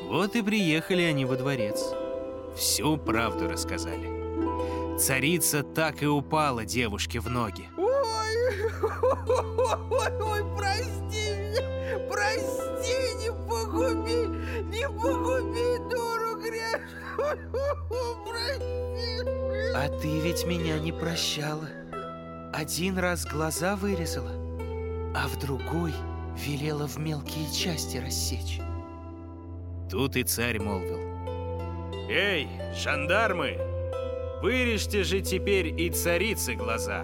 Вот 0.04 0.36
и 0.36 0.42
приехали 0.42 1.04
они 1.04 1.26
во 1.26 1.36
дворец. 1.36 1.94
Всю 2.56 2.98
правду 2.98 3.48
рассказали. 3.48 4.19
Царица 5.00 5.64
так 5.64 6.04
и 6.04 6.08
упала 6.08 6.66
девушке 6.66 7.22
в 7.22 7.30
ноги. 7.30 7.70
Ой, 7.78 7.88
ой, 9.90 10.12
ой, 10.22 10.58
прости 10.58 11.36
меня, 11.38 12.00
прости, 12.10 13.16
не 13.18 13.32
погуби, 13.48 14.28
не 14.66 14.90
погуби, 14.90 15.78
дуру 15.90 16.42
грешную, 16.42 17.48
прости. 18.28 19.74
А 19.74 19.88
ты 20.02 20.20
ведь 20.20 20.46
меня 20.46 20.78
не 20.80 20.92
прощала. 20.92 21.70
Один 22.54 22.98
раз 22.98 23.26
глаза 23.26 23.78
вырезала, 23.78 24.34
а 25.16 25.30
в 25.30 25.40
другой 25.40 25.94
велела 26.36 26.88
в 26.90 26.98
мелкие 26.98 27.50
части 27.54 27.96
рассечь. 27.98 28.60
Тут 29.90 30.18
и 30.18 30.24
царь 30.24 30.60
молвил. 30.60 31.00
Эй, 32.10 32.50
жандармы! 32.76 33.69
Вырежьте 34.42 35.04
же 35.04 35.20
теперь 35.20 35.68
и 35.68 35.90
царицы 35.90 36.56
глаза 36.56 37.04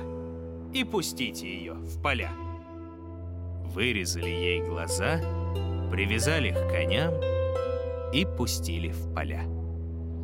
и 0.73 0.85
пустите 0.85 1.45
ее 1.45 1.73
в 1.73 2.01
поля. 2.01 2.31
Вырезали 3.65 4.29
ей 4.29 4.61
глаза, 4.61 5.19
привязали 5.91 6.51
к 6.51 6.69
коням 6.69 7.13
и 8.13 8.25
пустили 8.37 8.89
в 8.89 9.13
поля. 9.13 9.43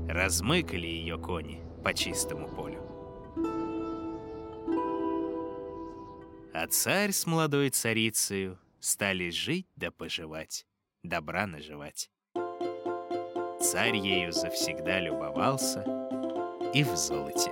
Размыкали 0.07 0.87
ее 0.87 1.17
кони 1.17 1.61
по 1.83 1.93
чистому 1.93 2.47
полю. 2.47 2.81
А 6.53 6.65
царь 6.67 7.11
с 7.11 7.25
молодой 7.25 7.71
царицею 7.71 8.57
стали 8.79 9.31
жить 9.31 9.67
да 9.75 9.91
поживать, 9.91 10.65
добра 11.03 11.45
наживать. 11.45 12.09
Царь 13.61 13.97
ею 13.97 14.31
завсегда 14.31 15.01
любовался 15.01 15.83
и 16.73 16.83
в 16.83 16.95
золоте 16.95 17.51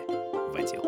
водил. 0.54 0.84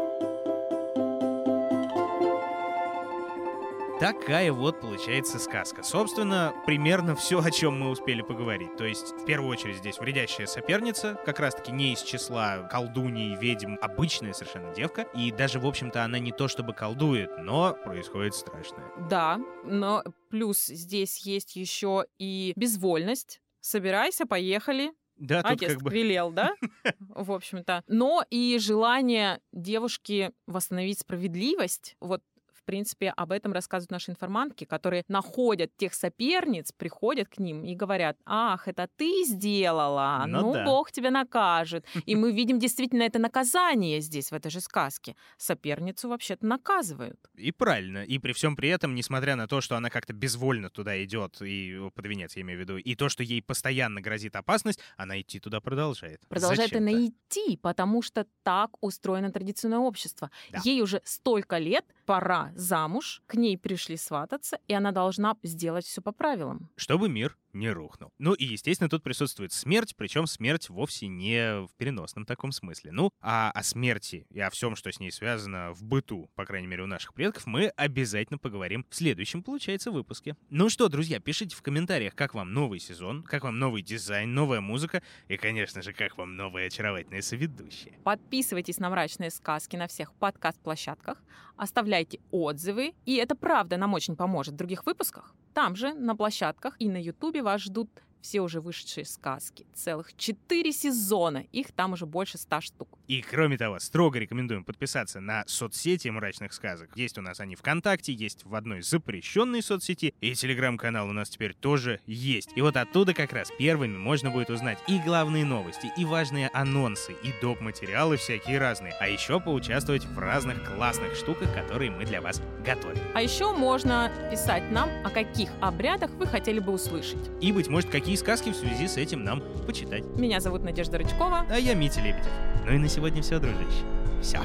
Такая 3.99 4.51
вот 4.51 4.81
получается 4.81 5.37
сказка. 5.37 5.83
Собственно, 5.83 6.55
примерно 6.65 7.15
все, 7.15 7.39
о 7.39 7.51
чем 7.51 7.79
мы 7.79 7.91
успели 7.91 8.23
поговорить. 8.23 8.75
То 8.75 8.83
есть, 8.83 9.11
в 9.11 9.25
первую 9.25 9.51
очередь, 9.51 9.77
здесь 9.77 9.99
вредящая 9.99 10.47
соперница, 10.47 11.19
как 11.23 11.39
раз-таки 11.39 11.71
не 11.71 11.93
из 11.93 12.01
числа 12.01 12.67
колдуний, 12.71 13.35
ведьм, 13.35 13.75
обычная 13.79 14.33
совершенно 14.33 14.73
девка. 14.73 15.03
И 15.13 15.31
даже, 15.31 15.59
в 15.59 15.67
общем-то, 15.67 16.03
она 16.03 16.17
не 16.17 16.31
то 16.31 16.47
чтобы 16.47 16.73
колдует, 16.73 17.29
но 17.37 17.77
происходит 17.83 18.33
страшное. 18.33 18.85
Да, 19.07 19.39
но 19.63 20.03
плюс 20.31 20.65
здесь 20.65 21.23
есть 21.23 21.55
еще 21.55 22.05
и 22.17 22.53
безвольность. 22.55 23.39
Собирайся, 23.59 24.25
поехали. 24.25 24.93
Да, 25.21 25.41
Отец 25.41 25.73
как 25.73 25.83
бы... 25.83 25.91
велел, 25.91 26.31
да? 26.31 26.55
В 26.99 27.31
общем-то. 27.31 27.83
Но 27.87 28.25
и 28.31 28.57
желание 28.59 29.39
девушки 29.51 30.31
восстановить 30.47 30.99
справедливость, 30.99 31.95
вот 32.01 32.23
принципе, 32.71 33.09
об 33.17 33.33
этом 33.33 33.51
рассказывают 33.51 33.91
наши 33.91 34.11
информантки, 34.11 34.63
которые 34.63 35.03
находят 35.09 35.75
тех 35.75 35.93
соперниц, 35.93 36.71
приходят 36.71 37.27
к 37.27 37.37
ним 37.37 37.65
и 37.65 37.75
говорят, 37.75 38.15
ах, 38.25 38.69
это 38.69 38.87
ты 38.95 39.25
сделала, 39.25 40.23
Ну 40.25 40.41
ну, 40.41 40.53
да. 40.53 40.63
Бог 40.63 40.89
тебя 40.91 41.11
накажет. 41.11 41.85
И 42.05 42.15
мы 42.15 42.31
видим 42.31 42.59
действительно 42.59 43.03
это 43.03 43.19
наказание 43.19 43.99
здесь, 43.99 44.31
в 44.31 44.33
этой 44.33 44.49
же 44.49 44.61
сказке. 44.61 45.15
Соперницу 45.37 46.07
вообще-то 46.07 46.45
наказывают. 46.45 47.19
И 47.35 47.51
правильно. 47.51 48.05
И 48.05 48.19
при 48.19 48.31
всем 48.31 48.55
при 48.55 48.69
этом, 48.69 48.95
несмотря 48.95 49.35
на 49.35 49.47
то, 49.47 49.59
что 49.59 49.75
она 49.75 49.89
как-то 49.89 50.13
безвольно 50.13 50.69
туда 50.69 51.03
идет, 51.03 51.41
и 51.41 51.89
под 51.93 52.05
венец 52.05 52.37
я 52.37 52.41
имею 52.43 52.59
в 52.59 52.61
виду, 52.61 52.77
и 52.77 52.95
то, 52.95 53.09
что 53.09 53.23
ей 53.23 53.41
постоянно 53.41 53.99
грозит 53.99 54.37
опасность, 54.37 54.79
она 54.95 55.19
идти 55.19 55.41
туда 55.41 55.59
продолжает. 55.59 56.21
Продолжает 56.29 56.73
она 56.73 56.93
идти, 56.93 57.57
потому 57.57 58.01
что 58.01 58.25
так 58.43 58.69
устроено 58.79 59.29
традиционное 59.29 59.79
общество. 59.79 60.31
Да. 60.51 60.61
Ей 60.63 60.81
уже 60.81 61.01
столько 61.03 61.57
лет, 61.57 61.83
пора 62.11 62.51
замуж, 62.55 63.23
к 63.25 63.35
ней 63.35 63.57
пришли 63.57 63.95
свататься, 63.95 64.59
и 64.67 64.73
она 64.73 64.91
должна 64.91 65.37
сделать 65.43 65.85
все 65.85 66.01
по 66.01 66.11
правилам. 66.11 66.69
Чтобы 66.75 67.07
мир 67.07 67.37
не 67.53 67.69
рухнул. 67.69 68.11
Ну 68.17 68.33
и, 68.33 68.45
естественно, 68.45 68.89
тут 68.89 69.03
присутствует 69.03 69.53
смерть, 69.53 69.95
причем 69.95 70.27
смерть 70.27 70.69
вовсе 70.69 71.07
не 71.07 71.65
в 71.65 71.69
переносном 71.77 72.25
таком 72.25 72.51
смысле. 72.51 72.91
Ну, 72.91 73.11
а 73.21 73.51
о 73.51 73.63
смерти 73.63 74.25
и 74.29 74.39
о 74.39 74.49
всем, 74.49 74.75
что 74.75 74.91
с 74.91 74.99
ней 74.99 75.11
связано 75.11 75.73
в 75.73 75.83
быту, 75.83 76.29
по 76.35 76.45
крайней 76.45 76.67
мере, 76.67 76.83
у 76.83 76.87
наших 76.87 77.13
предков, 77.13 77.45
мы 77.45 77.67
обязательно 77.67 78.37
поговорим 78.37 78.85
в 78.89 78.95
следующем, 78.95 79.43
получается, 79.43 79.91
выпуске. 79.91 80.35
Ну 80.49 80.69
что, 80.69 80.89
друзья, 80.89 81.19
пишите 81.19 81.55
в 81.55 81.61
комментариях, 81.61 82.15
как 82.15 82.33
вам 82.33 82.53
новый 82.53 82.79
сезон, 82.79 83.23
как 83.23 83.43
вам 83.43 83.59
новый 83.59 83.81
дизайн, 83.81 84.33
новая 84.33 84.61
музыка 84.61 85.01
и, 85.27 85.37
конечно 85.37 85.81
же, 85.81 85.93
как 85.93 86.17
вам 86.17 86.35
новая 86.35 86.67
очаровательная 86.67 87.21
соведущая. 87.21 87.99
Подписывайтесь 88.03 88.79
на 88.79 88.89
«Мрачные 88.89 89.31
сказки» 89.31 89.75
на 89.75 89.87
всех 89.87 90.13
подкаст-площадках, 90.13 91.21
оставляйте 91.55 92.19
отзывы, 92.31 92.93
и 93.05 93.15
это 93.15 93.35
правда 93.35 93.77
нам 93.77 93.93
очень 93.93 94.15
поможет 94.15 94.53
в 94.53 94.57
других 94.57 94.85
выпусках. 94.85 95.35
Там 95.53 95.75
же, 95.75 95.93
на 95.93 96.15
площадках 96.15 96.75
и 96.79 96.89
на 96.89 97.01
Ютубе 97.01 97.41
вас 97.41 97.61
ждут 97.61 97.89
все 98.21 98.41
уже 98.41 98.61
вышедшие 98.61 99.05
сказки. 99.05 99.65
Целых 99.73 100.15
четыре 100.15 100.71
сезона, 100.71 101.45
их 101.51 101.71
там 101.71 101.93
уже 101.93 102.05
больше 102.05 102.37
ста 102.37 102.61
штук. 102.61 102.97
И, 103.07 103.21
кроме 103.21 103.57
того, 103.57 103.79
строго 103.79 104.19
рекомендуем 104.19 104.63
подписаться 104.63 105.19
на 105.19 105.43
соцсети 105.47 106.07
мрачных 106.09 106.53
сказок. 106.53 106.89
Есть 106.95 107.17
у 107.17 107.21
нас 107.21 107.39
они 107.39 107.55
ВКонтакте, 107.55 108.13
есть 108.13 108.45
в 108.45 108.55
одной 108.55 108.81
запрещенной 108.81 109.61
соцсети, 109.61 110.13
и 110.21 110.33
телеграм-канал 110.33 111.09
у 111.09 111.13
нас 111.13 111.29
теперь 111.29 111.53
тоже 111.53 111.99
есть. 112.05 112.49
И 112.55 112.61
вот 112.61 112.77
оттуда 112.77 113.13
как 113.13 113.33
раз 113.33 113.49
первыми 113.57 113.97
можно 113.97 114.29
будет 114.29 114.49
узнать 114.49 114.79
и 114.87 114.99
главные 114.99 115.45
новости, 115.45 115.91
и 115.97 116.05
важные 116.05 116.49
анонсы, 116.53 117.13
и 117.23 117.33
доп. 117.41 117.61
материалы 117.61 118.17
всякие 118.17 118.59
разные. 118.59 118.93
А 118.99 119.07
еще 119.07 119.39
поучаствовать 119.39 120.05
в 120.05 120.17
разных 120.19 120.63
классных 120.75 121.15
штуках, 121.15 121.53
которые 121.53 121.91
мы 121.91 122.05
для 122.05 122.21
вас 122.21 122.41
готовим. 122.65 123.01
А 123.13 123.21
еще 123.21 123.53
можно 123.53 124.11
писать 124.31 124.71
нам, 124.71 124.89
о 125.05 125.09
каких 125.09 125.49
обрядах 125.61 126.11
вы 126.11 126.27
хотели 126.27 126.59
бы 126.59 126.71
услышать. 126.71 127.29
И, 127.41 127.51
быть 127.51 127.67
может, 127.67 127.89
какие 128.11 128.25
сказки 128.25 128.49
в 128.49 128.55
связи 128.55 128.89
с 128.89 128.97
этим 128.97 129.23
нам 129.23 129.41
почитать. 129.65 130.03
Меня 130.17 130.41
зовут 130.41 130.63
Надежда 130.63 130.97
Рычкова. 130.97 131.45
А 131.49 131.57
я 131.57 131.73
Митя 131.73 132.01
Лебедев. 132.01 132.27
Ну 132.65 132.73
и 132.73 132.77
на 132.77 132.89
сегодня 132.89 133.21
все, 133.21 133.39
дружище. 133.39 133.85
Все. 134.21 134.39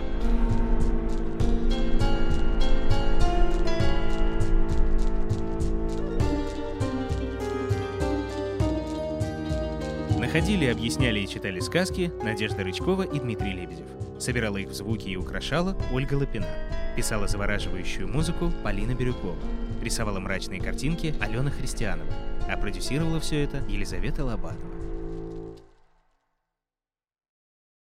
Находили, 10.17 10.67
объясняли 10.67 11.19
и 11.19 11.27
читали 11.27 11.59
сказки 11.59 12.13
Надежда 12.23 12.63
Рычкова 12.63 13.03
и 13.03 13.19
Дмитрий 13.19 13.53
Лебедев. 13.53 13.87
Собирала 14.21 14.59
их 14.59 14.69
в 14.69 14.75
звуки 14.75 15.09
и 15.09 15.17
украшала 15.17 15.77
Ольга 15.93 16.15
Лапина. 16.15 16.47
Писала 16.95 17.27
завораживающую 17.27 18.07
музыку 18.07 18.53
Полина 18.63 18.95
Бирюкова. 18.95 19.35
Рисовала 19.87 20.19
мрачные 20.19 20.61
картинки 20.61 21.15
Алена 21.21 21.49
Христианова. 21.49 22.11
А 22.49 22.57
продюсировала 22.57 23.21
все 23.21 23.45
это 23.45 23.59
Елизавета 23.69 24.25
Лобатова. 24.25 24.76